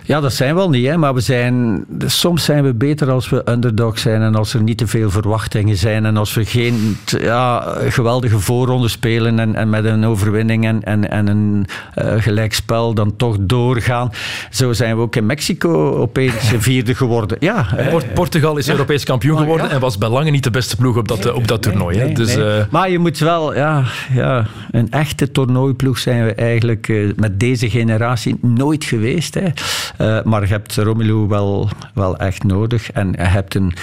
Ja, 0.04 0.20
dat 0.20 0.34
zijn 0.34 0.50
we 0.50 0.56
wel 0.56 0.70
niet, 0.70 0.86
hè, 0.86 0.98
maar 0.98 1.14
we 1.14 1.20
zijn, 1.20 1.86
soms 2.06 2.44
zijn 2.44 2.64
we 2.64 2.74
beter 2.74 3.12
als 3.12 3.30
we 3.30 3.50
underdog 3.50 4.00
zijn 4.00 4.22
en 4.22 4.36
als 4.36 4.54
er 4.54 4.62
niet 4.62 4.78
te 4.78 4.88
veel 4.88 5.10
verwachtingen 5.10 5.78
zijn 5.78 6.06
en 6.06 6.18
als 6.18 6.34
we 6.34 6.46
geen 6.46 6.98
ja, 7.06 7.76
geweldige 7.90 8.40
voorronde 8.40 8.88
spelen 8.88 9.40
en, 9.40 9.56
en 9.56 9.70
met 9.70 9.86
een 9.86 10.06
overwinning 10.06 10.66
en, 10.66 10.84
en, 10.84 11.10
en 11.10 11.28
een 11.28 11.66
uh, 11.96 12.14
gelijkspel 12.18 12.94
dan 12.94 13.16
toch 13.16 13.38
doorgaan. 13.40 14.12
Zo 14.50 14.74
zijn 14.74 14.96
we 14.96 15.02
ook 15.02 15.16
in 15.16 15.26
Mexico 15.26 15.96
opeens 15.98 16.34
vierde 16.58 16.96
geworden. 16.96 17.38
Ja, 17.40 17.68
Port 17.90 18.14
Portugal 18.14 18.58
is 18.58 18.66
ja. 18.66 18.72
Europees 18.72 19.04
kampioen 19.04 19.38
geworden 19.38 19.68
ja. 19.68 19.74
en 19.74 19.80
was 19.80 19.98
bij 19.98 20.10
lange 20.10 20.30
niet 20.32 20.44
de 20.44 20.50
beste 20.50 20.76
ploeg 20.76 20.98
op 20.98 21.08
dat, 21.08 21.34
op 21.34 21.48
dat 21.48 21.62
toernooi. 21.62 21.98
Nee, 21.98 22.14
dus, 22.14 22.36
nee. 22.36 22.46
Uh... 22.46 22.64
Maar 22.70 22.90
je 22.90 23.00
moet 23.00 23.18
wel, 23.18 23.56
ja, 23.56 23.84
ja, 24.14 24.46
een 24.72 24.92
echte 24.92 25.32
toernooiploeg 25.32 25.98
zijn 25.98 26.26
we 26.26 26.34
eigenlijk 26.34 26.88
uh, 26.88 27.14
met 27.16 27.40
deze 27.40 27.70
generatie 27.70 28.38
nooit 28.42 28.84
geweest. 28.84 29.34
Hè. 29.34 29.45
Uh, 29.98 30.24
maar 30.24 30.42
je 30.42 30.48
hebt 30.48 30.76
Romelu 30.76 31.28
wel, 31.28 31.70
wel 31.94 32.18
echt 32.18 32.44
nodig. 32.44 32.92
En 32.92 33.12
je 33.12 33.24
hebt 33.24 33.56
een, 33.56 33.74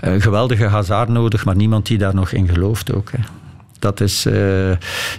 geweldige 0.00 0.64
Hazard 0.64 1.08
nodig, 1.08 1.44
maar 1.44 1.56
niemand 1.56 1.86
die 1.86 1.98
daar 1.98 2.14
nog 2.14 2.32
in 2.32 2.48
gelooft 2.48 2.92
ook. 2.92 3.10
Hè. 3.12 3.18
Dat 3.78 4.00
is, 4.00 4.26
uh, 4.26 4.70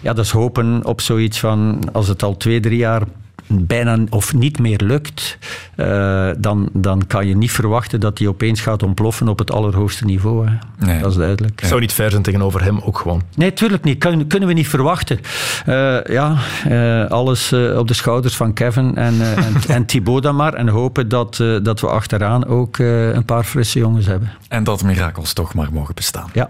ja, 0.02 0.14
dat 0.14 0.26
is 0.26 0.32
hopen 0.32 0.86
op 0.86 1.02
zoiets 1.02 1.40
van, 1.40 1.80
als 1.94 2.08
het 2.08 2.24
al 2.24 2.38
twee, 2.38 2.60
drie 2.60 2.78
jaar 2.78 3.02
bijna 3.48 3.98
of 4.10 4.34
niet 4.34 4.60
meer 4.60 4.80
lukt, 4.84 5.38
uh, 5.76 6.30
dan, 6.38 6.70
dan 6.74 7.08
kan 7.08 7.28
je 7.28 7.36
niet 7.36 7.52
verwachten 7.52 8.00
dat 8.00 8.18
hij 8.18 8.28
opeens 8.28 8.62
gaat 8.62 8.84
ontploffen 8.84 9.28
op 9.28 9.40
het 9.40 9.52
allerhoogste 9.52 10.06
niveau. 10.06 10.48
Hè. 10.48 10.86
Nee. 10.86 11.00
Dat 11.02 11.12
is 11.12 11.18
duidelijk. 11.18 11.60
Het 11.60 11.70
zou 11.70 11.82
niet 11.82 11.94
ver 11.94 12.12
zijn 12.12 12.22
tegenover 12.22 12.64
hem 12.64 12.80
ook 12.80 12.98
gewoon. 12.98 13.22
Nee, 13.36 13.54
tuurlijk 13.54 13.84
niet. 13.84 13.98
Kun, 13.98 14.28
kunnen 14.28 14.48
we 14.48 14.54
niet 14.54 14.68
verwachten. 14.68 15.20
Uh, 15.68 16.04
ja, 16.04 16.38
uh, 16.68 17.10
alles 17.10 17.54
op 17.54 17.88
de 17.88 17.94
schouders 17.94 18.36
van 18.36 18.54
Kevin 18.54 18.96
en, 18.96 19.36
en, 19.36 19.54
en 19.76 19.86
Thibaut 19.86 20.24
dan 20.24 20.36
maar. 20.36 20.54
En 20.54 20.68
hopen 20.68 21.10
dat, 21.10 21.44
dat 21.64 21.80
we 21.80 21.88
achteraan 21.88 22.46
ook 22.46 22.78
een 22.78 23.26
paar 23.26 23.44
frisse 23.44 23.80
jongens 23.80 24.06
hebben. 24.06 24.32
En 24.48 24.64
dat 24.64 24.84
mirakels 24.84 25.34
toch 25.34 25.54
maar 25.54 25.68
mogen 25.72 25.96
bestaan. 25.96 26.30
Ja. 26.34 26.50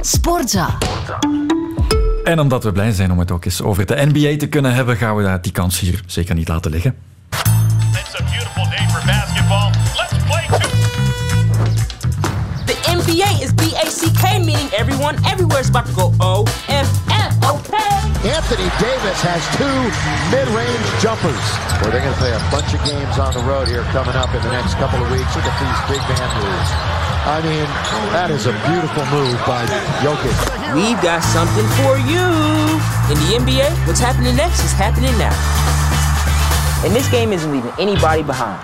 Sportza. 0.00 0.78
En 2.26 2.40
omdat 2.40 2.64
we 2.64 2.72
blij 2.72 2.92
zijn 2.92 3.12
om 3.12 3.18
het 3.18 3.30
ook 3.30 3.44
eens 3.44 3.62
over 3.62 3.86
de 3.86 4.06
NBA 4.12 4.36
te 4.36 4.46
kunnen 4.46 4.74
hebben, 4.74 4.96
gaan 4.96 5.16
we 5.16 5.38
die 5.40 5.52
kans 5.52 5.80
hier 5.80 6.02
zeker 6.06 6.34
niet 6.34 6.48
laten 6.48 6.70
liggen. 6.70 6.94
It's 7.30 8.20
a 8.20 8.24
beautiful 8.24 8.64
day 8.64 8.88
for 8.88 9.06
basketball. 9.06 9.70
Let's 9.96 10.24
play 10.26 10.46
two. 10.48 10.68
The 12.64 12.76
NBA 12.96 13.42
is 13.42 13.54
B-A-C-K, 13.54 14.22
meaning 14.22 14.70
everyone 14.70 15.16
everywhere 15.24 15.60
is 15.60 15.68
about 15.68 15.86
to 15.86 15.92
go 15.92 16.14
O-F-F, 16.18 17.50
okay? 17.50 18.05
Anthony 18.26 18.66
Davis 18.82 19.22
has 19.22 19.38
two 19.54 19.78
mid-range 20.34 20.86
jumpers. 20.98 21.46
Well, 21.78 21.94
they're 21.94 22.02
going 22.02 22.10
to 22.10 22.18
play 22.18 22.34
a 22.34 22.42
bunch 22.50 22.74
of 22.74 22.82
games 22.82 23.22
on 23.22 23.30
the 23.30 23.44
road 23.46 23.70
here 23.70 23.86
coming 23.94 24.18
up 24.18 24.34
in 24.34 24.42
the 24.42 24.50
next 24.50 24.74
couple 24.82 24.98
of 24.98 25.06
weeks. 25.14 25.30
Look 25.38 25.46
at 25.46 25.54
these 25.62 25.80
big 25.94 26.02
man 26.10 26.26
moves. 26.42 26.70
I 27.22 27.38
mean, 27.38 27.66
that 28.10 28.34
is 28.34 28.50
a 28.50 28.54
beautiful 28.66 29.06
move 29.14 29.38
by 29.46 29.62
Jokic. 30.02 30.34
We've 30.74 30.98
got 31.06 31.22
something 31.22 31.66
for 31.78 32.02
you. 32.02 32.26
In 33.14 33.16
the 33.22 33.30
NBA, 33.46 33.70
what's 33.86 34.02
happening 34.02 34.34
next 34.34 34.66
is 34.66 34.74
happening 34.74 35.14
now. 35.22 35.34
And 36.82 36.90
this 36.90 37.06
game 37.06 37.30
isn't 37.30 37.50
leaving 37.50 37.72
anybody 37.78 38.26
behind. 38.26 38.58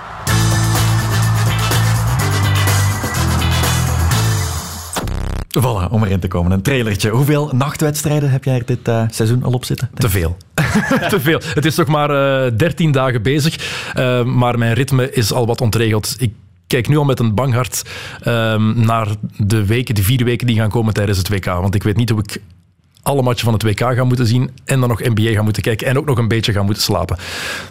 Voilà, 5.61 5.91
om 5.91 6.05
erin 6.05 6.21
te 6.21 6.29
komen. 6.29 6.53
Een 6.53 6.63
trailertje. 6.63 7.11
Hoeveel 7.11 7.51
nachtwedstrijden 7.53 8.31
heb 8.31 8.45
jij 8.45 8.63
dit 8.65 8.89
uh, 8.89 9.03
seizoen 9.11 9.43
al 9.43 9.53
op 9.53 9.65
zitten? 9.65 9.91
Te 9.95 10.09
veel. 10.09 10.37
Te 11.09 11.21
veel. 11.21 11.41
Het 11.55 11.65
is 11.65 11.77
nog 11.77 11.87
maar 11.87 12.45
uh, 12.47 12.57
13 12.57 12.93
dagen 12.93 13.23
bezig, 13.23 13.57
uh, 13.99 14.25
maar 14.25 14.59
mijn 14.59 14.75
ritme 14.75 15.13
is 15.13 15.33
al 15.33 15.47
wat 15.47 15.61
ontregeld. 15.61 16.15
Ik 16.19 16.33
kijk 16.67 16.89
nu 16.89 16.97
al 16.97 17.05
met 17.05 17.19
een 17.19 17.35
bang 17.35 17.55
hart 17.55 17.83
um, 18.27 18.81
naar 18.81 19.09
de 19.37 19.67
weken, 19.67 19.95
de 19.95 20.03
vier 20.03 20.25
weken 20.25 20.47
die 20.47 20.57
gaan 20.57 20.71
komen 20.71 20.95
tijdens 20.95 21.19
het 21.19 21.29
WK. 21.29 21.45
Want 21.45 21.75
ik 21.75 21.83
weet 21.83 21.97
niet 21.97 22.11
hoe 22.11 22.23
ik 22.23 22.41
alle 23.03 23.23
matchen 23.23 23.45
van 23.45 23.53
het 23.53 23.63
WK 23.63 23.79
gaan 23.79 24.07
moeten 24.07 24.27
zien 24.27 24.51
en 24.65 24.81
dan 24.81 24.89
nog 24.89 25.01
NBA 25.01 25.31
gaan 25.31 25.45
moeten 25.45 25.63
kijken 25.63 25.87
en 25.87 25.99
ook 25.99 26.07
nog 26.07 26.19
een 26.19 26.29
beetje 26.29 26.53
gaan 26.53 26.65
moeten 26.65 26.83
slapen. 26.83 27.17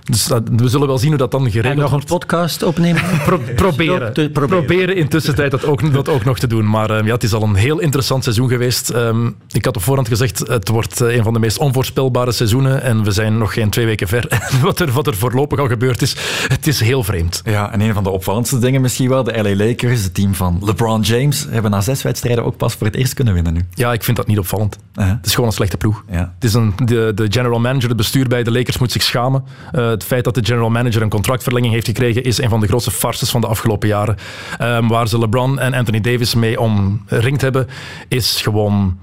Dus 0.03 0.25
dat, 0.25 0.43
we 0.55 0.67
zullen 0.67 0.87
wel 0.87 0.97
zien 0.97 1.09
hoe 1.09 1.17
dat 1.17 1.31
dan 1.31 1.51
geregeld 1.51 1.63
wordt. 1.63 1.79
En 1.79 1.91
nog 1.91 2.01
een 2.01 2.17
podcast 2.17 2.63
opnemen? 2.63 3.01
Pro 3.25 3.39
proberen. 3.55 4.13
Te 4.13 4.29
proberen. 4.33 4.65
proberen 4.65 4.95
in 4.95 5.07
tussentijd 5.07 5.51
dat 5.51 5.65
ook, 5.65 5.93
dat 5.93 6.09
ook 6.09 6.25
nog 6.25 6.39
te 6.39 6.47
doen. 6.47 6.69
Maar 6.69 6.89
um, 6.91 7.05
ja, 7.05 7.13
het 7.13 7.23
is 7.23 7.33
al 7.33 7.43
een 7.43 7.55
heel 7.55 7.79
interessant 7.79 8.23
seizoen 8.23 8.49
geweest. 8.49 8.93
Um, 8.93 9.35
ik 9.51 9.65
had 9.65 9.75
op 9.75 9.81
voorhand 9.81 10.07
gezegd, 10.07 10.39
het 10.47 10.67
wordt 10.67 10.99
een 10.99 11.23
van 11.23 11.33
de 11.33 11.39
meest 11.39 11.57
onvoorspelbare 11.57 12.31
seizoenen 12.31 12.81
en 12.81 13.03
we 13.03 13.11
zijn 13.11 13.37
nog 13.37 13.53
geen 13.53 13.69
twee 13.69 13.85
weken 13.85 14.07
ver. 14.07 14.41
wat, 14.63 14.79
er, 14.79 14.91
wat 14.91 15.07
er 15.07 15.15
voorlopig 15.15 15.59
al 15.59 15.67
gebeurd 15.67 16.01
is, 16.01 16.15
het 16.47 16.67
is 16.67 16.79
heel 16.79 17.03
vreemd. 17.03 17.41
Ja, 17.45 17.71
en 17.71 17.81
een 17.81 17.93
van 17.93 18.03
de 18.03 18.09
opvallendste 18.09 18.59
dingen 18.59 18.81
misschien 18.81 19.09
wel, 19.09 19.23
de 19.23 19.43
LA 19.43 19.65
Lakers, 19.65 20.03
het 20.03 20.13
team 20.13 20.35
van 20.35 20.61
LeBron 20.63 21.01
James, 21.01 21.45
hebben 21.49 21.71
na 21.71 21.81
zes 21.81 22.01
wedstrijden 22.01 22.45
ook 22.45 22.57
pas 22.57 22.73
voor 22.73 22.87
het 22.87 22.95
eerst 22.95 23.13
kunnen 23.13 23.33
winnen 23.33 23.53
nu. 23.53 23.61
Ja, 23.73 23.93
ik 23.93 24.03
vind 24.03 24.17
dat 24.17 24.27
niet 24.27 24.39
opvallend. 24.39 24.77
Uh 24.95 25.05
-huh. 25.05 25.20
Het 25.21 25.29
is 25.29 25.35
gewoon 25.35 25.49
een 25.49 25.55
slechte 25.55 25.77
ploeg. 25.77 26.03
Ja. 26.11 26.33
Het 26.35 26.43
is 26.43 26.53
een, 26.53 26.73
de, 26.85 27.11
de 27.15 27.27
general 27.29 27.59
manager, 27.59 27.87
het 27.87 27.97
bestuur 27.97 28.27
bij 28.27 28.43
de 28.43 28.51
Lakers 28.51 28.77
moet 28.77 28.91
zich 28.91 29.01
schamen. 29.01 29.43
Uh, 29.73 29.89
het 29.89 30.03
feit 30.03 30.23
dat 30.23 30.35
de 30.35 30.45
general 30.45 30.69
manager 30.69 31.01
een 31.01 31.09
contractverlenging 31.09 31.73
heeft 31.73 31.85
gekregen 31.85 32.23
is 32.23 32.41
een 32.41 32.49
van 32.49 32.59
de 32.59 32.67
grootste 32.67 32.91
farces 32.91 33.29
van 33.29 33.41
de 33.41 33.47
afgelopen 33.47 33.87
jaren. 33.87 34.15
Um, 34.61 34.87
waar 34.87 35.07
ze 35.07 35.19
LeBron 35.19 35.59
en 35.59 35.73
Anthony 35.73 36.01
Davis 36.01 36.35
mee 36.35 36.59
omringd 36.59 37.41
hebben, 37.41 37.67
is 38.07 38.41
gewoon... 38.41 38.97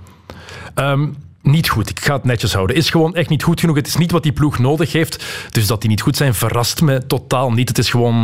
Um, 0.75 1.17
niet 1.43 1.69
goed. 1.69 1.91
Ik 1.91 2.01
ga 2.01 2.15
het 2.15 2.25
netjes 2.25 2.53
houden. 2.53 2.77
Is 2.77 2.91
gewoon 2.91 3.15
echt 3.15 3.29
niet 3.29 3.43
goed 3.43 3.61
genoeg. 3.61 3.77
Het 3.77 3.87
is 3.87 3.97
niet 3.97 4.11
wat 4.11 4.23
die 4.23 4.33
ploeg 4.33 4.59
nodig 4.59 4.93
heeft. 4.93 5.25
Dus 5.51 5.67
dat 5.67 5.81
die 5.81 5.91
niet 5.91 6.01
goed 6.01 6.17
zijn, 6.17 6.35
verrast 6.35 6.81
me 6.81 7.07
totaal 7.07 7.53
niet. 7.53 7.69
Het 7.69 7.79
is 7.79 7.91
gewoon 7.91 8.17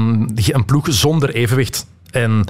een 0.47 0.64
ploeg 0.64 0.86
zonder 0.90 1.34
evenwicht. 1.34 1.86
En 2.11 2.45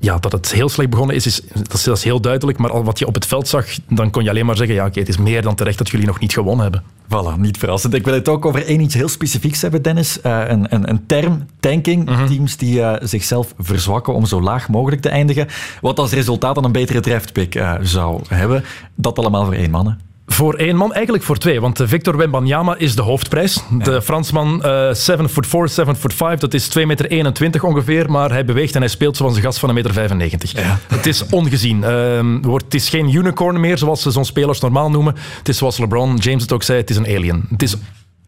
ja, 0.00 0.18
dat 0.18 0.32
het 0.32 0.52
heel 0.52 0.68
slecht 0.68 0.90
begonnen 0.90 1.16
is, 1.16 1.26
is 1.26 1.40
dat, 1.52 1.72
is, 1.72 1.82
dat 1.82 1.96
is 1.96 2.04
heel 2.04 2.20
duidelijk. 2.20 2.58
Maar 2.58 2.70
al 2.70 2.84
wat 2.84 2.98
je 2.98 3.06
op 3.06 3.14
het 3.14 3.26
veld 3.26 3.48
zag, 3.48 3.66
dan 3.88 4.10
kon 4.10 4.22
je 4.22 4.30
alleen 4.30 4.46
maar 4.46 4.56
zeggen: 4.56 4.74
ja, 4.74 4.80
oké, 4.80 4.90
okay, 4.90 5.02
het 5.02 5.12
is 5.12 5.18
meer 5.18 5.42
dan 5.42 5.54
terecht 5.54 5.78
dat 5.78 5.88
jullie 5.88 6.06
nog 6.06 6.18
niet 6.18 6.32
gewonnen 6.32 6.62
hebben. 6.62 6.82
Voilà, 7.08 7.40
niet 7.40 7.58
verrassend. 7.58 7.94
Ik 7.94 8.04
wil 8.04 8.14
het 8.14 8.28
ook 8.28 8.44
over 8.44 8.66
één 8.66 8.80
iets 8.80 8.94
heel 8.94 9.08
specifieks 9.08 9.62
hebben, 9.62 9.82
Dennis. 9.82 10.18
Uh, 10.26 10.42
een, 10.46 10.74
een, 10.74 10.88
een, 10.88 11.06
term, 11.06 11.46
tanking. 11.60 12.08
-hmm. 12.08 12.26
Teams 12.26 12.56
die 12.56 12.78
uh, 12.78 12.94
zichzelf 13.00 13.54
verzwakken 13.58 14.14
om 14.14 14.26
zo 14.26 14.42
laag 14.42 14.68
mogelijk 14.68 15.02
te 15.02 15.08
eindigen. 15.08 15.46
Wat 15.80 15.98
als 15.98 16.12
resultaat 16.12 16.54
dan 16.54 16.64
een 16.64 16.72
betere 16.72 17.00
draftpick 17.00 17.54
uh, 17.54 17.74
zou 17.82 18.20
hebben. 18.28 18.64
Dat 18.94 19.18
allemaal 19.18 19.44
voor 19.44 19.54
één 19.54 19.70
man. 19.70 19.96
Voor 20.30 20.54
één 20.54 20.76
man, 20.76 20.92
eigenlijk 20.92 21.24
voor 21.24 21.36
twee. 21.36 21.60
Want 21.60 21.80
Victor 21.84 22.16
Wembanyama 22.16 22.76
is 22.76 22.94
de 22.94 23.02
hoofdprijs. 23.02 23.62
De 23.70 23.90
ja. 23.90 24.00
Fransman, 24.02 24.62
7 24.92 25.28
foot 25.28 25.46
4, 25.46 25.68
7 25.68 25.96
foot 25.96 26.14
5. 26.14 26.38
Dat 26.38 26.54
is 26.54 26.78
2,21 26.78 26.84
meter 26.84 27.64
ongeveer. 27.64 28.10
Maar 28.10 28.30
hij 28.30 28.44
beweegt 28.44 28.74
en 28.74 28.80
hij 28.80 28.90
speelt 28.90 29.16
zoals 29.16 29.36
een 29.36 29.42
gast 29.42 29.58
van 29.58 29.68
1,95 29.68 29.74
meter. 29.74 29.92
95. 29.92 30.52
Ja. 30.52 30.78
Het 30.96 31.06
is 31.06 31.26
ongezien. 31.26 31.78
Uh, 31.78 32.54
het 32.54 32.74
is 32.74 32.88
geen 32.88 33.14
unicorn 33.14 33.60
meer, 33.60 33.78
zoals 33.78 34.02
ze 34.02 34.10
zo'n 34.10 34.24
spelers 34.24 34.60
normaal 34.60 34.90
noemen. 34.90 35.14
Het 35.38 35.48
is 35.48 35.58
zoals 35.58 35.78
LeBron 35.78 36.16
James 36.16 36.42
het 36.42 36.52
ook 36.52 36.62
zei, 36.62 36.78
het 36.80 36.90
is 36.90 36.96
een 36.96 37.06
alien. 37.06 37.44
Het 37.50 37.62
is 37.62 37.76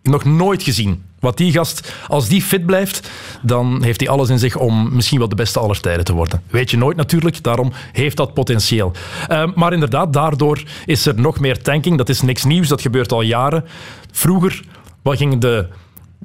nog 0.03 0.25
nooit 0.25 0.63
gezien. 0.63 1.03
Wat 1.21 1.37
die 1.37 1.53
gast, 1.53 1.93
als 2.09 2.29
die 2.29 2.43
fit 2.43 2.67
blijft, 2.67 3.11
dan 3.43 3.83
heeft 3.83 4.01
hij 4.01 4.09
alles 4.09 4.29
in 4.29 4.39
zich 4.39 4.57
om 4.57 4.95
misschien 4.95 5.19
wel 5.19 5.29
de 5.29 5.35
beste 5.35 5.59
aller 5.59 5.81
tijden 5.81 6.05
te 6.05 6.13
worden. 6.13 6.43
Weet 6.51 6.71
je 6.71 6.77
nooit 6.77 6.97
natuurlijk, 6.97 7.43
daarom 7.43 7.73
heeft 7.93 8.17
dat 8.17 8.35
potentieel. 8.35 8.93
Uh, 9.29 9.45
maar 9.55 9.73
inderdaad, 9.73 10.13
daardoor 10.13 10.63
is 10.87 11.07
er 11.07 11.21
nog 11.21 11.41
meer 11.41 11.63
tanking. 11.63 11.99
Dat 11.99 12.09
is 12.09 12.21
niks 12.21 12.45
nieuws, 12.45 12.69
dat 12.69 12.81
gebeurt 12.81 13.13
al 13.13 13.23
jaren. 13.23 13.65
Vroeger 14.13 14.63
wat 15.03 15.17
ging 15.17 15.41
de 15.41 15.69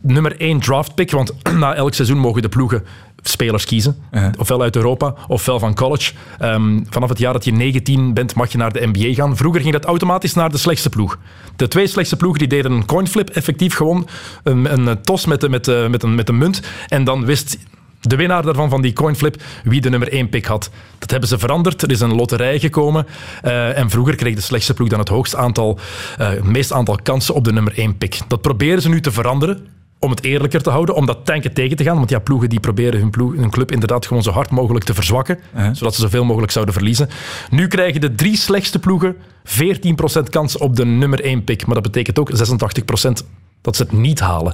nummer 0.01 0.39
1 0.39 0.59
draftpick, 0.59 1.11
want 1.11 1.33
na 1.59 1.73
elk 1.73 1.93
seizoen 1.93 2.17
mogen 2.17 2.41
de 2.41 2.49
ploegen 2.49 2.83
spelers 3.21 3.65
kiezen. 3.65 3.97
Ofwel 4.37 4.61
uit 4.61 4.75
Europa, 4.75 5.15
ofwel 5.27 5.59
van 5.59 5.75
college. 5.75 6.13
Um, 6.41 6.85
vanaf 6.89 7.09
het 7.09 7.17
jaar 7.19 7.33
dat 7.33 7.45
je 7.45 7.51
19 7.51 8.13
bent, 8.13 8.35
mag 8.35 8.51
je 8.51 8.57
naar 8.57 8.73
de 8.73 8.89
NBA 8.93 9.13
gaan. 9.13 9.37
Vroeger 9.37 9.61
ging 9.61 9.73
dat 9.73 9.85
automatisch 9.85 10.33
naar 10.33 10.49
de 10.49 10.57
slechtste 10.57 10.89
ploeg. 10.89 11.17
De 11.55 11.67
twee 11.67 11.87
slechtste 11.87 12.15
ploegen 12.15 12.39
die 12.39 12.47
deden 12.47 12.71
een 12.71 12.85
coinflip, 12.85 13.29
effectief 13.29 13.75
gewoon 13.75 14.07
een, 14.43 14.87
een 14.87 15.01
tos 15.01 15.25
met, 15.25 15.41
de, 15.41 15.49
met, 15.49 15.65
de, 15.65 15.87
met, 15.89 16.03
een, 16.03 16.15
met 16.15 16.29
een 16.29 16.37
munt. 16.37 16.61
En 16.87 17.03
dan 17.03 17.25
wist 17.25 17.57
de 18.01 18.15
winnaar 18.15 18.43
daarvan, 18.43 18.69
van 18.69 18.81
die 18.81 18.93
coinflip, 18.93 19.41
wie 19.63 19.81
de 19.81 19.89
nummer 19.89 20.11
1 20.11 20.29
pick 20.29 20.45
had. 20.45 20.69
Dat 20.99 21.11
hebben 21.11 21.29
ze 21.29 21.37
veranderd. 21.37 21.81
Er 21.81 21.91
is 21.91 21.99
een 21.99 22.15
loterij 22.15 22.59
gekomen. 22.59 23.07
Uh, 23.45 23.77
en 23.77 23.89
vroeger 23.89 24.15
kreeg 24.15 24.35
de 24.35 24.41
slechtste 24.41 24.73
ploeg 24.73 24.89
dan 24.89 24.99
het 24.99 25.09
hoogste 25.09 25.37
aantal, 25.37 25.79
uh, 26.19 26.29
het 26.29 26.43
meest 26.43 26.71
aantal 26.71 26.99
kansen 27.03 27.33
op 27.33 27.43
de 27.43 27.53
nummer 27.53 27.77
1 27.77 27.97
pick. 27.97 28.19
Dat 28.27 28.41
proberen 28.41 28.81
ze 28.81 28.89
nu 28.89 29.01
te 29.01 29.11
veranderen. 29.11 29.74
Om 29.99 30.09
het 30.09 30.23
eerlijker 30.23 30.61
te 30.61 30.69
houden, 30.69 30.95
om 30.95 31.05
dat 31.05 31.25
tanken 31.25 31.53
tegen 31.53 31.77
te 31.77 31.83
gaan. 31.83 31.97
Want 31.97 32.09
ja, 32.09 32.19
ploegen 32.19 32.49
die 32.49 32.59
proberen 32.59 32.99
hun, 32.99 33.09
ploeg, 33.09 33.35
hun 33.35 33.49
club 33.49 33.71
inderdaad 33.71 34.05
gewoon 34.05 34.23
zo 34.23 34.31
hard 34.31 34.49
mogelijk 34.49 34.85
te 34.85 34.93
verzwakken, 34.93 35.39
zodat 35.71 35.95
ze 35.95 36.01
zoveel 36.01 36.25
mogelijk 36.25 36.51
zouden 36.51 36.73
verliezen. 36.73 37.09
Nu 37.49 37.67
krijgen 37.67 38.01
de 38.01 38.15
drie 38.15 38.37
slechtste 38.37 38.79
ploegen 38.79 39.15
14% 39.45 40.29
kans 40.29 40.57
op 40.57 40.75
de 40.75 40.85
nummer 40.85 41.23
1 41.23 41.43
pick. 41.43 41.65
Maar 41.65 41.75
dat 41.75 41.83
betekent 41.83 42.19
ook 42.19 42.29
86% 42.29 43.25
dat 43.61 43.75
ze 43.75 43.81
het 43.81 43.91
niet 43.91 44.19
halen. 44.19 44.53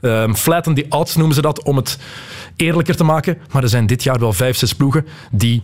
Ehm, 0.00 0.34
flatten 0.34 0.74
the 0.74 0.86
odds 0.88 1.16
noemen 1.16 1.34
ze 1.34 1.42
dat, 1.42 1.62
om 1.62 1.76
het 1.76 1.98
eerlijker 2.56 2.96
te 2.96 3.04
maken. 3.04 3.38
Maar 3.52 3.62
er 3.62 3.68
zijn 3.68 3.86
dit 3.86 4.02
jaar 4.02 4.18
wel 4.18 4.32
vijf, 4.32 4.56
zes 4.56 4.74
ploegen 4.74 5.06
die 5.30 5.62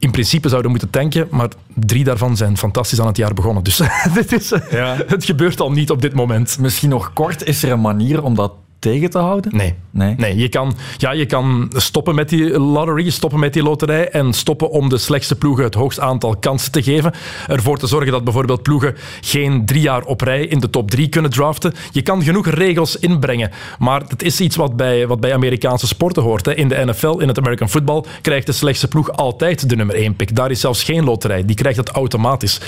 in 0.00 0.10
principe 0.10 0.48
zouden 0.48 0.70
moeten 0.70 0.90
tanken, 0.90 1.28
maar 1.30 1.48
drie 1.74 2.04
daarvan 2.04 2.36
zijn 2.36 2.56
fantastisch 2.56 3.00
aan 3.00 3.06
het 3.06 3.16
jaar 3.16 3.34
begonnen. 3.34 3.62
Dus 3.62 3.80
dit 4.14 4.32
is, 4.32 4.52
eh, 4.52 4.98
het 5.06 5.24
gebeurt 5.24 5.60
al 5.60 5.72
niet 5.72 5.90
op 5.90 6.02
dit 6.02 6.14
moment. 6.14 6.58
Misschien 6.58 6.88
nog 6.88 7.12
kort, 7.12 7.44
is 7.44 7.62
er 7.62 7.70
een 7.70 7.80
manier 7.80 8.22
om 8.22 8.34
dat 8.34 8.52
tegen 8.80 9.10
te 9.10 9.18
houden? 9.18 9.56
Nee. 9.56 9.74
Nee. 9.90 10.14
Nee, 10.16 10.36
je 10.36 10.48
kan, 10.48 10.76
ja, 10.96 11.12
je 11.12 11.26
kan 11.26 11.72
stoppen 11.76 12.14
met 12.14 12.28
die 12.28 12.58
lottery, 12.58 13.10
stoppen 13.10 13.40
met 13.40 13.52
die 13.52 13.62
loterij 13.62 14.08
en 14.08 14.32
stoppen 14.32 14.70
om 14.70 14.88
de 14.88 14.98
slechtste 14.98 15.36
ploegen 15.36 15.64
het 15.64 15.74
hoogst 15.74 16.00
aantal 16.00 16.36
kansen 16.36 16.72
te 16.72 16.82
geven. 16.82 17.12
Ervoor 17.46 17.78
te 17.78 17.86
zorgen 17.86 18.12
dat 18.12 18.24
bijvoorbeeld 18.24 18.62
ploegen 18.62 18.94
geen 19.20 19.66
drie 19.66 19.80
jaar 19.80 20.02
op 20.02 20.20
rij 20.20 20.46
in 20.46 20.60
de 20.60 20.70
top 20.70 20.90
drie 20.90 21.08
kunnen 21.08 21.30
draften. 21.30 21.72
Je 21.92 22.02
kan 22.02 22.22
genoeg 22.22 22.46
regels 22.46 22.96
inbrengen, 22.96 23.50
maar 23.78 24.02
het 24.08 24.22
is 24.22 24.40
iets 24.40 24.56
wat 24.56 24.76
bij, 24.76 25.06
wat 25.06 25.20
bij 25.20 25.34
Amerikaanse 25.34 25.86
sporten 25.86 26.22
hoort. 26.22 26.46
Hè. 26.46 26.54
In 26.54 26.68
de 26.68 26.84
NFL, 26.84 27.18
in 27.18 27.28
het 27.28 27.38
American 27.38 27.68
football, 27.68 28.04
krijgt 28.22 28.46
de 28.46 28.52
slechtste 28.52 28.88
ploeg 28.88 29.12
altijd 29.12 29.68
de 29.68 29.76
nummer 29.76 29.94
één 29.96 30.16
pick. 30.16 30.36
Daar 30.36 30.50
is 30.50 30.60
zelfs 30.60 30.82
geen 30.82 31.04
loterij. 31.04 31.44
Die 31.44 31.56
krijgt 31.56 31.78
het 31.78 31.88
automatisch. 31.88 32.60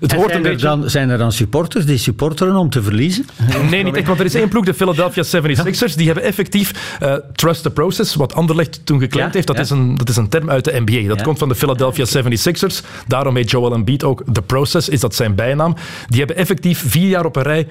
Het 0.00 0.12
En 0.12 0.16
hoort 0.16 0.30
zijn, 0.30 0.40
een 0.40 0.46
er 0.46 0.52
beetje... 0.52 0.66
dan, 0.66 0.90
zijn 0.90 1.10
er 1.10 1.18
dan 1.18 1.32
supporters 1.32 1.86
die 1.86 1.98
supporteren 1.98 2.56
om 2.56 2.70
te 2.70 2.82
verliezen? 2.82 3.26
Nee, 3.70 3.82
niet 3.82 3.96
echt, 3.96 4.06
want 4.06 4.18
er 4.18 4.24
is 4.24 4.34
één 4.34 4.48
ploeg, 4.48 4.64
de 4.64 4.74
Philadelphia 4.74 5.22
76ers. 5.58 5.94
Die 5.96 6.06
hebben 6.06 6.24
effectief 6.24 6.96
eh, 7.00 7.14
trust 7.32 7.62
the 7.62 7.70
process, 7.70 8.14
wat 8.14 8.34
Anderlecht 8.34 8.80
toen 8.84 9.00
geclaimd 9.00 9.34
heeft. 9.34 9.46
Dat, 9.46 9.58
is 9.58 9.70
een, 9.70 9.96
dat 9.96 10.08
is 10.08 10.16
een 10.16 10.28
term 10.28 10.50
uit 10.50 10.64
de 10.64 10.82
NBA. 10.84 11.08
Dat 11.08 11.22
komt 11.22 11.38
van 11.38 11.48
de 11.48 11.54
Philadelphia 11.54 12.06
76ers. 12.06 12.86
Daarom 13.06 13.36
heet 13.36 13.50
Joel 13.50 13.74
Embiid 13.74 14.04
ook 14.04 14.22
The 14.32 14.42
Process, 14.42 14.88
is 14.88 15.00
dat 15.00 15.14
zijn 15.14 15.34
bijnaam. 15.34 15.74
Die 16.06 16.18
hebben 16.18 16.36
effectief 16.36 16.84
vier 16.86 17.08
jaar 17.08 17.24
op 17.24 17.36
een 17.36 17.42
rij 17.42 17.68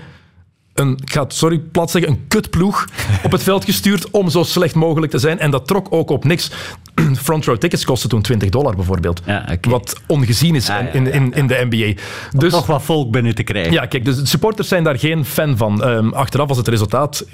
een, 0.74 0.98
ik 1.02 1.12
ga 1.12 1.24
het 1.24 1.34
sorry 1.34 1.60
plat 1.60 1.92
zeggen, 1.92 2.12
een 2.12 2.28
kutploeg 2.28 2.88
op 3.24 3.32
het 3.32 3.44
veld 3.44 3.66
gestuurd 3.66 4.10
om 4.12 4.30
zo 4.30 4.44
slecht 4.44 4.76
mogelijk 4.76 5.12
te 5.12 5.18
zijn. 5.20 5.40
En 5.40 5.52
dat 5.52 5.68
trok 5.68 5.88
ook 5.90 6.10
op 6.10 6.24
niks. 6.24 6.52
Front 7.24 7.46
row 7.46 7.58
tickets 7.58 7.86
kosten 7.86 8.10
toen 8.10 8.22
20 8.22 8.50
dollar 8.50 8.76
bijvoorbeeld. 8.76 9.22
Wat 9.62 10.02
ongezien 10.08 10.56
is 10.56 10.70
in, 10.94 11.14
in, 11.14 11.34
in 11.34 11.48
de 11.48 11.68
NBA. 11.70 12.02
Dus, 12.38 12.52
Toch 12.52 12.66
wat 12.66 12.82
volk 12.84 13.12
binnen 13.12 13.36
te 13.36 13.44
krijgen. 13.44 13.72
ja, 13.72 13.86
kijk, 13.86 14.06
dus 14.06 14.16
de 14.16 14.26
supporters 14.26 14.68
zijn 14.68 14.84
daar 14.84 15.00
geen 15.00 15.26
fan 15.26 15.58
van. 15.58 15.84
Ehm, 15.84 16.10
achteraf, 16.10 16.50
als 16.50 16.58
het 16.58 16.68
resultaat 16.68 17.26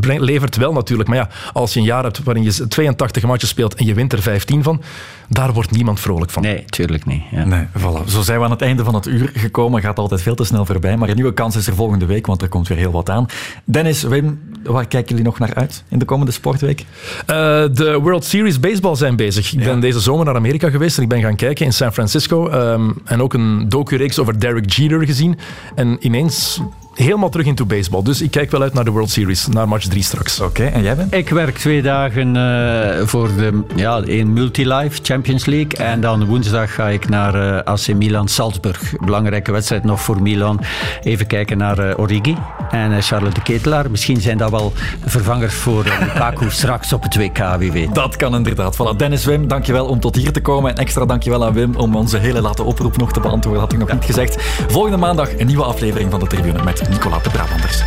levert 0.00 0.56
wel 0.56 0.72
natuurlijk. 0.72 1.08
Maar 1.08 1.18
ja, 1.18 1.28
als 1.52 1.72
je 1.72 1.80
een 1.80 1.86
jaar 1.86 2.02
hebt 2.02 2.22
waarin 2.22 2.42
je 2.42 2.68
82 2.68 3.22
matches 3.22 3.48
speelt 3.48 3.74
en 3.74 3.86
je 3.86 3.94
wint 3.94 4.12
er 4.12 4.22
15 4.22 4.62
van, 4.62 4.82
daar 5.28 5.52
wordt 5.52 5.70
niemand 5.70 6.00
vrolijk 6.00 6.30
van. 6.30 6.42
Nee, 6.42 6.64
tuurlijk 6.64 7.06
niet. 7.06 7.22
Ja. 7.30 7.44
Nee, 7.44 7.66
voilà. 7.78 8.08
Zo 8.08 8.22
zijn 8.22 8.38
we 8.38 8.44
aan 8.44 8.50
het 8.50 8.62
einde 8.62 8.84
van 8.84 8.94
het 8.94 9.06
uur 9.06 9.30
gekomen. 9.34 9.80
Gaat 9.80 9.98
altijd 9.98 10.22
veel 10.22 10.34
te 10.34 10.44
snel 10.44 10.64
voorbij. 10.66 10.96
Maar 10.96 11.08
een 11.08 11.14
nieuwe 11.14 11.34
kans 11.34 11.56
is 11.56 11.66
er 11.66 11.74
volgende 11.74 12.06
week, 12.06 12.26
want 12.26 12.42
er 12.42 12.48
komt 12.48 12.68
weer 12.68 12.73
heel 12.76 12.92
wat 12.92 13.10
aan. 13.10 13.26
Dennis, 13.64 14.02
Wim, 14.02 14.40
waar 14.62 14.86
kijken 14.86 15.08
jullie 15.08 15.24
nog 15.24 15.38
naar 15.38 15.54
uit 15.54 15.84
in 15.88 15.98
de 15.98 16.04
komende 16.04 16.32
sportweek? 16.32 16.84
Eh, 17.26 17.36
de 17.72 17.98
World 18.02 18.24
Series 18.24 18.60
Baseball 18.60 18.96
zijn 18.96 19.16
bezig. 19.16 19.52
Ik 19.52 19.64
ben 19.64 19.80
deze 19.80 20.00
zomer 20.00 20.24
naar 20.24 20.36
Amerika 20.36 20.70
geweest 20.70 20.96
en 20.96 21.02
ik 21.02 21.08
ben 21.08 21.20
gaan 21.20 21.36
kijken 21.36 21.66
in 21.66 21.72
San 21.72 21.92
Francisco. 21.92 22.48
ehm, 22.48 22.90
en 23.04 23.22
ook 23.22 23.34
een 23.34 23.68
docu-reeks 23.68 24.18
over 24.18 24.40
Derek 24.40 24.70
Jeter 24.70 25.06
gezien. 25.06 25.38
En 25.74 25.96
ineens 26.00 26.60
helemaal 26.94 27.28
terug 27.28 27.46
into 27.46 27.64
baseball. 27.64 28.02
Dus 28.02 28.22
ik 28.22 28.30
kijk 28.30 28.50
wel 28.50 28.62
uit 28.62 28.74
naar 28.74 28.84
de 28.84 28.90
World 28.90 29.10
Series, 29.10 29.46
naar 29.46 29.68
match 29.68 29.86
3 29.86 30.02
straks. 30.02 30.40
Oké, 30.40 30.64
en 30.64 30.82
jij 30.82 30.96
bent? 30.96 31.14
Ik 31.14 31.28
werk 31.28 31.58
twee 31.58 31.82
dagen 31.82 32.36
eh, 32.36 33.06
voor 33.06 33.28
de 33.36 33.62
ja, 33.74 34.02
een 34.04 34.32
Multilife 34.32 34.98
Champions 35.02 35.44
League. 35.44 35.86
En 35.86 36.00
dan 36.00 36.24
woensdag 36.24 36.74
ga 36.74 36.88
ik 36.88 37.08
naar 37.08 37.34
eh, 37.34 37.72
AC 37.72 37.94
Milan 37.94 38.28
Salzburg. 38.28 38.94
Belangrijke 39.04 39.52
wedstrijd 39.52 39.84
nog 39.84 40.00
voor 40.00 40.22
Milan. 40.22 40.60
Even 41.02 41.26
kijken 41.26 41.58
naar 41.58 41.78
eh, 41.78 41.98
Origi 41.98 42.36
en 42.70 43.02
Charles 43.02 43.34
de 43.34 43.42
Ketelaar. 43.42 43.90
Misschien 43.90 44.20
zijn 44.20 44.38
dat 44.38 44.50
wel 44.50 44.72
vervangers 45.04 45.54
voor 45.54 45.84
Lukaku 46.00 46.50
straks 46.60 46.92
op 46.92 47.02
het 47.02 47.16
WK, 47.16 47.56
wie 47.58 47.72
weet. 47.72 47.94
Dat 47.94 48.16
kan 48.16 48.34
inderdaad. 48.34 48.76
Voilà. 48.76 48.96
Dennis, 48.96 49.24
Wim, 49.24 49.48
dankjewel 49.48 49.86
om 49.86 50.00
tot 50.00 50.16
hier 50.16 50.32
te 50.32 50.40
komen. 50.40 50.70
En 50.70 50.76
extra 50.76 51.04
dankjewel 51.04 51.44
aan 51.44 51.52
Wim 51.52 51.74
om 51.74 51.96
onze 51.96 52.18
hele 52.18 52.40
late 52.40 52.62
oproep 52.62 52.96
nog 52.96 53.12
te 53.12 53.20
beantwoorden. 53.20 53.62
Had 53.62 53.72
ik 53.72 53.78
nog 53.78 53.92
niet 53.92 54.04
gezegd. 54.04 54.42
Volgende 54.68 54.96
maandag 54.96 55.38
een 55.38 55.46
nieuwe 55.46 55.64
aflevering 55.64 56.10
van 56.10 56.20
de 56.20 56.26
Tribune 56.26 56.62
met 56.62 56.83
Nicola 56.88 57.18
de 57.18 57.30
Brabanders. 57.30 57.84